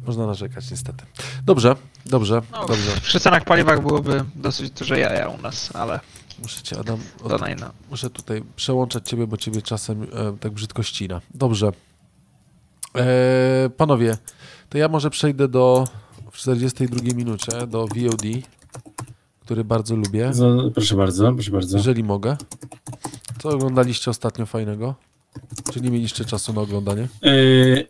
można 0.05 0.27
narzekać 0.27 0.71
niestety. 0.71 1.05
Dobrze, 1.45 1.75
dobrze, 2.05 2.41
No, 2.51 2.65
dobrze. 2.65 2.91
Przy 3.01 3.19
cenach 3.19 3.45
paliwach 3.45 3.81
byłoby 3.81 4.23
dosyć 4.35 4.69
duże 4.69 4.99
jaja 4.99 5.29
u 5.29 5.41
nas, 5.41 5.75
ale 5.75 5.99
Muszę 6.41 6.61
cię, 6.61 6.79
Adam, 6.79 6.99
od, 7.23 7.41
muszę 7.89 8.09
tutaj 8.09 8.43
przełączać 8.55 9.09
ciebie, 9.09 9.27
bo 9.27 9.37
ciebie 9.37 9.61
czasem 9.61 10.03
e, 10.03 10.37
tak 10.39 10.51
brzydko 10.51 10.83
ścina. 10.83 11.21
Dobrze. 11.33 11.71
E, 12.95 13.69
panowie, 13.77 14.17
to 14.73 14.77
ja 14.77 14.87
może 14.87 15.09
przejdę 15.09 15.47
do 15.47 15.87
w 16.31 16.37
42 16.37 17.15
minucie 17.15 17.67
do 17.67 17.87
VOD, 17.87 18.21
który 19.41 19.63
bardzo 19.63 19.95
lubię, 19.95 20.33
Za, 20.33 20.45
proszę 20.73 20.95
bardzo, 20.95 21.33
proszę 21.33 21.51
bardzo. 21.51 21.77
jeżeli 21.77 22.03
mogę. 22.03 22.37
Co 23.41 23.49
oglądaliście 23.49 24.11
ostatnio 24.11 24.45
fajnego? 24.45 24.95
Czy 25.73 25.81
nie 25.81 25.91
mieliście 25.91 26.25
czasu 26.25 26.53
na 26.53 26.61
oglądanie? 26.61 27.07
Yy, 27.21 27.87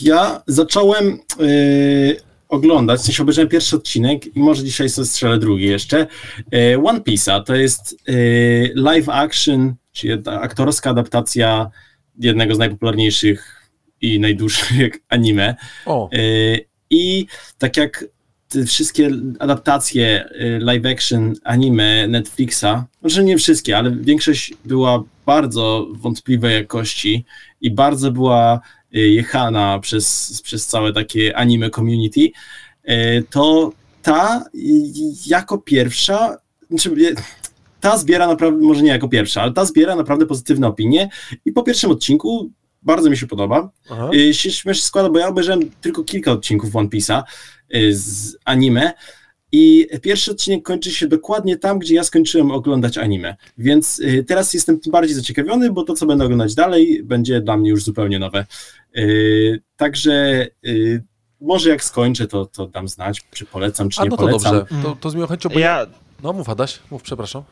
ja 0.00 0.42
zacząłem 0.46 1.18
yy, 1.38 2.16
oglądać, 2.48 3.00
w 3.00 3.04
sensie 3.04 3.22
obejrzałem 3.22 3.48
pierwszy 3.48 3.76
odcinek 3.76 4.36
i 4.36 4.40
może 4.40 4.64
dzisiaj 4.64 4.88
sobie 4.88 5.06
strzelę 5.06 5.38
drugi 5.38 5.64
jeszcze. 5.64 6.06
Yy, 6.52 6.82
One 6.84 7.00
Piece'a 7.00 7.44
to 7.44 7.54
jest 7.54 7.96
live 8.74 9.08
action, 9.08 9.74
czyli 9.92 10.22
aktorska 10.26 10.90
adaptacja 10.90 11.70
jednego 12.18 12.54
z 12.54 12.58
najpopularniejszych 12.58 13.59
i 14.00 14.20
najdłuższych 14.20 14.98
anime. 15.08 15.56
O, 15.86 16.08
Yy, 16.12 16.66
I 16.90 17.26
tak 17.58 17.76
jak 17.76 18.04
te 18.48 18.64
wszystkie 18.64 19.10
adaptacje 19.38 20.28
yy, 20.40 20.58
live 20.58 20.86
action 20.86 21.34
anime 21.44 22.08
Netflixa, 22.08 22.84
może 23.02 23.24
nie 23.24 23.36
wszystkie, 23.38 23.78
ale 23.78 23.90
większość 23.90 24.54
była 24.64 25.02
bardzo 25.26 25.86
wątpliwej 25.92 26.54
jakości 26.54 27.24
i 27.60 27.70
bardzo 27.70 28.12
była 28.12 28.60
jechana 28.92 29.78
przez, 29.78 30.40
przez 30.42 30.66
całe 30.66 30.92
takie 30.92 31.36
anime 31.36 31.70
community, 31.70 32.30
to 33.30 33.72
ta 34.02 34.44
jako 35.26 35.58
pierwsza, 35.58 36.36
znaczy 36.70 37.14
ta 37.80 37.98
zbiera 37.98 38.26
naprawdę, 38.26 38.60
może 38.60 38.82
nie 38.82 38.90
jako 38.90 39.08
pierwsza, 39.08 39.42
ale 39.42 39.52
ta 39.52 39.64
zbiera 39.64 39.96
naprawdę 39.96 40.26
pozytywne 40.26 40.66
opinie 40.66 41.08
i 41.44 41.52
po 41.52 41.62
pierwszym 41.62 41.90
odcinku 41.90 42.50
bardzo 42.82 43.10
mi 43.10 43.16
się 43.16 43.26
podoba. 43.26 43.70
Aha. 43.90 44.10
Się 44.32 44.50
śmiesznie 44.50 44.82
składa, 44.82 45.10
bo 45.10 45.18
ja 45.18 45.28
obejrzałem 45.28 45.70
tylko 45.80 46.04
kilka 46.04 46.32
odcinków 46.32 46.76
One 46.76 46.88
Piece'a 46.88 47.22
z 47.92 48.36
anime 48.44 48.92
i 49.52 49.86
pierwszy 50.02 50.30
odcinek 50.30 50.62
kończy 50.62 50.90
się 50.90 51.08
dokładnie 51.08 51.56
tam, 51.56 51.78
gdzie 51.78 51.94
ja 51.94 52.04
skończyłem 52.04 52.50
oglądać 52.50 52.98
anime. 52.98 53.36
Więc 53.58 53.98
y, 53.98 54.24
teraz 54.28 54.54
jestem 54.54 54.80
tym 54.80 54.92
bardziej 54.92 55.14
zaciekawiony, 55.14 55.72
bo 55.72 55.82
to, 55.82 55.94
co 55.94 56.06
będę 56.06 56.24
oglądać 56.24 56.54
dalej, 56.54 57.02
będzie 57.04 57.40
dla 57.40 57.56
mnie 57.56 57.70
już 57.70 57.84
zupełnie 57.84 58.18
nowe. 58.18 58.46
Y, 58.96 59.62
także 59.76 60.46
y, 60.66 61.04
może 61.40 61.70
jak 61.70 61.84
skończę, 61.84 62.26
to, 62.26 62.46
to 62.46 62.66
dam 62.66 62.88
znać, 62.88 63.20
czy 63.30 63.46
polecam, 63.46 63.88
czy 63.88 64.00
A, 64.00 64.04
nie 64.04 64.10
no 64.10 64.16
to 64.16 64.22
polecam. 64.22 64.54
Dobrze. 64.54 64.74
To, 64.82 64.96
to 65.00 65.10
z 65.10 65.14
miłą 65.14 65.26
chęcią. 65.26 65.48
Ja... 65.48 65.86
No 66.22 66.32
mów 66.32 66.48
Adaś, 66.48 66.78
mów, 66.90 67.02
przepraszam. 67.02 67.42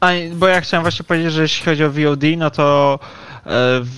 A, 0.00 0.10
bo 0.34 0.46
ja 0.46 0.60
chciałem 0.60 0.84
właśnie 0.84 1.04
powiedzieć, 1.04 1.32
że 1.32 1.42
jeśli 1.42 1.64
chodzi 1.64 1.84
o 1.84 1.90
VOD, 1.90 2.22
no 2.36 2.50
to 2.50 2.98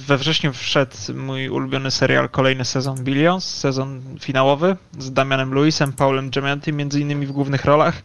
we 0.07 0.19
wrześniu 0.19 0.53
wszedł 0.53 0.97
mój 1.15 1.49
ulubiony 1.49 1.91
serial, 1.91 2.29
kolejny 2.29 2.65
sezon 2.65 3.05
Billions, 3.05 3.45
sezon 3.45 4.03
finałowy 4.21 4.77
z 4.99 5.13
Damianem 5.13 5.55
Lewisem, 5.55 5.93
Paulem 5.93 6.31
Giamatti 6.31 6.73
między 6.73 7.01
innymi 7.01 7.27
w 7.27 7.33
głównych 7.33 7.65
rolach. 7.65 8.03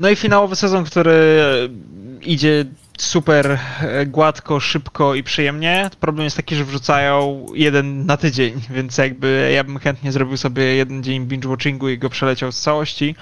No 0.00 0.10
i 0.10 0.16
finałowy 0.16 0.56
sezon, 0.56 0.84
który 0.84 1.40
idzie 2.20 2.64
super 3.02 3.58
e, 3.80 4.06
gładko, 4.06 4.60
szybko 4.60 5.14
i 5.14 5.22
przyjemnie. 5.22 5.90
Problem 6.00 6.24
jest 6.24 6.36
taki, 6.36 6.56
że 6.56 6.64
wrzucają 6.64 7.46
jeden 7.54 8.06
na 8.06 8.16
tydzień, 8.16 8.60
więc 8.76 8.98
jakby 8.98 9.50
ja 9.54 9.64
bym 9.64 9.78
chętnie 9.78 10.12
zrobił 10.12 10.36
sobie 10.36 10.62
jeden 10.62 11.02
dzień 11.02 11.26
binge-watchingu 11.26 11.90
i 11.90 11.98
go 11.98 12.10
przeleciał 12.10 12.52
z 12.52 12.60
całości, 12.60 13.14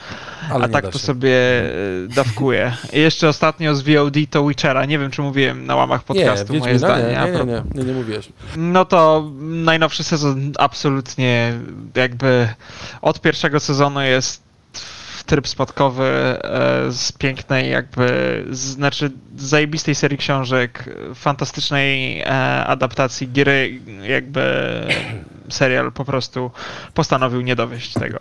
Ale 0.50 0.64
a 0.64 0.68
tak 0.68 0.88
to 0.88 0.98
sobie 0.98 1.34
e, 1.34 2.08
dawkuję. 2.14 2.72
I 2.92 3.00
jeszcze 3.00 3.28
ostatnio 3.28 3.74
z 3.74 3.82
VOD 3.82 4.16
to 4.30 4.48
Witchera. 4.48 4.84
Nie 4.84 4.98
wiem, 4.98 5.10
czy 5.10 5.22
mówiłem 5.22 5.66
na 5.66 5.76
łamach 5.76 6.04
podcastu 6.04 6.52
nie, 6.52 6.58
moje 6.58 6.78
zdanie. 6.78 7.04
Nie, 7.04 7.32
nie, 7.32 7.44
nie, 7.44 7.62
nie, 7.74 7.84
nie, 7.84 7.92
mówiłez. 7.92 8.28
No 8.56 8.84
to 8.84 9.30
najnowszy 9.40 10.04
sezon 10.04 10.52
absolutnie 10.58 11.52
jakby 11.94 12.48
od 13.02 13.20
pierwszego 13.20 13.60
sezonu 13.60 14.02
jest 14.02 14.45
tryb 15.26 15.48
spadkowy 15.48 16.04
e, 16.04 16.38
z 16.92 17.12
pięknej 17.12 17.70
jakby, 17.70 18.44
znaczy 18.50 19.10
zajebistej 19.36 19.94
serii 19.94 20.18
książek, 20.18 20.84
fantastycznej 21.14 22.20
e, 22.20 22.26
adaptacji 22.66 23.28
gry, 23.28 23.80
jakby 24.02 24.42
serial 25.48 25.92
po 25.92 26.04
prostu 26.04 26.50
postanowił 26.94 27.40
nie 27.40 27.56
dowieść 27.56 27.92
tego. 27.92 28.18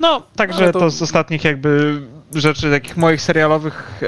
No, 0.00 0.22
także 0.36 0.72
to... 0.72 0.78
to... 0.78 0.90
z 0.90 1.02
ostatnich 1.02 1.44
jakby 1.44 2.00
rzeczy 2.36 2.70
takich 2.70 2.96
moich 2.96 3.22
serialowych 3.22 4.02
e, 4.02 4.06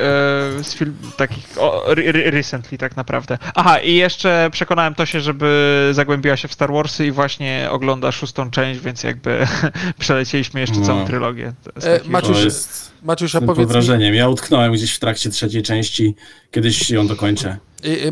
z 0.64 0.74
film, 0.74 0.96
takich 1.16 1.48
o, 1.58 1.92
re, 1.92 2.30
recently 2.30 2.78
tak 2.78 2.96
naprawdę. 2.96 3.38
Aha, 3.54 3.78
i 3.78 3.94
jeszcze 3.94 4.48
przekonałem 4.52 4.94
to 4.94 5.06
się, 5.06 5.20
żeby 5.20 5.90
zagłębiła 5.92 6.36
się 6.36 6.48
w 6.48 6.52
Star 6.52 6.72
Warsy 6.72 7.06
i 7.06 7.10
właśnie 7.10 7.68
ogląda 7.70 8.12
szóstą 8.12 8.50
część, 8.50 8.80
więc 8.80 9.02
jakby 9.02 9.46
przelecieliśmy 9.98 10.60
jeszcze 10.60 10.76
no. 10.76 10.86
całą 10.86 11.06
trylogię. 11.06 11.52
E, 11.82 12.00
Maciuś, 12.08 12.44
jest... 12.44 12.92
Maciuś, 13.02 13.34
a 13.34 13.40
powiedz 13.40 13.68
wrażeniem. 13.68 14.14
Ja 14.14 14.28
utknąłem 14.28 14.72
gdzieś 14.72 14.94
w 14.94 14.98
trakcie 14.98 15.30
trzeciej 15.30 15.62
części, 15.62 16.14
kiedyś 16.50 16.90
ją 16.90 17.06
dokończę. 17.06 17.56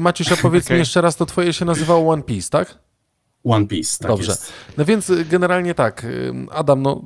Maciuś, 0.00 0.32
a 0.32 0.36
powiedz 0.36 0.64
okay. 0.64 0.76
mi 0.76 0.78
jeszcze 0.78 1.00
raz, 1.00 1.16
to 1.16 1.26
twoje 1.26 1.52
się 1.52 1.64
nazywało 1.64 2.12
One 2.12 2.22
Piece, 2.22 2.50
tak? 2.50 2.83
One 3.44 3.66
Piece. 3.66 3.98
Tak 3.98 4.08
Dobrze. 4.08 4.30
Jest. 4.30 4.52
No 4.76 4.84
więc 4.84 5.10
y, 5.10 5.24
generalnie 5.24 5.74
tak, 5.74 6.04
y, 6.04 6.32
Adam, 6.50 6.82
no 6.82 7.02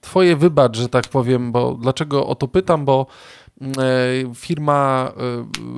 twoje 0.00 0.36
wybacz, 0.36 0.76
że 0.76 0.88
tak 0.88 1.08
powiem, 1.08 1.52
bo 1.52 1.74
dlaczego 1.74 2.26
o 2.26 2.34
to 2.34 2.48
pytam, 2.48 2.84
bo 2.84 3.06
e, 3.60 3.74
firma 4.34 5.12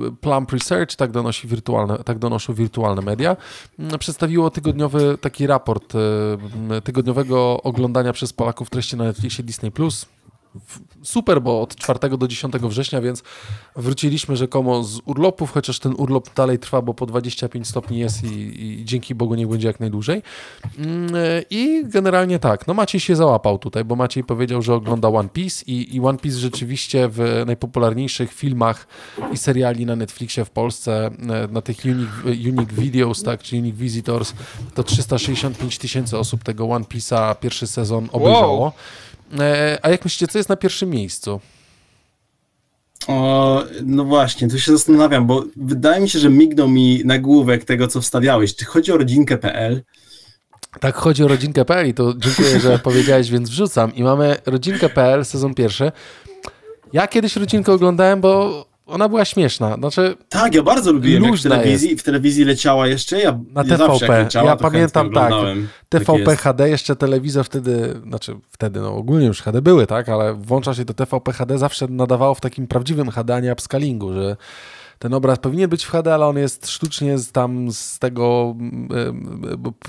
y, 0.07 0.11
Plump 0.21 0.51
Research, 0.51 0.95
tak, 0.95 1.11
donosi 1.11 1.47
wirtualne, 1.47 1.97
tak 1.97 2.19
donoszą 2.19 2.53
wirtualne 2.53 3.01
media, 3.01 3.37
mm, 3.79 3.99
przedstawiło 3.99 4.49
tygodniowy 4.49 5.17
taki 5.21 5.47
raport 5.47 5.93
tygodniowego 6.83 7.61
oglądania 7.63 8.13
przez 8.13 8.33
Polaków 8.33 8.69
treści 8.69 8.97
na 8.97 9.03
Netflixie 9.03 9.43
Disney+, 9.43 9.71
super, 11.03 11.41
bo 11.41 11.61
od 11.61 11.75
4 11.75 12.17
do 12.17 12.27
10 12.27 12.53
września, 12.53 13.01
więc 13.01 13.23
wróciliśmy 13.75 14.35
rzekomo 14.35 14.83
z 14.83 15.01
urlopów, 15.05 15.51
chociaż 15.51 15.79
ten 15.79 15.93
urlop 15.97 16.33
dalej 16.35 16.59
trwa, 16.59 16.81
bo 16.81 16.93
po 16.93 17.05
25 17.05 17.67
stopni 17.67 17.99
jest 17.99 18.23
i, 18.23 18.63
i 18.65 18.85
dzięki 18.85 19.15
Bogu 19.15 19.35
niech 19.35 19.47
będzie 19.47 19.67
jak 19.67 19.79
najdłużej. 19.79 20.21
Mm, 20.77 21.09
I 21.49 21.81
generalnie 21.85 22.39
tak, 22.39 22.67
no 22.67 22.73
Maciej 22.73 23.01
się 23.01 23.15
załapał 23.15 23.59
tutaj, 23.59 23.85
bo 23.85 23.95
Maciej 23.95 24.23
powiedział, 24.23 24.61
że 24.61 24.73
ogląda 24.73 25.07
One 25.07 25.29
Piece 25.29 25.63
i, 25.67 25.95
i 25.95 25.99
One 25.99 26.17
Piece 26.17 26.39
rzeczywiście 26.39 27.09
w 27.11 27.43
najpopularniejszych 27.45 28.33
filmach 28.33 28.87
i 29.31 29.37
seriali 29.37 29.85
na 29.85 29.95
Netflixie 29.95 30.45
w 30.45 30.49
Polsce, 30.49 31.11
e, 31.29 31.47
na 31.47 31.61
tych 31.61 31.77
unique, 31.85 32.25
unique 32.25 32.73
videos, 32.73 33.23
tak, 33.23 33.43
czy 33.43 33.55
unique 33.55 33.77
visitors, 33.77 34.33
to 34.73 34.83
365 34.83 35.77
tysięcy 35.77 36.17
osób 36.17 36.43
tego 36.43 36.69
One 36.69 36.85
Piece'a 36.85 37.35
pierwszy 37.39 37.67
sezon 37.67 38.09
obejrzało. 38.11 38.59
Wow. 38.59 38.71
E, 39.39 39.79
a 39.81 39.89
jak 39.89 40.03
myślicie, 40.03 40.27
co 40.27 40.37
jest 40.37 40.49
na 40.49 40.55
pierwszym 40.55 40.89
miejscu? 40.89 41.39
O, 43.07 43.63
no 43.85 44.03
właśnie, 44.05 44.47
tu 44.47 44.59
się 44.59 44.71
zastanawiam, 44.71 45.27
bo 45.27 45.43
wydaje 45.55 46.01
mi 46.01 46.09
się, 46.09 46.19
że 46.19 46.29
mignął 46.29 46.67
mi 46.67 47.01
nagłówek 47.05 47.65
tego, 47.65 47.87
co 47.87 48.01
wstawiałeś. 48.01 48.55
Czy 48.55 48.65
chodzi 48.65 48.91
o 48.91 48.97
rodzinkę.pl? 48.97 49.83
Tak, 50.79 50.95
chodzi 50.95 51.23
o 51.23 51.27
rodzinkę.pl 51.27 51.87
i 51.87 51.93
to 51.93 52.13
dziękuję, 52.17 52.59
że 52.59 52.79
powiedziałeś, 52.79 53.29
więc 53.29 53.49
wrzucam. 53.49 53.95
I 53.95 54.03
mamy 54.03 54.35
rodzinkę.pl, 54.45 55.25
sezon 55.25 55.53
pierwszy. 55.53 55.91
Ja 56.93 57.07
kiedyś 57.07 57.35
rodzinkę 57.35 57.73
oglądałem, 57.73 58.21
bo 58.21 58.65
ona 58.85 59.09
była 59.09 59.25
śmieszna. 59.25 59.75
Znaczy, 59.75 60.15
tak, 60.29 60.55
ja 60.55 60.63
bardzo 60.63 60.91
lubiłem, 60.91 61.23
jak 61.23 61.35
w 61.35 61.43
telewizji, 61.43 61.97
w 61.97 62.03
telewizji 62.03 62.45
leciała 62.45 62.87
jeszcze, 62.87 63.19
ja 63.19 63.39
na 63.53 63.63
TVP, 63.63 64.07
leciała, 64.07 64.49
ja 64.49 64.55
pamiętam 64.55 65.11
tak, 65.11 65.33
TVP 65.89 66.23
tak 66.23 66.39
HD, 66.39 66.69
jeszcze 66.69 66.95
telewizor 66.95 67.45
wtedy, 67.45 68.01
znaczy 68.07 68.35
wtedy, 68.51 68.79
no 68.79 68.95
ogólnie 68.95 69.27
już 69.27 69.41
HD 69.41 69.61
były, 69.61 69.87
tak, 69.87 70.09
ale 70.09 70.33
włącza 70.33 70.73
się 70.73 70.85
to 70.85 70.93
TVP 70.93 71.33
HD, 71.33 71.57
zawsze 71.57 71.87
nadawało 71.89 72.35
w 72.35 72.41
takim 72.41 72.67
prawdziwym 72.67 73.11
HD, 73.11 73.35
a 73.35 73.39
nie 73.39 73.53
upscalingu, 73.53 74.13
że 74.13 74.37
ten 74.99 75.13
obraz 75.13 75.39
powinien 75.39 75.69
być 75.69 75.83
w 75.83 75.89
HD, 75.89 76.13
ale 76.13 76.25
on 76.25 76.37
jest 76.37 76.69
sztucznie 76.69 77.17
z 77.17 77.31
tam 77.31 77.71
z 77.71 77.99
tego 77.99 78.55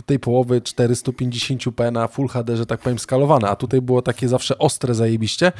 tej 0.06 0.18
połowy 0.18 0.60
450p 0.60 1.92
na 1.92 2.08
Full 2.08 2.28
HD, 2.28 2.56
że 2.56 2.66
tak 2.66 2.80
powiem, 2.80 2.98
skalowany, 2.98 3.48
a 3.48 3.56
tutaj 3.56 3.82
było 3.82 4.02
takie 4.02 4.28
zawsze 4.28 4.58
ostre 4.58 4.94
zajebiście 4.94 5.52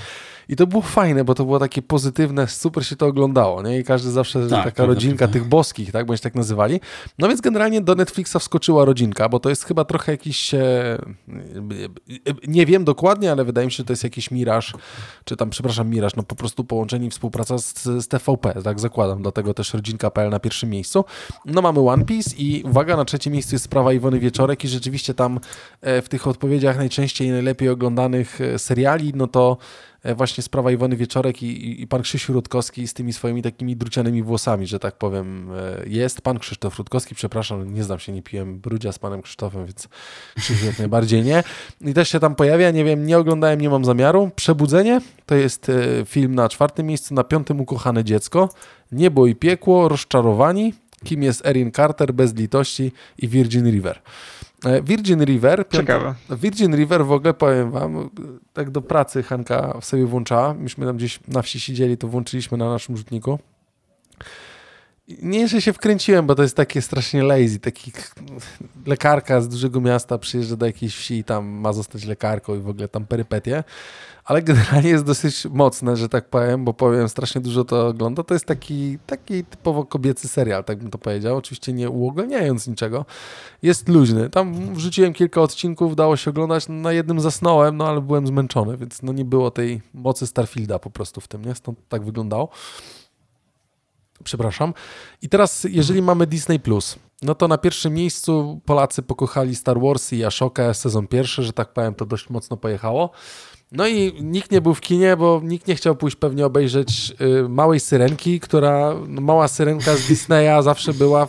i 0.49 0.57
to 0.57 0.67
było 0.67 0.83
fajne, 0.83 1.25
bo 1.25 1.35
to 1.35 1.45
było 1.45 1.59
takie 1.59 1.83
pozytywne, 1.83 2.49
super 2.49 2.87
się 2.87 2.97
to 2.97 3.07
oglądało, 3.07 3.63
nie? 3.63 3.79
I 3.79 3.85
każdy 3.85 4.11
zawsze, 4.11 4.49
tak, 4.49 4.65
taka 4.65 4.87
rodzinka 4.87 5.29
tych 5.29 5.49
boskich, 5.49 5.93
tak, 5.93 6.07
bądź 6.07 6.21
tak 6.21 6.35
nazywali. 6.35 6.81
No 7.19 7.29
więc 7.29 7.41
generalnie 7.41 7.81
do 7.81 7.95
Netflixa 7.95 8.37
wskoczyła 8.39 8.85
rodzinka, 8.85 9.29
bo 9.29 9.41
to 9.41 9.51
jest 9.51 9.65
chyba 9.65 9.85
trochę 9.85 10.13
jakiś, 10.13 10.55
e, 10.55 10.99
nie 12.49 12.67
wiem 12.67 12.85
dokładnie, 12.85 13.33
ale 13.33 13.45
wydaje 13.45 13.67
mi 13.67 13.73
się, 13.73 13.77
że 13.77 13.85
to 13.85 13.93
jest 13.93 14.05
jakiś 14.05 14.31
miraż, 14.31 14.75
czy 15.25 15.37
tam, 15.37 15.51
przepraszam, 15.51 15.91
miraż, 15.91 16.17
no 16.17 16.23
po 16.23 16.35
prostu 16.35 16.65
połączenie 16.65 17.07
i 17.07 17.11
współpraca 17.11 17.59
z, 17.59 17.83
z 17.83 18.09
TVP, 18.09 18.63
tak 18.63 18.81
zakładam, 18.81 19.23
dlatego 19.23 19.55
też 19.55 19.75
rodzinka.pl 19.75 20.31
na 20.31 20.41
pierwszym 20.41 20.71
miejscu. 20.71 21.05
No 21.47 21.63
mamy 21.63 21.81
One 21.81 22.05
Piece 22.05 22.37
i 22.37 22.63
uwaga, 22.63 22.97
na 22.97 23.05
trzecim 23.05 23.33
miejscu 23.33 23.55
jest 23.55 23.65
sprawa 23.65 23.93
Iwony 23.93 24.21
Wieczorek 24.21 24.65
i 24.65 24.69
rzeczywiście 24.69 25.15
tam 25.15 25.41
e, 25.81 26.03
w 26.03 26.09
tych 26.09 26.27
odpowiedziach 26.27 26.77
najczęściej 26.77 27.31
najlepiej 27.31 27.69
oglądanych 27.69 28.41
e, 28.41 28.59
seriali, 28.59 29.13
no 29.15 29.27
to 29.27 29.57
właśnie 30.17 30.43
sprawa 30.43 30.71
Iwony 30.71 30.97
Wieczorek 30.97 31.43
i, 31.43 31.47
i, 31.47 31.83
i, 31.83 31.87
pan 31.87 32.03
Krzysiu 32.03 32.33
Rutkowski 32.33 32.89
z 32.89 32.95
tymi 32.95 33.13
swoimi 33.13 33.43
takimi 33.43 33.77
drucianymi 33.77 34.23
włosami, 34.23 34.67
że 34.67 34.79
tak 34.79 34.99
powiem, 34.99 35.51
e, 35.53 35.83
jest. 35.87 36.21
Pan 36.21 36.39
Krzysztof 36.39 36.79
Rutkowski, 36.79 37.15
przepraszam, 37.15 37.75
nie 37.75 37.85
znam 37.85 37.99
się, 37.99 38.13
nie 38.13 38.23
piłem 38.23 38.59
brudzia 38.59 38.93
z 38.93 38.99
panem 38.99 39.23
Krzysztofem, 39.23 39.67
więc 39.67 39.89
Krzysiu 40.37 40.67
jak 40.67 40.79
najbardziej 40.79 41.23
nie. 41.23 41.43
I 41.81 41.95
też 41.95 42.09
się 42.09 42.21
tam 42.21 42.35
pojawia, 42.35 42.71
nie 42.71 42.85
wiem, 42.85 43.07
nie 43.07 43.19
oglądałem, 43.19 43.61
nie 43.61 43.71
mam 43.71 43.85
zamiaru. 43.85 44.31
Przebudzenie 44.37 45.01
to 45.27 45.35
jest 45.35 45.69
e, 45.69 46.05
film 46.05 46.35
na 46.35 46.49
czwartym 46.49 46.87
miejscu, 46.87 47.15
na 47.15 47.25
piątym 47.25 47.61
Ukochane 47.61 48.05
Dziecko, 48.05 48.49
Niebo 48.93 49.27
i 49.27 49.35
Piekło, 49.35 49.89
Rozczarowani, 49.89 50.75
kim 51.05 51.23
jest 51.23 51.47
Erin 51.47 51.73
Carter, 51.73 52.13
Bez 52.13 52.35
Litości 52.35 52.93
i 53.19 53.29
Virgin 53.29 53.71
River. 53.71 54.01
E, 54.65 54.83
Virgin 54.83 55.25
River. 55.25 55.65
Ciekawe. 55.73 56.15
Virgin 56.31 56.77
River 56.77 57.07
w 57.07 57.12
ogóle 57.12 57.35
powiem 57.35 57.71
wam, 57.71 58.11
tak 58.53 58.71
do 58.71 58.83
pracy 58.83 59.23
Hanka 59.23 59.81
sobie 59.81 60.07
włączała. 60.07 60.55
Myśmy 60.55 60.87
tam 60.87 60.97
gdzieś 60.97 61.21
na 61.29 61.43
wsi 61.43 61.61
siedzieli, 61.61 61.97
to 61.97 62.09
włączyliśmy 62.09 62.59
na 62.59 62.71
naszym 62.71 62.97
rzutniku. 62.97 63.39
Nie, 65.23 65.49
że 65.49 65.62
się 65.62 65.73
wkręciłem, 65.73 66.27
bo 66.27 66.35
to 66.35 66.43
jest 66.43 66.57
takie 66.57 66.83
strasznie 66.83 67.23
lazy, 67.23 67.61
taki 67.61 67.93
lekarka 68.87 69.41
z 69.41 69.49
dużego 69.49 69.81
miasta 69.81 70.19
przyjeżdża 70.19 70.57
do 70.57 70.67
jakiejś 70.67 70.97
wsi 70.97 71.15
i 71.15 71.25
tam 71.25 71.47
ma 71.47 71.73
zostać 71.73 72.05
lekarką 72.05 72.55
i 72.57 72.59
w 72.59 72.69
ogóle 72.69 72.89
tam 72.89 73.07
perypetie, 73.07 73.65
ale 74.25 74.43
generalnie 74.43 74.89
jest 74.89 75.05
dosyć 75.05 75.45
mocne, 75.45 75.97
że 75.97 76.09
tak 76.09 76.29
powiem, 76.29 76.64
bo 76.64 76.75
powiem, 76.75 77.09
strasznie 77.09 77.41
dużo 77.41 77.64
to 77.64 77.87
ogląda. 77.87 78.22
To 78.22 78.35
jest 78.35 78.47
taki, 78.47 78.99
taki 79.07 79.45
typowo 79.45 79.85
kobiecy 79.85 80.29
serial, 80.29 80.64
tak 80.64 80.79
bym 80.79 80.91
to 80.91 80.99
powiedział, 80.99 81.37
oczywiście 81.37 81.72
nie 81.72 81.91
uogólniając 81.91 82.66
niczego. 82.66 83.05
Jest 83.62 83.89
luźny. 83.89 84.31
Tam 84.31 84.75
wrzuciłem 84.75 85.12
kilka 85.12 85.41
odcinków, 85.41 85.97
dało 85.97 86.16
się 86.16 86.31
oglądać, 86.31 86.64
na 86.68 86.93
jednym 86.93 87.20
zasnąłem, 87.20 87.77
no 87.77 87.89
ale 87.89 88.01
byłem 88.01 88.27
zmęczony, 88.27 88.77
więc 88.77 89.03
no 89.03 89.12
nie 89.12 89.25
było 89.25 89.51
tej 89.51 89.83
mocy 89.95 90.27
Starfielda 90.27 90.79
po 90.79 90.91
prostu 90.91 91.20
w 91.20 91.29
tym, 91.29 91.45
nie? 91.45 91.55
Stąd 91.55 91.79
tak 91.89 92.05
wyglądało. 92.05 92.49
Przepraszam. 94.25 94.75
I 95.22 95.29
teraz, 95.29 95.66
jeżeli 95.70 96.03
mamy 96.03 96.27
Disney 96.27 96.61
Plus, 96.61 96.99
no 97.22 97.35
to 97.35 97.49
na 97.49 97.59
pierwszym 97.59 97.95
miejscu 97.95 98.61
Polacy 98.64 99.03
pokochali 99.03 99.57
Star 99.57 99.81
Wars 99.81 100.12
i 100.12 100.25
Ashokę, 100.25 100.75
sezon 100.75 101.07
pierwszy, 101.07 101.43
że 101.43 101.53
tak 101.53 101.72
powiem, 101.72 101.95
to 101.95 102.07
dość 102.07 102.31
mocno 102.31 102.57
pojechało. 102.57 103.11
No 103.75 103.87
i 103.87 104.12
nikt 104.22 104.51
nie 104.51 104.61
był 104.61 104.75
w 104.75 104.81
kinie, 104.81 105.16
bo 105.16 105.41
nikt 105.45 105.68
nie 105.68 105.75
chciał 105.75 105.97
pójść 105.97 106.16
pewnie 106.16 106.47
obejrzeć 106.47 107.12
y, 107.45 107.49
Małej 107.49 107.81
Syrenki, 107.81 108.41
która, 108.41 108.95
no, 109.09 109.20
Mała 109.20 109.49
Syrenka 109.49 109.97
z 109.97 110.07
Disneya 110.07 110.62
zawsze 110.62 110.93
była 110.95 111.29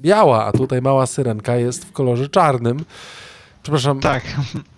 biała, 0.00 0.44
a 0.44 0.52
tutaj 0.52 0.82
Mała 0.82 1.06
Syrenka 1.06 1.56
jest 1.56 1.84
w 1.84 1.92
kolorze 1.92 2.28
czarnym. 2.28 2.84
Przepraszam, 3.62 4.00
Tak. 4.00 4.22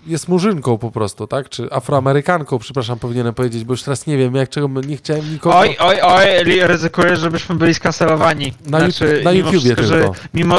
jest 0.07 0.29
murzynką 0.29 0.79
po 0.79 0.91
prostu, 0.91 1.27
tak? 1.27 1.49
Czy 1.49 1.73
afroamerykanką, 1.73 2.59
przepraszam, 2.59 2.99
powinienem 2.99 3.35
powiedzieć, 3.35 3.65
bo 3.65 3.73
już 3.73 3.83
teraz 3.83 4.07
nie 4.07 4.17
wiem, 4.17 4.35
jak 4.35 4.49
czego 4.49 4.69
nie 4.69 4.97
chciałem 4.97 5.33
nikogo... 5.33 5.59
Oj, 5.59 5.77
oj, 5.81 5.97
oj, 6.03 6.27
ryzykuję, 6.67 7.17
żebyśmy 7.17 7.55
byli 7.55 7.75
skancelowani. 7.75 8.53
Na 8.67 8.81
YouTube- 8.81 9.25
na 9.25 9.33
YouTubie 9.33 9.59
wszystko, 9.61 9.83
tylko. 9.97 10.15
Że 10.15 10.21
mimo, 10.35 10.57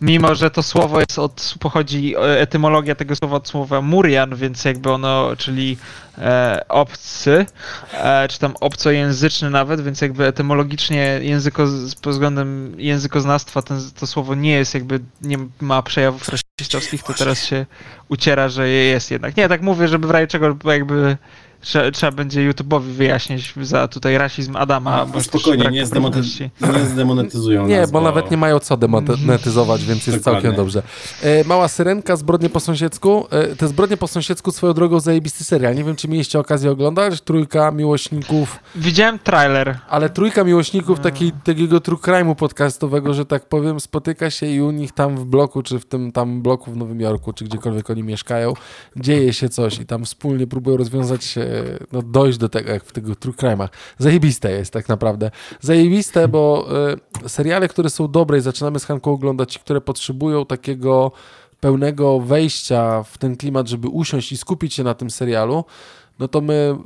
mimo, 0.00 0.34
że 0.34 0.50
to 0.50 0.62
słowo 0.62 1.00
jest 1.00 1.18
od, 1.18 1.54
pochodzi, 1.60 2.16
e, 2.16 2.40
etymologia 2.40 2.94
tego 2.94 3.16
słowa 3.16 3.36
od 3.36 3.48
słowa 3.48 3.80
Murian, 3.80 4.36
więc 4.36 4.64
jakby 4.64 4.92
ono, 4.92 5.36
czyli 5.38 5.76
e, 6.18 6.64
obcy, 6.68 7.46
e, 7.92 8.28
czy 8.28 8.38
tam 8.38 8.54
obcojęzyczny 8.60 9.50
nawet, 9.50 9.80
więc 9.80 10.00
jakby 10.00 10.26
etymologicznie 10.26 11.20
języko, 11.22 11.66
pod 12.02 12.12
względem 12.12 12.74
językoznawstwa 12.80 13.62
ten, 13.62 13.80
to 14.00 14.06
słowo 14.06 14.34
nie 14.34 14.52
jest 14.52 14.74
jakby, 14.74 15.00
nie 15.22 15.38
ma 15.60 15.82
przejawów 15.82 16.28
rasistowskich, 16.28 17.02
to 17.02 17.14
teraz 17.14 17.44
się 17.44 17.66
uciera, 18.08 18.48
że 18.48 18.68
je 18.68 18.84
jest 18.84 19.10
jednak. 19.10 19.36
Nie, 19.36 19.48
tak 19.48 19.62
mówię, 19.62 19.88
żeby 19.88 20.08
w 20.08 20.10
razie 20.10 20.26
czego 20.26 20.56
jakby 20.64 21.16
trzeba, 21.60 21.90
trzeba 21.90 22.12
będzie 22.12 22.50
YouTube'owi 22.50 22.80
wyjaśnić 22.82 23.54
za 23.62 23.88
tutaj 23.88 24.18
rasizm 24.18 24.56
Adama. 24.56 25.00
A, 25.02 25.06
też 25.06 25.22
spokojnie, 25.24 25.70
nie, 25.70 25.86
zdemonetyzują, 25.86 26.50
nie 26.74 26.84
zdemonetyzują 26.86 27.66
Nie, 27.66 27.80
nas, 27.80 27.90
bo 27.90 28.00
nawet 28.00 28.30
nie 28.30 28.36
mają 28.36 28.58
co 28.58 28.76
demonetyzować, 28.76 29.84
więc 29.84 30.06
jest 30.06 30.18
Dokładnie. 30.18 30.42
całkiem 30.42 30.56
dobrze. 30.56 30.82
E, 31.22 31.44
Mała 31.44 31.68
Syrenka, 31.68 32.16
Zbrodnie 32.16 32.50
po 32.50 32.60
sąsiedzku. 32.60 33.26
E, 33.30 33.56
te 33.56 33.68
Zbrodnie 33.68 33.96
po 33.96 34.08
sąsiedzku 34.08 34.52
swoją 34.52 34.72
drogą 34.72 35.00
zajebisty 35.00 35.44
serial. 35.44 35.74
Nie 35.74 35.84
wiem, 35.84 35.96
czy 35.96 36.08
mieliście 36.08 36.38
okazję 36.38 36.70
oglądać. 36.70 37.20
Trójka 37.20 37.70
miłośników, 37.70 38.58
Widziałem 38.74 39.18
trailer. 39.18 39.78
ale 39.88 40.10
trójka 40.10 40.44
miłośników 40.44 41.00
takiej, 41.00 41.32
takiego 41.44 41.80
true 41.80 41.98
crime'u 41.98 42.34
podcastowego, 42.34 43.14
że 43.14 43.26
tak 43.26 43.48
powiem, 43.48 43.80
spotyka 43.80 44.30
się 44.30 44.46
i 44.46 44.60
u 44.60 44.70
nich 44.70 44.92
tam 44.92 45.16
w 45.16 45.24
bloku, 45.24 45.62
czy 45.62 45.78
w 45.78 45.84
tym 45.84 46.12
tam 46.12 46.42
bloku 46.42 46.70
w 46.72 46.76
Nowym 46.76 47.00
Jorku, 47.00 47.32
czy 47.32 47.44
gdziekolwiek 47.44 47.90
oni 47.90 48.02
mieszkają, 48.02 48.52
dzieje 48.96 49.32
się 49.32 49.48
coś 49.48 49.78
i 49.80 49.86
tam 49.86 50.04
wspólnie 50.04 50.46
próbują 50.46 50.76
rozwiązać, 50.76 51.38
e, 51.38 51.45
no 51.92 52.02
dojść 52.02 52.38
do 52.38 52.48
tego, 52.48 52.70
jak 52.70 52.84
w 52.84 52.92
tych 52.92 53.04
true 53.16 53.34
crime'ach. 53.34 53.68
Zajebiste 53.98 54.50
jest 54.50 54.72
tak 54.72 54.88
naprawdę. 54.88 55.30
Zajebiste, 55.60 56.28
bo 56.28 56.68
e, 57.24 57.28
seriale, 57.28 57.68
które 57.68 57.90
są 57.90 58.08
dobre 58.08 58.38
i 58.38 58.40
zaczynamy 58.40 58.78
z 58.78 58.84
Hanką 58.84 59.12
oglądać, 59.12 59.58
które 59.58 59.80
potrzebują 59.80 60.46
takiego 60.46 61.12
pełnego 61.60 62.20
wejścia 62.20 63.02
w 63.02 63.18
ten 63.18 63.36
klimat, 63.36 63.68
żeby 63.68 63.88
usiąść 63.88 64.32
i 64.32 64.36
skupić 64.36 64.74
się 64.74 64.82
na 64.82 64.94
tym 64.94 65.10
serialu, 65.10 65.64
no 66.18 66.28
to 66.28 66.40
my 66.40 66.76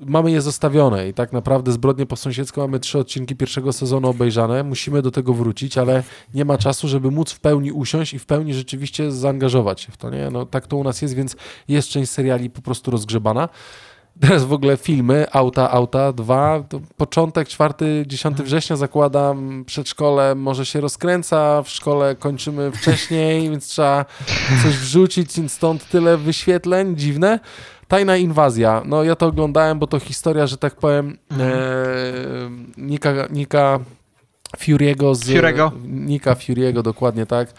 mamy 0.00 0.30
je 0.30 0.40
zostawione 0.40 1.08
i 1.08 1.14
tak 1.14 1.32
naprawdę 1.32 1.72
zbrodnie 1.72 2.06
po 2.06 2.16
sąsiedzku 2.16 2.60
mamy 2.60 2.80
trzy 2.80 2.98
odcinki 2.98 3.36
pierwszego 3.36 3.72
sezonu 3.72 4.08
obejrzane, 4.08 4.64
musimy 4.64 5.02
do 5.02 5.10
tego 5.10 5.34
wrócić, 5.34 5.78
ale 5.78 6.02
nie 6.34 6.44
ma 6.44 6.58
czasu, 6.58 6.88
żeby 6.88 7.10
móc 7.10 7.32
w 7.32 7.40
pełni 7.40 7.72
usiąść 7.72 8.14
i 8.14 8.18
w 8.18 8.26
pełni 8.26 8.54
rzeczywiście 8.54 9.12
zaangażować 9.12 9.80
się 9.80 9.92
w 9.92 9.96
to, 9.96 10.10
nie? 10.10 10.30
No 10.30 10.46
tak 10.46 10.66
to 10.66 10.76
u 10.76 10.84
nas 10.84 11.02
jest, 11.02 11.14
więc 11.14 11.36
jest 11.68 11.88
część 11.88 12.10
seriali 12.10 12.50
po 12.50 12.62
prostu 12.62 12.90
rozgrzebana. 12.90 13.48
Teraz 14.20 14.44
w 14.44 14.52
ogóle 14.52 14.76
filmy, 14.76 15.26
Auta, 15.32 15.70
Auta 15.70 16.12
2, 16.12 16.62
to 16.68 16.80
początek 16.96 17.48
4-10 17.48 18.32
września 18.42 18.76
zakładam, 18.76 19.64
przedszkole 19.66 20.34
może 20.34 20.66
się 20.66 20.80
rozkręca, 20.80 21.62
w 21.62 21.68
szkole 21.68 22.16
kończymy 22.16 22.72
wcześniej, 22.72 23.50
więc 23.50 23.66
trzeba 23.66 24.04
coś 24.62 24.76
wrzucić, 24.76 25.30
stąd 25.52 25.88
tyle 25.88 26.16
wyświetleń, 26.16 26.96
dziwne. 26.96 27.40
Tajna 27.88 28.16
inwazja, 28.16 28.82
no 28.84 29.02
ja 29.04 29.16
to 29.16 29.26
oglądałem, 29.26 29.78
bo 29.78 29.86
to 29.86 29.98
historia, 30.00 30.46
że 30.46 30.56
tak 30.58 30.74
powiem, 30.76 31.18
Mhm. 31.30 31.50
e, 31.52 31.60
Nika, 32.76 33.12
Nika 33.30 33.78
Fury'ego 34.56 35.14
z... 35.14 35.28
Fury'ego. 35.28 35.70
Nika 35.84 36.34
Fury'ego, 36.34 36.82
dokładnie 36.82 37.26
tak, 37.26 37.52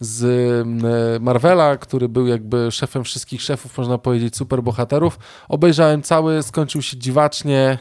z 0.00 0.24
e, 0.24 1.20
Marvela, 1.20 1.76
który 1.76 2.08
był 2.08 2.26
jakby 2.26 2.70
szefem 2.70 3.04
wszystkich 3.04 3.42
szefów, 3.42 3.78
można 3.78 3.98
powiedzieć, 3.98 4.36
superbohaterów. 4.36 5.18
Obejrzałem 5.48 6.02
cały, 6.02 6.42
skończył 6.42 6.82
się 6.82 6.96
dziwacznie. 6.96 7.78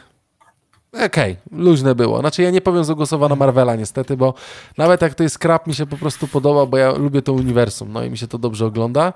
Okej, 1.05 1.36
luźne 1.51 1.95
było. 1.95 2.20
Znaczy 2.20 2.41
ja 2.41 2.51
nie 2.51 2.61
powiem, 2.61 2.84
że 2.84 2.95
głosowano 2.95 3.36
Marvela 3.36 3.76
niestety, 3.76 4.18
bo 4.18 4.34
nawet 4.78 5.01
jak 5.01 5.13
to 5.13 5.24
jest 5.24 5.39
krap, 5.39 5.68
mi 5.68 5.74
się 5.74 5.86
po 5.86 5.97
prostu 5.97 6.28
podoba, 6.28 6.66
bo 6.66 6.78
ja 6.78 6.91
lubię 6.91 7.22
to 7.22 7.34
uniwersum, 7.34 7.91
no 7.91 8.03
i 8.03 8.09
mi 8.09 8.18
się 8.18 8.28
to 8.28 8.38
dobrze 8.38 8.66
ogląda. 8.66 9.13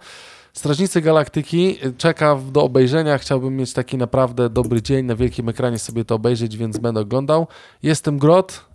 Strażnicy 0.53 1.01
Galaktyki 1.01 1.77
czeka 1.97 2.35
w- 2.35 2.51
do 2.51 2.63
obejrzenia. 2.63 3.17
Chciałbym 3.17 3.55
mieć 3.57 3.73
taki 3.73 3.97
naprawdę 3.97 4.49
dobry 4.49 4.81
dzień, 4.81 5.05
na 5.05 5.15
wielkim 5.15 5.49
ekranie 5.49 5.79
sobie 5.79 6.05
to 6.05 6.15
obejrzeć, 6.15 6.57
więc 6.57 6.77
będę 6.77 6.99
oglądał. 7.01 7.47
Jestem 7.83 8.17
Grot, 8.17 8.65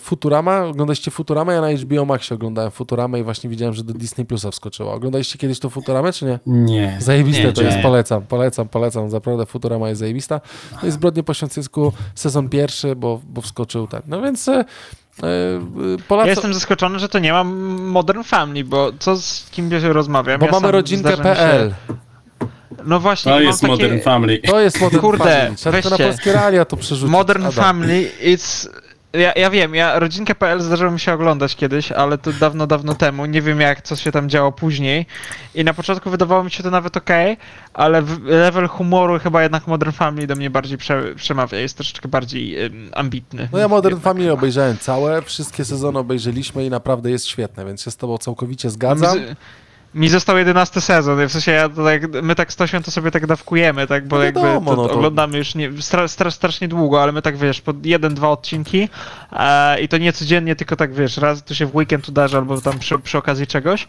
Futurama. 0.00 0.64
Oglądaliście 0.64 1.10
Futurama? 1.10 1.52
Ja 1.52 1.60
na 1.60 1.70
HBO 1.72 2.04
Maxie 2.04 2.34
oglądałem 2.34 2.70
Futuramę 2.70 3.20
i 3.20 3.22
właśnie 3.22 3.50
widziałem, 3.50 3.74
że 3.74 3.84
do 3.84 3.92
Disney 3.94 4.26
Plusa 4.26 4.50
wskoczyła. 4.50 4.92
Oglądaliście 4.94 5.38
kiedyś 5.38 5.58
to 5.58 5.70
Futuramę, 5.70 6.12
czy 6.12 6.24
nie? 6.24 6.38
Nie. 6.46 6.96
Zajebiste 7.00 7.44
Nie, 7.44 7.52
to 7.52 7.62
jest, 7.62 7.76
nie. 7.76 7.82
polecam, 7.82 8.22
polecam, 8.22 8.68
polecam. 8.68 9.08
Naprawdę 9.08 9.46
Futurama 9.46 9.88
jest 9.88 9.98
zajebista. 9.98 10.40
No 10.82 10.88
i 10.88 10.90
Zbrodnie 10.90 11.22
po 11.22 11.34
Sąsiedzku 11.34 11.92
sezon 12.14 12.48
pierwszy, 12.48 12.96
bo, 12.96 13.20
bo 13.24 13.40
wskoczył 13.40 13.86
ten. 13.86 14.02
No 14.06 14.22
więc 14.22 14.48
e, 14.48 14.52
e, 14.60 14.64
Polacy... 16.08 16.26
Ja 16.28 16.32
jestem 16.32 16.54
zaskoczony, 16.54 16.98
że 16.98 17.08
to 17.08 17.18
nie 17.18 17.32
ma 17.32 17.44
Modern 17.44 18.22
Family, 18.22 18.64
bo 18.64 18.90
co 18.98 19.16
z 19.16 19.50
kim 19.50 19.70
się 19.70 19.92
rozmawiam? 19.92 20.40
Bo 20.40 20.46
ja 20.46 20.52
mamy 20.52 20.70
rodzinkę.pl. 20.70 21.70
się- 21.70 21.74
No 22.84 23.00
właśnie, 23.00 23.32
To 23.32 23.40
jest 23.40 23.62
mam 23.62 23.70
takie... 23.72 23.82
Modern 23.84 24.00
Family. 24.02 24.38
To 24.38 24.60
jest 24.60 24.80
Modern 24.80 25.00
Kurde, 25.00 25.24
Family. 25.24 25.56
Trzeba 25.56 25.82
to 25.82 25.90
na 25.90 25.96
weźcie. 25.96 26.04
polskie 26.12 26.32
realia 26.32 26.64
to 26.64 26.76
przerzucić. 26.76 27.12
Modern 27.12 27.40
Adam. 27.42 27.52
Family, 27.52 28.10
it's... 28.24 28.68
Ja, 29.12 29.32
ja 29.36 29.50
wiem, 29.50 29.74
ja 29.74 29.98
rodzinkę.pl 29.98 30.60
zdarzyło 30.60 30.90
mi 30.90 31.00
się 31.00 31.12
oglądać 31.12 31.56
kiedyś, 31.56 31.92
ale 31.92 32.18
to 32.18 32.32
dawno, 32.32 32.66
dawno 32.66 32.94
temu. 32.94 33.26
Nie 33.26 33.42
wiem 33.42 33.60
jak, 33.60 33.82
co 33.82 33.96
się 33.96 34.12
tam 34.12 34.28
działo 34.28 34.52
później. 34.52 35.06
I 35.54 35.64
na 35.64 35.74
początku 35.74 36.10
wydawało 36.10 36.44
mi 36.44 36.50
się 36.50 36.62
to 36.62 36.70
nawet 36.70 36.96
okej, 36.96 37.36
ale 37.74 38.02
level 38.24 38.68
humoru 38.68 39.18
chyba 39.18 39.42
jednak 39.42 39.66
Modern 39.66 39.92
Family 39.92 40.26
do 40.26 40.34
mnie 40.36 40.50
bardziej 40.50 40.78
prze, 40.78 41.14
przemawia. 41.14 41.58
Jest 41.58 41.76
troszeczkę 41.76 42.08
bardziej 42.08 42.64
ym, 42.64 42.90
ambitny. 42.94 43.48
No 43.52 43.58
ja 43.58 43.68
Modern 43.68 43.94
Jednak. 43.94 44.04
Family 44.04 44.32
obejrzałem 44.32 44.78
całe, 44.78 45.22
wszystkie 45.22 45.64
sezony 45.64 45.98
obejrzeliśmy 45.98 46.64
i 46.64 46.70
naprawdę 46.70 47.10
jest 47.10 47.26
świetne, 47.26 47.64
więc 47.64 47.82
się 47.82 47.90
z 47.90 47.96
tobą 47.96 48.18
całkowicie 48.18 48.70
zgadzam. 48.70 49.18
Mi, 49.94 50.08
został 50.08 50.38
jedenasty 50.38 50.80
sezon, 50.80 51.26
w 51.28 51.32
sensie 51.32 51.52
ja 51.52 51.68
tak, 51.68 52.02
my 52.22 52.34
tak 52.34 52.52
z 52.52 52.56
Tosią 52.56 52.82
to 52.82 52.90
sobie 52.90 53.10
tak 53.10 53.26
dawkujemy, 53.26 53.86
tak, 53.86 54.08
bo 54.08 54.16
No 54.16 54.22
jakby 54.22 54.40
wiadomo, 54.40 54.70
to, 54.70 54.82
no 54.82 54.88
to- 54.88 54.94
oglądamy 54.94 55.38
już 55.38 55.54
nie, 55.54 55.70
stra, 55.82 56.08
stra, 56.08 56.30
strasznie 56.30 56.68
długo, 56.68 57.02
ale 57.02 57.12
my 57.12 57.22
tak 57.22 57.36
wiesz, 57.36 57.60
po 57.60 57.74
jeden, 57.84 58.14
dwa 58.14 58.28
odcinki 58.28 58.88
e, 59.32 59.80
i 59.80 59.88
to 59.88 59.98
nie 59.98 60.12
codziennie, 60.12 60.56
tylko 60.56 60.76
tak 60.76 60.94
wiesz, 60.94 61.16
raz 61.16 61.44
to 61.44 61.54
się 61.54 61.66
w 61.66 61.76
weekend 61.76 62.08
udarzy 62.08 62.36
albo 62.36 62.60
tam 62.60 62.78
przy, 62.78 62.98
przy 62.98 63.18
okazji 63.18 63.46
czegoś, 63.46 63.86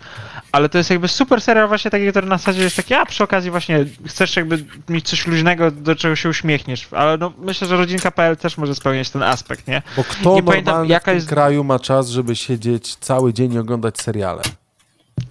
ale 0.51 0.70
to 0.70 0.78
jest 0.78 0.89
jakby 0.89 1.08
super 1.08 1.41
serial 1.41 1.68
właśnie 1.68 1.91
taki, 1.91 2.08
który 2.10 2.28
na 2.28 2.38
zasadzie 2.38 2.64
jest 2.64 2.76
taki, 2.76 2.93
a 2.93 3.06
przy 3.06 3.24
okazji 3.24 3.51
właśnie 3.51 3.86
chcesz 4.08 4.36
jakby 4.36 4.66
mieć 4.89 5.10
coś 5.10 5.28
luźnego, 5.28 5.72
do 5.72 5.95
czego 5.95 6.16
się 6.16 6.30
uśmiechniesz, 6.30 6.88
ale 6.91 7.18
no 7.18 7.34
myślę, 7.38 7.68
że 7.68 7.78
rodzinka.pl 7.78 8.38
też 8.38 8.58
może 8.58 8.76
spełniać 8.76 9.10
ten 9.10 9.24
aspekt, 9.24 9.68
nie? 9.68 9.82
Bo 9.97 10.04
kto 10.04 10.36
Nie 10.36 10.43
pamiętam, 10.43 10.86
jaka 10.86 11.04
w 11.04 11.06
tym 11.06 11.16
jest- 11.16 11.30
kraju 11.30 11.64
ma 11.64 11.80
czas, 11.80 12.10
żeby 12.10 12.36
siedzieć 12.36 12.95
cały 12.95 13.34
dzień 13.34 13.54
i 13.54 13.60
oglądać 13.60 13.99
seriale? 13.99 14.41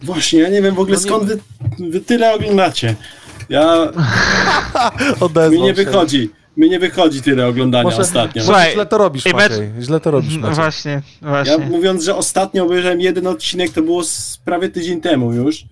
Właśnie, 0.03 0.41
ja 0.41 0.49
nie 0.49 0.63
wiem 0.63 0.75
w 0.75 0.81
ogóle 0.81 0.95
No 0.97 1.01
skąd 1.01 1.25
wy, 1.25 1.39
wy 1.91 2.01
tyle 2.01 2.35
oglądacie. 2.35 2.95
Ja, 3.49 3.75
Odezwał 5.21 5.51
mi 5.51 5.61
nie 5.61 5.69
się. 5.69 5.75
wychodzi. 5.85 6.31
Mi 6.57 6.71
nie 6.71 6.79
wychodzi 6.79 7.23
tyle 7.23 7.47
oglądania 7.47 7.85
Może- 7.85 7.99
ostatnio. 8.03 8.43
Słuchaj, 8.45 8.73
źle 8.73 8.87
to 8.87 8.99
robisz, 8.99 9.25
mecz- 9.25 9.33
Maciej. 9.35 9.71
Źle 9.81 10.01
to 10.01 10.11
robisz, 10.11 10.37
Maciej. 10.37 10.55
właśnie, 10.57 11.03
Ja 11.23 11.29
właśnie. 11.29 11.59
mówiąc, 11.59 12.05
że 12.05 12.17
ostatnio 12.17 12.65
obejrzałem 12.65 13.01
jeden 13.01 13.27
odcinek, 13.27 13.71
to 13.73 13.83
było 13.83 14.05
z 14.05 14.39
prawie 14.45 14.69
tydzień 14.69 15.01
temu 15.01 15.33
już. 15.33 15.65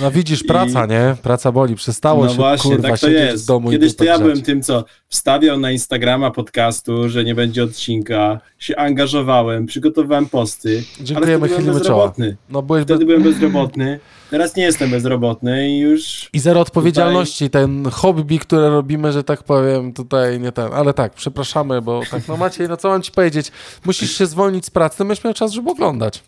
No 0.00 0.10
widzisz, 0.10 0.42
I- 0.42 0.46
praca, 0.46 0.86
nie? 0.86 1.16
Praca 1.22 1.52
boli. 1.52 1.74
Przestało 1.74 2.24
No 2.24 2.30
się, 2.30 2.36
właśnie, 2.36 2.70
kurwa, 2.70 2.88
tak 2.88 3.00
to 3.00 3.08
jest. 3.08 3.44
w 3.44 3.46
domu 3.46 3.70
Kiedyś 3.70 3.92
i 3.92 3.94
to 3.94 4.04
ja 4.04 4.18
byłem 4.18 4.42
tym, 4.42 4.62
co 4.62 4.84
wstawiał 5.08 5.58
na 5.58 5.70
Instagrama 5.70 6.30
podcastu, 6.30 7.08
że 7.08 7.24
nie 7.24 7.34
będzie 7.34 7.64
odcinka, 7.64 8.40
się 8.58 8.76
angażowałem, 8.76 9.66
przygotowywałem 9.66 10.26
posty, 10.26 10.82
ale 10.98 11.04
Dziękujemy, 11.06 11.48
wtedy 11.48 11.62
byłem 11.62 11.64
czoła. 11.64 11.78
bezrobotny. 11.78 12.36
No 12.50 12.62
byłeś. 12.62 12.84
Wtedy 12.84 13.04
byłem 13.04 13.22
bezrobotny, 13.22 14.00
teraz 14.30 14.56
nie 14.56 14.62
jestem 14.62 14.90
bezrobotny 14.90 15.70
i 15.70 15.78
już... 15.78 16.30
I 16.32 16.38
zero 16.38 16.60
odpowiedzialności, 16.60 17.50
ten 17.50 17.90
hobby, 17.90 18.38
które 18.38 18.70
robimy, 18.70 19.12
że 19.12 19.24
tak 19.24 19.42
powiem, 19.42 19.92
tutaj 19.92 20.40
nie 20.40 20.52
ten. 20.52 20.72
Ale 20.72 20.94
tak, 20.94 21.14
przepraszamy, 21.14 21.82
bo 21.82 22.00
tak, 22.10 22.28
no 22.28 22.36
Maciej, 22.36 22.68
no 22.68 22.76
co 22.76 22.88
mam 22.88 23.02
ci 23.02 23.12
powiedzieć? 23.12 23.52
Musisz 23.84 24.18
się 24.18 24.26
zwolnić 24.26 24.66
z 24.66 24.70
pracy, 24.70 25.04
miał 25.24 25.34
czas, 25.34 25.52
żeby 25.52 25.70
oglądać. 25.70 26.22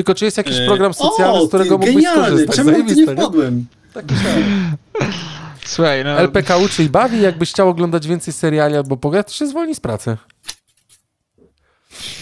Tylko 0.00 0.14
czy 0.14 0.24
jest 0.24 0.36
jakiś 0.36 0.56
E, 0.56 0.66
program 0.66 0.94
socjalny, 0.94 1.38
o, 1.38 1.44
z 1.44 1.48
którego 1.48 1.78
ty, 1.78 1.86
mógłbyś 1.86 1.94
genialny, 1.94 2.26
skorzystać? 2.26 2.56
Czemu 2.56 2.70
ja 2.70 2.76
tu 2.76 2.82
nie 2.82 2.88
Zajebiste, 2.94 3.14
nie? 3.14 3.22
wpadłem? 3.22 3.66
Tak. 3.94 4.04
Słuchaj, 5.64 6.04
no... 6.04 6.10
LPK 6.10 6.56
uczy 6.56 6.84
i 6.84 6.88
bawi, 6.88 7.20
jakbyś 7.22 7.50
chciał 7.50 7.68
oglądać 7.68 8.06
więcej 8.06 8.34
seriali 8.34 8.76
albo 8.76 8.96
pograć, 8.96 9.26
to 9.26 9.32
się 9.32 9.46
zwolni 9.46 9.74
z 9.74 9.80
pracy. 9.80 10.16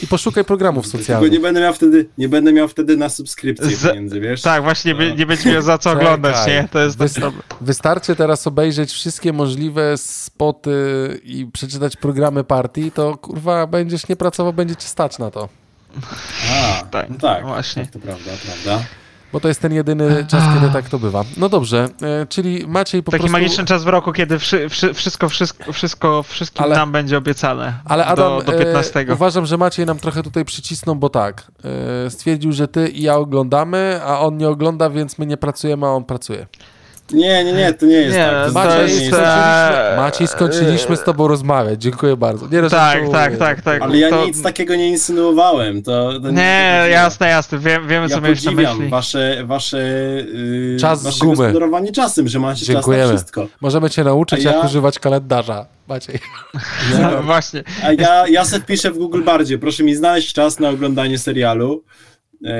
I 0.03 0.07
poszukaj 0.07 0.45
programów 0.45 0.85
Tylko 0.85 0.99
socjalnych. 0.99 1.33
nie 1.33 1.41
będę 1.41 1.61
miał 1.61 1.75
wtedy, 1.75 2.09
nie 2.19 2.29
będę 2.29 2.53
miał 2.53 2.69
wtedy 2.69 2.97
na 2.97 3.09
subskrypcję 3.09 3.77
Z- 3.77 3.83
pieniędzy, 3.89 4.21
wiesz? 4.21 4.43
Tak, 4.43 4.63
właśnie 4.63 4.95
nie, 4.95 5.09
No. 5.09 5.15
nie 5.15 5.27
będzie 5.27 5.53
miał 5.53 5.63
za 5.63 5.79
co 5.79 5.91
Czekaj. 5.91 6.07
oglądać, 6.07 6.47
nie? 6.47 6.69
To 6.73 6.79
jest 6.81 6.99
Wys-. 6.99 7.33
Wystarczy 7.61 8.17
teraz 8.17 8.47
obejrzeć 8.47 8.93
wszystkie 8.93 9.33
możliwe 9.33 9.99
spoty 9.99 10.71
i 11.25 11.47
przeczytać 11.53 11.97
programy 11.97 12.45
partii, 12.45 12.91
to 12.93 13.17
kurwa 13.17 13.67
będziesz 13.67 14.09
nie 14.09 14.17
pracował, 14.17 14.53
będzie 14.53 14.77
cię 14.77 14.89
stać 14.89 15.19
na 15.19 15.31
to. 15.31 15.49
A, 16.53 16.85
Tak, 16.91 17.11
no 17.11 17.17
tak, 17.21 17.47
właśnie. 17.47 17.83
tak, 17.85 17.93
to 17.93 17.99
prawda, 17.99 18.31
prawda. 18.47 18.85
Bo 19.33 19.41
to 19.41 19.49
jest 19.49 19.61
ten 19.61 19.73
jedyny 19.73 20.27
czas, 20.31 20.55
kiedy 20.55 20.73
tak 20.73 20.89
to 20.89 20.99
bywa. 20.99 21.25
No 21.37 21.49
dobrze, 21.49 21.89
e, 22.03 22.27
czyli 22.27 22.67
Maciej 22.67 23.03
po 23.03 23.11
Taki 23.13 23.21
prostu... 23.23 23.33
magiczny 23.33 23.65
czas 23.65 23.85
w 23.85 23.89
roku, 23.89 24.13
kiedy 24.13 24.39
wszy, 24.39 24.69
wszy, 24.69 24.95
wszystko, 24.95 25.29
wszystko, 25.29 25.73
wszystko 25.73 26.23
wszystkim 26.23 26.65
Ale- 26.65 26.77
nam 26.77 26.93
będzie 26.93 27.19
obiecane. 27.19 27.79
Ale 27.85 28.07
Adam, 28.07 28.39
do, 28.39 28.53
do 28.53 28.59
15. 28.59 29.01
E, 29.01 29.15
uważam, 29.15 29.47
że 29.47 29.57
Maciej 29.59 29.87
nam 29.87 29.99
trochę 29.99 30.23
tutaj 30.23 30.45
przycisnął, 30.45 30.97
bo 30.97 31.09
tak, 31.09 31.47
e, 32.07 32.11
stwierdził, 32.11 32.53
że 32.53 32.69
ty 32.69 32.89
i 32.89 33.03
ja 33.03 33.17
oglądamy, 33.17 34.01
a 34.05 34.19
on 34.21 34.37
nie 34.37 34.49
ogląda, 34.49 34.91
więc 34.91 35.19
my 35.19 35.27
nie 35.27 35.37
pracujemy, 35.37 35.87
a 35.87 35.91
on 35.91 36.05
pracuje. 36.05 36.47
Nie, 37.13 37.45
nie, 37.45 37.53
nie, 37.53 37.75
to 37.75 37.87
nie 37.87 37.95
jest 37.95 38.17
Nie, 38.17 38.25
tak. 38.25 38.47
To 38.47 38.47
to 38.47 38.53
Maciej, 38.53 38.81
jest, 38.83 38.95
zupełnie 38.95 39.05
nie 39.05 39.11
skończyliśmy, 39.11 39.93
e, 39.93 39.97
Maciej, 39.97 40.27
skończyliśmy 40.29 40.97
z 40.97 41.03
tobą 41.05 41.29
rozmawiać. 41.29 41.83
Dziękuję 41.83 42.17
bardzo. 42.17 42.45
Nie 42.49 42.63
Tak, 42.63 42.63
rozumiem. 42.99 43.13
tak, 43.13 43.37
tak, 43.37 43.63
tak. 43.63 43.83
Ale 43.83 43.99
ja 43.99 44.11
to... 44.11 44.27
nic 44.27 44.43
takiego 44.43 44.75
nie 44.77 44.89
insynuowałem. 44.89 45.83
To, 45.83 46.21
to 46.21 46.31
Nie, 46.31 46.81
to 46.85 46.89
jasne, 46.89 47.29
jasne. 47.29 47.59
Wiem, 47.59 47.89
wiemy, 47.89 48.07
Ja 48.11 48.15
co 48.17 48.21
miałeś 48.21 48.45
na 48.45 48.51
myśli. 48.53 48.89
wasze, 48.89 49.43
wasze, 49.45 49.79
yy, 49.79 50.77
Czas 50.81 51.03
wasze 51.03 51.19
gumy. 51.25 51.37
gospodarowanie 51.37 51.93
czasem, 51.93 52.29
że 52.29 52.39
macie 52.39 52.65
Dziękujemy. 52.67 53.03
czas 53.05 53.13
na 53.13 53.17
wszystko. 53.19 53.47
Możemy 53.61 53.91
cię 53.91 54.05
nauczyć, 54.05 54.47
A 54.47 54.49
jak 54.51 54.59
ja- 54.63 54.67
używać 54.69 54.99
kalendarza. 54.99 55.67
Maciej. 55.89 56.19
No, 57.03 57.23
właśnie. 57.23 57.63
A 57.85 57.93
ja, 57.93 58.29
ja 58.29 58.45
se 58.45 58.61
wpiszę 58.61 58.91
w 58.91 58.99
Google 58.99 59.23
Bardzie, 59.23 59.59
proszę 59.59 59.83
mi 59.85 59.95
znaleźć 59.95 60.33
czas 60.33 60.59
na 60.61 60.69
oglądanie 60.69 61.19
serialu. 61.19 61.83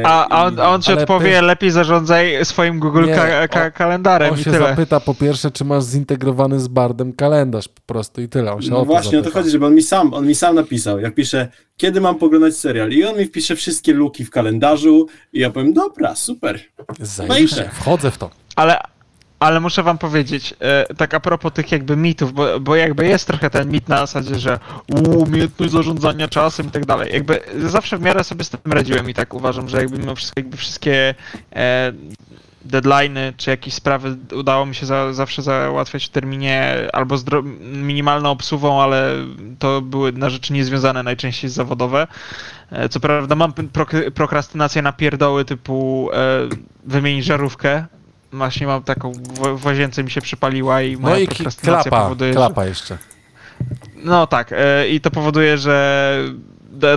A, 0.05 0.29
a, 0.29 0.45
on, 0.47 0.61
a 0.61 0.69
on 0.69 0.83
ci 0.83 0.93
odpowie, 0.93 1.37
ty- 1.41 1.43
lepiej 1.47 1.71
zarządzaj 1.71 2.45
swoim 2.45 2.79
Google 2.79 3.05
Nie, 3.07 3.15
ka 3.15 3.49
ka 3.49 3.65
on- 3.65 3.73
kalendarem 3.73 4.33
On 4.33 4.39
i 4.41 4.45
się 4.45 4.51
tyle. 4.51 4.69
zapyta 4.69 5.01
po 5.01 5.15
pierwsze, 5.15 5.51
czy 5.51 5.65
masz 5.65 5.85
zintegrowany 5.85 6.61
z 6.61 6.69
Bardem 6.69 7.13
kalendarz 7.13 7.69
po 7.69 7.81
prostu 7.87 8.21
i 8.23 8.29
tyle. 8.29 8.53
On 8.53 8.63
się 8.63 8.71
No 8.71 8.77
o 8.77 8.81
to 8.81 8.85
właśnie 8.87 9.19
o 9.19 9.23
to 9.23 9.31
chodzi, 9.31 9.51
żeby 9.51 9.67
on 9.67 9.75
mi 9.75 9.83
sam, 9.83 10.15
on 10.15 10.27
mi 10.27 10.35
sam 10.35 10.55
napisał, 10.55 11.01
jak 11.01 11.15
pisze, 11.15 11.49
kiedy 11.77 12.01
mam 12.01 12.19
poglądać 12.19 12.57
serial 12.57 12.91
i 12.91 13.05
on 13.05 13.19
mi 13.19 13.25
wpisze 13.25 13.57
wszystkie 13.57 13.93
luki 13.93 14.25
w 14.25 14.31
kalendarzu 14.31 15.07
i 15.33 15.41
ja 15.41 15.51
powiem, 15.51 15.73
dobra, 15.73 16.15
super. 16.15 16.61
Zajebiście, 17.01 17.57
Wejdę. 17.57 17.71
wchodzę 17.75 18.11
w 18.11 18.19
to. 18.19 18.31
Ale, 18.57 18.81
ale 19.39 19.61
muszę 19.61 19.83
wam 19.83 19.99
powiedzieć, 19.99 20.55
e, 20.61 20.95
tak 20.95 21.15
a 21.15 21.21
propos 21.21 21.53
tych 21.53 21.73
jakby 21.73 21.97
mitów, 21.97 22.33
bo, 22.33 22.61
bo 22.61 22.77
jakby 22.77 23.07
jest 23.07 23.27
trochę 23.27 23.51
ten 23.51 23.71
mit 23.71 23.89
na 23.89 23.99
zasadzie, 23.99 24.39
że 24.39 24.59
u, 24.89 25.19
umiejętność 25.23 25.73
zarządzania 25.73 26.29
czasem 26.29 26.67
i 26.67 26.71
tak 26.71 26.87
dalej. 26.87 27.13
Jakby 27.13 27.41
zawsze 27.59 27.99
w 27.99 28.03
miarę 28.03 28.25
sobie 28.25 28.45
z 28.45 28.51
tym 28.51 28.73
radziłem 28.73 29.11
i 29.11 29.15
tak 29.15 29.35
uważam, 29.35 29.69
że 29.69 29.77
jakby 29.79 29.99
mimo 29.99 30.15
wszystko 30.15 30.41
jakby 30.41 30.57
wszystkie 30.57 31.15
e, 31.53 31.93
deadline'y 32.67 33.33
czy 33.37 33.51
jakieś 33.51 33.75
sprawy 33.75 34.17
udało 34.37 34.67
mi 34.67 34.75
się 34.75 34.87
za, 34.87 35.13
zawsze 35.13 35.43
załatwiać 35.43 36.05
w 36.07 36.09
terminie 36.09 36.75
albo 36.93 37.19
z 37.19 37.25
minimalną 37.61 38.31
obsługą, 38.31 38.83
ale 38.83 39.15
to 39.59 39.81
były 39.81 40.13
na 40.13 40.31
rzeczy 40.31 40.53
niezwiązane 40.53 41.03
najczęściej 41.03 41.51
zawodowe. 41.51 42.07
E, 42.71 42.89
Co 42.89 43.01
prawda 43.01 43.35
mam 43.35 43.53
prok- 43.53 44.11
prokrastynację 44.11 44.83
na 44.83 44.93
pierdoły 44.93 45.45
typu 45.45 46.11
e, 46.13 46.17
wymienić 46.85 47.25
żarówkę. 47.25 47.87
Właśnie 48.33 48.67
mam 48.67 48.83
taką, 48.83 49.13
w, 49.13 49.61
w 49.61 49.67
łazience 49.67 50.05
mi 50.05 50.11
się 50.11 50.21
przypaliła 50.21 50.83
i 50.83 50.97
moja 50.97 51.15
No 51.15 51.21
i 51.21 51.27
prokrastynacja 51.27 51.91
klapa, 51.91 52.03
powoduje, 52.03 52.33
klapa 52.33 52.67
jeszcze. 52.67 52.99
No 53.97 54.27
tak, 54.27 54.53
e, 54.53 54.89
i 54.89 55.01
to 55.01 55.11
powoduje, 55.11 55.59
że 55.59 56.19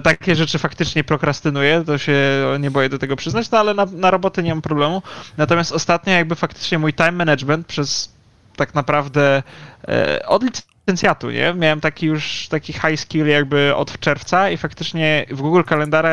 takie 0.03 0.35
rzeczy 0.35 0.59
faktycznie 0.59 1.03
prokrastynuję, 1.03 1.83
to 1.85 1.97
się 1.97 2.17
nie 2.59 2.71
boję 2.71 2.89
do 2.89 2.99
tego 2.99 3.15
przyznać, 3.15 3.51
no 3.51 3.59
ale 3.59 3.73
na, 3.73 3.85
na 3.85 4.11
roboty 4.11 4.43
nie 4.43 4.49
mam 4.49 4.61
problemu. 4.61 5.01
Natomiast 5.37 5.71
ostatnio 5.71 6.13
jakby 6.13 6.35
faktycznie 6.35 6.79
mój 6.79 6.93
time 6.93 7.11
management 7.11 7.67
przez 7.67 8.13
tak 8.55 8.75
naprawdę 8.75 9.43
e, 9.87 10.25
od 10.25 10.43
licencjatu, 10.87 11.31
nie? 11.31 11.53
Miałem 11.53 11.81
taki 11.81 12.05
już 12.05 12.47
taki 12.47 12.73
high 12.73 12.99
skill 12.99 13.27
jakby 13.27 13.75
od 13.75 13.99
czerwca 13.99 14.49
i 14.49 14.57
faktycznie 14.57 15.25
w 15.31 15.41
Google 15.41 15.61
Kalendara, 15.63 16.09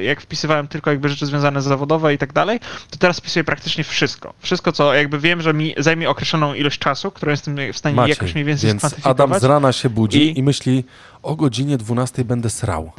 jak 0.00 0.20
wpisywałem 0.20 0.68
tylko 0.68 0.90
jakby 0.90 1.08
rzeczy 1.08 1.26
związane 1.26 1.62
z 1.62 1.64
zawodowe 1.64 2.14
i 2.14 2.18
tak 2.18 2.32
dalej, 2.32 2.60
to 2.90 2.96
teraz 2.98 3.18
wpisuję 3.18 3.44
praktycznie 3.44 3.84
wszystko. 3.84 4.34
Wszystko, 4.38 4.72
co 4.72 4.94
jakby 4.94 5.18
wiem, 5.18 5.42
że 5.42 5.54
mi 5.54 5.74
zajmie 5.78 6.10
określoną 6.10 6.54
ilość 6.54 6.78
czasu, 6.78 7.10
którą 7.10 7.30
jestem 7.30 7.56
w 7.72 7.76
stanie 7.78 7.96
Maciej, 7.96 8.10
jakoś 8.10 8.34
mniej 8.34 8.44
więcej 8.44 8.68
więc 8.70 8.84
Adam 9.02 9.40
z 9.40 9.44
rana 9.44 9.72
się 9.72 9.90
budzi 9.90 10.22
i, 10.30 10.38
I- 10.38 10.42
myśli, 10.42 10.84
o 11.22 11.36
godzinie 11.36 11.78
12 11.78 12.24
będę 12.24 12.50
srał. 12.50 12.92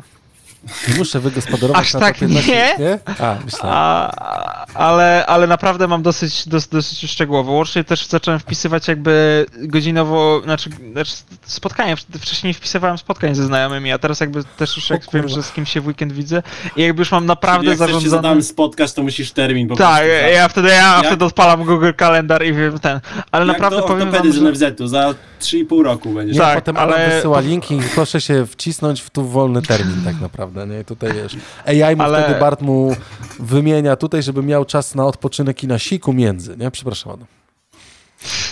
Muszę 0.97 1.19
wygospodarować 1.19 1.81
Aż 1.85 1.91
tak 1.91 2.17
15... 2.17 2.75
nie? 2.79 2.99
A, 3.19 3.35
myślałem. 3.45 3.77
A, 3.77 4.65
ale, 4.73 5.25
ale 5.25 5.47
naprawdę 5.47 5.87
mam 5.87 6.01
dosyć, 6.01 6.47
dos, 6.47 6.67
dosyć 6.67 7.11
szczegółowo. 7.11 7.51
Łącznie 7.51 7.83
też 7.83 8.07
zacząłem 8.07 8.39
wpisywać 8.39 8.87
jakby 8.87 9.45
godzinowo, 9.57 10.41
znaczy, 10.43 10.69
znaczy 10.91 11.11
spotkania. 11.45 11.95
Wcześniej 12.21 12.53
wpisywałem 12.53 12.97
spotkań 12.97 13.35
ze 13.35 13.45
znajomymi, 13.45 13.91
a 13.91 13.97
teraz 13.97 14.19
jakby 14.19 14.43
też 14.43 14.75
już 14.75 14.89
jak 14.89 15.01
wiem, 15.13 15.27
że 15.29 15.43
z 15.43 15.51
kim 15.51 15.65
się 15.65 15.81
w 15.81 15.87
weekend 15.87 16.13
widzę 16.13 16.43
i 16.75 16.81
jakby 16.81 17.01
już 17.01 17.11
mam 17.11 17.25
naprawdę 17.25 17.67
jak 17.69 17.77
chcesz 17.79 18.03
się 18.03 18.09
z. 18.09 18.13
Adamem 18.13 18.43
spotkać, 18.43 18.93
to 18.93 19.03
musisz 19.03 19.31
termin 19.31 19.67
po 19.67 19.75
Tak, 19.75 20.03
prostu 20.03 20.33
ja 20.33 20.47
wtedy, 20.49 20.67
ja 20.69 20.75
Jak- 20.97 21.05
wtedy 21.05 21.25
odpalam 21.25 21.63
Google 21.63 21.91
Kalendar 21.97 22.45
i 22.45 22.53
wiem 22.53 22.79
ten. 22.79 22.99
Ale 23.31 23.45
Jak 23.45 23.53
naprawdę 23.55 23.81
do 23.81 23.87
powiem 23.87 24.11
wam, 24.11 24.33
że... 24.33 24.41
NFZ-u, 24.41 24.87
za 24.87 25.13
3,5 25.41 25.83
roku 25.83 26.09
będziesz. 26.09 26.35
Nie, 26.35 26.41
tak, 26.41 26.55
potem 26.55 26.77
ale- 26.77 27.09
wysyła 27.15 27.39
linki 27.39 27.75
i 27.77 27.81
proszę 27.95 28.21
się 28.21 28.45
wcisnąć 28.45 29.01
w 29.01 29.09
tu 29.09 29.27
wolny 29.27 29.61
termin 29.61 30.01
tak 30.05 30.21
naprawdę, 30.21 30.67
nie? 30.67 30.79
I 30.79 30.85
tutaj 30.85 31.13
wiesz, 31.13 31.35
AI 31.65 31.95
mu 31.95 32.03
Ale- 32.03 32.23
wtedy 32.23 32.39
Bart 32.39 32.61
mu 32.61 32.95
wymienia 33.39 33.95
tutaj, 33.95 34.23
żeby 34.23 34.43
miał 34.43 34.65
czas 34.65 34.95
na 34.95 35.05
odpoczynek 35.05 35.63
i 35.63 35.67
na 35.67 35.79
siku 35.79 36.13
między, 36.13 36.57
nie? 36.57 36.71
Przepraszam 36.71 37.11
Adam. 37.13 37.27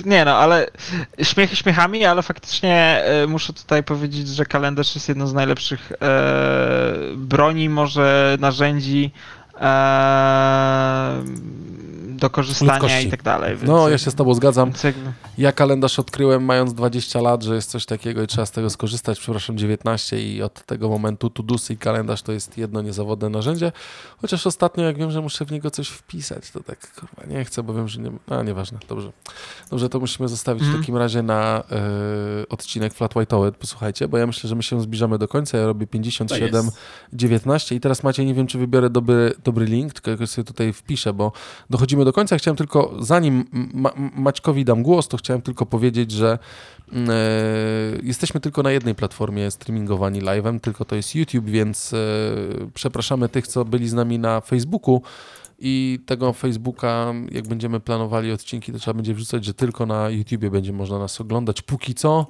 Nie 0.06 0.26
no, 0.26 0.32
ale 0.36 0.68
śmiechy 1.24 1.56
śmiechami, 1.56 2.06
ale 2.06 2.22
faktycznie 2.22 3.04
e, 3.04 3.28
muszę 3.28 3.54
tutaj 3.54 3.84
powiedzieć, 3.84 4.28
że 4.28 4.46
kalendarz 4.46 4.96
jest 4.96 5.10
jedną 5.10 5.28
z 5.28 5.34
najlepszych 5.34 5.92
e, 5.92 5.96
broni, 7.16 7.70
może 7.70 8.38
narzędzi 8.40 9.12
e, 9.62 11.24
do 12.20 12.30
korzystania 12.30 12.74
Ludzkości. 12.74 13.08
i 13.08 13.12
tak 13.12 13.24
dalej. 13.24 13.56
Więc, 13.58 13.68
No, 13.70 13.90
ja 13.90 13.98
się 13.98 14.12
z 14.12 14.16
tobą 14.16 14.34
zgadzam. 14.34 14.72
Ja 15.38 15.52
kalendarz 15.52 16.00
odkryłem 16.00 16.44
mając 16.46 16.74
20 16.74 17.22
lat, 17.22 17.44
że 17.44 17.56
jest 17.56 17.70
coś 17.70 17.86
takiego 17.86 18.24
i 18.24 18.28
trzeba 18.28 18.46
z 18.46 18.52
tego 18.52 18.70
skorzystać. 18.70 19.20
Przepraszam, 19.20 19.58
19 19.58 20.22
i 20.34 20.42
od 20.42 20.66
tego 20.66 20.90
momentu 20.90 21.30
Tudusy 21.30 21.74
i 21.74 21.78
kalendarz 21.78 22.22
to 22.22 22.32
jest 22.32 22.58
jedno 22.58 22.82
niezawodne 22.82 23.30
narzędzie. 23.30 23.72
Chociaż 24.22 24.48
ostatnio, 24.48 24.84
jak 24.84 24.98
wiem, 24.98 25.12
że 25.12 25.22
muszę 25.22 25.46
w 25.46 25.52
niego 25.52 25.72
coś 25.72 25.88
wpisać, 25.90 26.52
to 26.52 26.64
tak 26.64 26.94
kurwa 26.94 27.24
nie 27.28 27.46
chcę, 27.46 27.64
bo 27.64 27.74
wiem, 27.74 27.88
że 27.88 28.02
nie... 28.02 28.12
A, 28.30 28.44
nieważne, 28.44 28.78
dobrze. 28.90 29.12
Dobrze, 29.70 29.90
to 29.90 30.00
musimy 30.00 30.30
zostawić 30.30 30.64
w 30.64 30.66
Mhm. 30.66 30.84
takim 30.84 30.98
razie 30.98 31.22
na 31.24 31.64
e, 31.72 32.50
odcinek 32.50 32.94
Flat 32.94 33.16
Whiteowy. 33.16 33.52
Posłuchajcie, 33.52 34.08
bo 34.08 34.18
ja 34.18 34.28
myślę, 34.28 34.48
że 34.50 34.56
my 34.56 34.64
się 34.64 34.82
zbliżamy 34.82 35.18
do 35.18 35.28
końca. 35.28 35.58
Ja 35.58 35.66
robię 35.66 35.86
To 35.88 35.92
57, 35.92 36.66
jest. 36.66 36.78
19 37.14 37.76
i 37.76 37.80
teraz 37.80 38.04
macie, 38.04 38.26
nie 38.26 38.34
wiem, 38.34 38.48
czy 38.48 38.58
wybiorę 38.58 38.90
dobry, 38.90 39.34
dobry 39.44 39.66
link, 39.66 39.94
tylko 39.94 40.12
jakoś 40.12 40.30
sobie 40.30 40.46
tutaj 40.46 40.74
wpiszę, 40.74 41.14
bo 41.14 41.32
dochodzimy 41.70 42.06
do 42.06 42.09
końca. 42.14 42.38
Chciałem 42.38 42.56
tylko, 42.58 42.94
zanim 43.00 43.46
Ma 43.74 43.92
Maćkowi 44.16 44.66
dam 44.66 44.84
głos, 44.84 45.08
to 45.08 45.18
chciałem 45.18 45.42
tylko 45.42 45.66
powiedzieć, 45.66 46.12
że 46.12 46.38
mm, 46.92 47.10
e, 47.10 47.14
jesteśmy 48.04 48.40
tylko 48.40 48.64
na 48.64 48.72
jednej 48.72 48.96
platformie 48.96 49.52
streamingowani 49.52 50.22
live'em, 50.22 50.60
tylko 50.60 50.86
to 50.86 50.96
jest 50.96 51.16
YouTube, 51.16 51.46
więc 51.46 51.94
e, 51.94 51.98
przepraszamy 52.74 53.30
tych, 53.30 53.48
co 53.48 53.66
byli 53.66 53.90
z 53.90 53.94
nami 53.94 54.20
na 54.20 54.42
Facebooku. 54.42 55.02
i 55.62 56.00
tego 56.06 56.34
Facebooka, 56.34 57.14
jak 57.32 57.48
będziemy 57.48 57.80
planowali 57.80 58.32
odcinki, 58.32 58.72
to 58.72 58.80
trzeba 58.80 58.96
będzie 58.96 59.14
wrzucać, 59.14 59.46
że 59.46 59.54
tylko 59.54 59.86
na 59.86 60.10
YouTubie 60.10 60.52
będzie 60.52 60.74
można 60.74 61.00
nas 61.00 61.22
oglądać. 61.22 61.62
Póki 61.62 61.96
co 61.96 62.28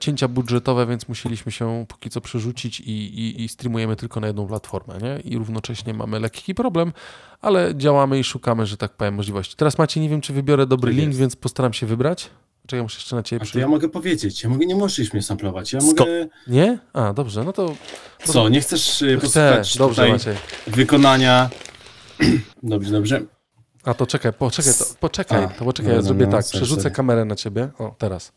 cięcia 0.00 0.28
budżetowe, 0.28 0.86
więc 0.86 1.08
musieliśmy 1.08 1.52
się 1.52 1.84
póki 1.88 2.10
co 2.10 2.20
przerzucić 2.20 2.80
i, 2.80 2.90
i, 2.90 3.42
i 3.44 3.48
streamujemy 3.48 3.96
tylko 3.96 4.20
na 4.20 4.26
jedną 4.26 4.46
platformę, 4.46 4.98
nie? 5.02 5.20
I 5.20 5.38
równocześnie 5.38 5.94
mamy 5.94 6.20
lekki 6.20 6.54
problem, 6.54 6.92
ale 7.40 7.76
działamy 7.76 8.18
i 8.18 8.24
szukamy, 8.24 8.66
że 8.66 8.76
tak 8.76 8.92
powiem, 8.92 9.14
możliwości. 9.14 9.56
Teraz 9.56 9.78
macie, 9.78 10.00
nie 10.00 10.08
wiem, 10.08 10.20
czy 10.20 10.32
wybiorę 10.32 10.66
dobry 10.66 10.92
Tak 10.92 11.00
link, 11.00 11.14
więc 11.14 11.36
postaram 11.36 11.72
się 11.72 11.86
wybrać. 11.86 12.30
Czekaj, 12.66 12.82
muszę 12.82 12.96
jeszcze 12.98 13.16
na 13.16 13.22
ciebie 13.22 13.42
A 13.42 13.44
to 13.44 13.50
przy... 13.50 13.58
ja 13.60 13.68
mogę 13.68 13.88
powiedzieć, 13.88 14.42
ja 14.42 14.50
mogę, 14.50 14.66
nie 14.66 14.74
musisz 14.74 15.12
mnie 15.12 15.22
samplować, 15.22 15.72
ja 15.72 15.80
Sko- 15.80 15.86
mogę... 15.86 16.28
Nie? 16.46 16.78
A, 16.92 17.12
dobrze, 17.12 17.44
no 17.44 17.52
to 17.52 17.74
Co, 18.24 18.48
nie 18.48 18.60
chcesz 18.60 18.96
chcę. 18.96 19.16
posłuchać 19.18 19.78
Dobrze, 19.78 20.08
Maciej. 20.08 20.36
wykonania... 20.66 21.50
dobrze, 22.62 22.92
dobrze. 22.92 23.20
A 23.84 23.94
to 23.94 24.06
czekaj, 24.06 24.32
poczekaj, 24.32 24.72
to, 24.78 24.84
poczekaj, 25.00 25.44
A, 25.44 25.48
to 25.48 25.64
poczekaj, 25.64 25.90
ja 25.92 25.96
dobra, 25.96 26.08
zrobię 26.08 26.26
no, 26.26 26.32
tak, 26.32 26.44
przerzucę 26.46 26.82
sorry. 26.82 26.94
kamerę 26.94 27.24
na 27.24 27.36
ciebie, 27.36 27.68
o, 27.78 27.94
teraz. 27.98 28.32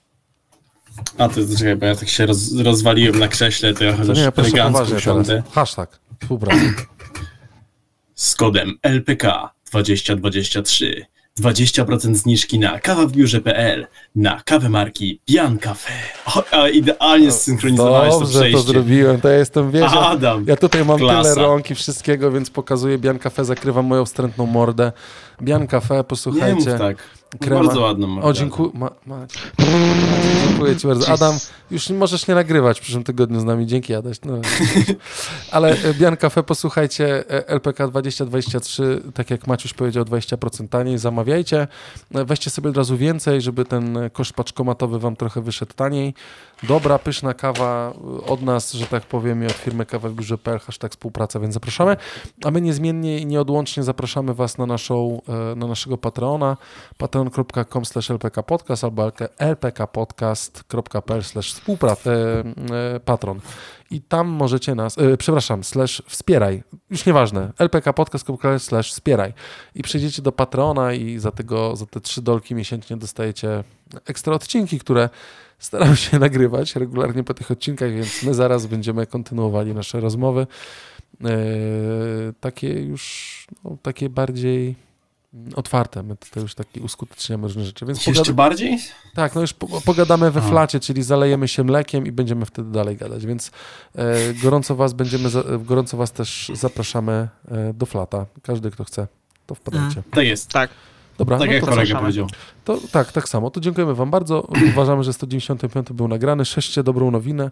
A, 1.18 1.30
to 1.30 1.36
to 1.36 1.58
czekaj, 1.58 1.76
bo 1.76 1.86
ja 1.86 1.96
tak 1.96 2.10
się 2.10 2.26
roz, 2.26 2.54
rozwaliłem 2.64 3.20
na 3.20 3.28
krześle, 3.28 3.74
to 3.74 3.84
ja 3.84 3.92
To 3.92 3.98
chociaż 3.98 4.18
nie, 4.18 4.32
proszę 4.32 4.50
elegancko 4.50 4.96
usiądę. 4.96 5.44
Hashtag, 5.52 6.00
współpraca. 6.22 6.62
Z 8.16 8.36
kodem 8.36 8.74
LPK 8.82 9.50
2023 9.72 11.06
20% 11.40 12.16
zniżki 12.16 12.60
na 12.60 12.80
kawawbiurze.pl 12.80 13.88
na 14.16 14.42
kawę 14.46 14.70
marki 14.70 15.20
Bian 15.30 15.58
Cafe. 15.58 15.92
O, 16.52 16.68
idealnie 16.68 17.32
zsynchronizowałeś 17.32 18.14
to 18.14 18.20
Dobrze 18.20 18.34
to 18.34 18.40
przejście. 18.40 18.62
zrobiłem, 18.62 19.22
to 19.22 19.30
ja 19.30 19.38
jestem, 19.38 19.72
wiesz, 19.72 19.92
Adam, 19.94 20.46
ja 20.48 20.56
tutaj 20.56 20.86
mam 20.86 21.00
klasa. 21.00 21.34
tyle 21.34 21.46
rąk 21.46 21.72
i 21.72 21.76
wszystkiego, 21.76 22.32
więc 22.32 22.50
pokazuję 22.50 22.98
Bian 22.98 23.20
Cafe, 23.20 23.46
zakrywam 23.46 23.86
moją 23.86 24.06
wstrętną 24.06 24.46
mordę. 24.46 24.92
Bian 25.42 25.68
Cafe, 25.68 25.94
nie 25.94 25.98
mów 25.98 26.08
posłuchajcie. 26.08 26.78
tak. 26.78 26.98
Krema. 27.40 27.64
Bardzo 27.64 27.82
ładną. 27.82 28.22
O, 28.22 28.34
dziękuję. 28.34 28.70
Ma, 28.74 28.90
Maciej. 29.06 29.42
Maciej, 29.60 30.48
dziękuję 30.48 30.76
Ci 30.76 30.88
bardzo. 30.88 31.12
Adam, 31.12 31.38
już 31.72 31.90
nie 31.90 31.96
możesz 31.98 32.28
nie 32.28 32.36
nagrywać 32.36 32.80
w 32.80 32.82
przyszłym 32.82 33.04
tygodniu 33.04 33.40
z 33.40 33.44
nami. 33.44 33.68
Dzięki, 33.68 33.94
Adaś. 33.94 34.18
No, 34.26 34.34
ale 35.52 35.72
e, 35.72 35.94
Bian 35.94 36.18
Cafe, 36.18 36.44
posłuchajcie, 36.44 37.30
e, 37.30 37.48
LPK 37.48 37.88
2023, 37.88 39.02
tak 39.14 39.30
jak 39.30 39.48
Maciuś 39.48 39.74
powiedział, 39.74 40.04
20% 40.04 40.68
taniej, 40.68 40.98
zamawiajcie. 40.98 41.68
E, 42.16 42.26
Weźcie 42.26 42.50
sobie 42.50 42.70
od 42.70 42.78
razu 42.78 42.98
więcej, 42.98 43.42
żeby 43.42 43.66
ten 43.66 43.98
koszt 44.14 44.34
paczkomatowy 44.34 45.00
Wam 45.00 45.16
trochę 45.16 45.42
wyszedł 45.42 45.74
taniej. 45.74 46.14
Dobra, 46.64 47.00
pyszna 47.00 47.34
kawa 47.34 47.94
od 48.28 48.42
nas, 48.42 48.74
że 48.74 48.86
tak 48.88 49.04
powiem, 49.04 49.44
i 49.44 49.46
od 49.46 49.52
firmy 49.52 49.86
Kawa 49.86 50.10
w 50.10 50.14
biurze.pl, 50.14 50.60
hashtag 50.60 50.92
współpraca, 50.92 51.40
więc 51.40 51.54
zapraszamy. 51.54 51.98
A 52.46 52.52
my 52.52 52.62
niezmiennie 52.62 53.20
i 53.20 53.26
nieodłącznie 53.26 53.84
zapraszamy 53.84 54.34
Was 54.34 54.58
na, 54.58 54.66
naszą, 54.66 55.22
na 55.56 55.68
naszego 55.68 55.98
Patreona, 55.98 56.58
patreon.com 56.98 57.84
lpkpodcast 58.10 58.84
albo 58.84 59.12
lpkpodcast.pl 59.40 61.22
e, 62.06 62.44
e, 62.76 63.00
patron. 63.00 63.40
I 63.92 64.02
tam 64.02 64.28
możecie 64.28 64.76
nas, 64.76 64.98
e, 64.98 65.18
przepraszam, 65.18 65.64
slash 65.64 66.04
wspieraj, 66.08 66.64
już 66.90 67.06
nieważne, 67.06 67.54
lpkpodcast.pl 67.60 68.60
slash 68.60 68.92
wspieraj. 68.92 69.34
I 69.76 69.84
przejdziecie 69.84 70.22
do 70.22 70.32
Patreona 70.32 70.94
i 70.94 71.20
za, 71.20 71.32
tego, 71.32 71.76
za 71.76 71.86
te 71.86 72.02
trzy 72.02 72.22
dolki 72.22 72.56
miesięcznie 72.56 72.98
dostajecie 72.98 73.64
ekstra 74.06 74.34
odcinki, 74.34 74.80
które 74.80 75.10
staram 75.60 75.96
się 75.96 76.20
nagrywać 76.28 76.76
regularnie 76.76 77.24
po 77.24 77.34
tych 77.34 77.52
odcinkach, 77.52 77.92
więc 77.92 78.24
my 78.24 78.34
zaraz 78.34 78.66
będziemy 78.66 79.08
kontynuowali 79.08 79.74
nasze 79.74 80.00
rozmowy. 80.00 80.48
E, 81.24 81.28
takie 82.40 82.68
już, 82.68 83.48
no, 83.64 83.78
takie 83.82 84.10
bardziej 84.10 84.76
otwarte. 85.56 86.04
My 86.04 86.16
tutaj 86.18 86.44
już 86.44 86.56
takie 86.56 86.82
uskuteczniamy 86.82 87.44
różne 87.44 87.64
rzeczy. 87.64 87.86
Więc 87.86 88.08
Jeszcze 88.08 88.22
pogada- 88.22 88.34
bardziej? 88.34 88.80
tak, 89.16 89.36
no 89.36 89.42
już 89.42 89.54
po, 89.54 89.68
pogadamy 89.82 90.32
we 90.32 90.42
flacie, 90.42 90.80
czyli 90.80 91.04
zalejemy 91.04 91.48
się 91.48 91.64
mlekiem 91.64 92.08
i 92.08 92.12
będziemy 92.12 92.46
wtedy 92.46 92.72
dalej 92.72 92.98
gadać. 92.98 93.26
Więc 93.26 93.52
e, 93.96 94.34
gorąco 94.34 94.76
was 94.76 94.94
będziemy, 94.94 95.30
za, 95.30 95.44
gorąco 95.60 95.98
was 95.98 96.12
też 96.12 96.52
zapraszamy 96.54 97.30
e, 97.52 97.74
do 97.74 97.86
flata. 97.86 98.26
Każdy, 98.44 98.72
kto 98.72 98.84
chce, 98.84 99.08
to 99.46 99.56
wpadajcie. 99.56 100.04
Tak 100.12 100.26
jest. 100.26 100.50
Tak. 100.52 100.70
Dobra, 101.18 101.38
Tak 101.40 101.48
no 101.48 101.54
jak 101.54 101.64
to, 101.64 101.70
kolega 101.70 102.00
powiedział. 102.00 102.28
to 102.66 102.78
tak, 102.92 103.12
tak 103.12 103.30
samo. 103.30 103.50
To 103.52 103.60
dziękujemy 103.60 103.96
wam 103.96 104.12
bardzo. 104.12 104.48
Uważamy, 104.74 105.04
że 105.04 105.14
195 105.14 105.88
był 105.92 106.08
nagrany. 106.08 106.46
Szerzcie 106.46 106.84
dobrą 106.84 107.12
nowinę. 107.12 107.52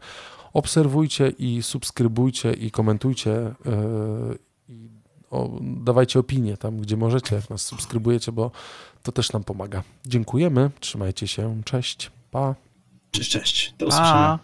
Obserwujcie 0.53 1.29
i 1.29 1.63
subskrybujcie 1.63 2.53
i 2.53 2.71
komentujcie. 2.71 3.31
e, 3.35 4.50
o, 5.31 5.49
dawajcie 5.61 6.19
opinie 6.19 6.57
tam, 6.57 6.77
gdzie 6.77 6.97
możecie, 6.97 7.35
jak 7.35 7.49
nas 7.49 7.61
subskrybujecie, 7.61 8.31
bo 8.31 8.51
to 9.03 9.11
też 9.11 9.33
nam 9.33 9.43
pomaga. 9.43 9.83
Dziękujemy. 10.05 10.71
Trzymajcie 10.79 11.27
się. 11.27 11.61
Cześć. 11.65 12.11
Pa. 12.31 12.55
Cześć, 13.11 13.31
cześć. 13.31 13.73
Do 13.77 13.85
usłyszenia. 13.85 14.39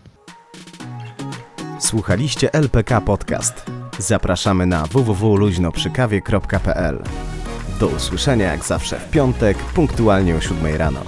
Słuchaliście 1.79 2.53
LPK 2.53 3.01
Podcast. 3.01 3.65
Zapraszamy 3.99 4.65
na 4.65 4.85
www.luźnoprzykawie.pl. 4.85 7.03
Do 7.79 7.87
usłyszenia 7.87 8.51
jak 8.51 8.65
zawsze 8.65 8.99
w 8.99 9.11
piątek, 9.11 9.57
punktualnie 9.57 10.35
o 10.35 10.41
7 10.41 10.75
rano. 10.75 10.99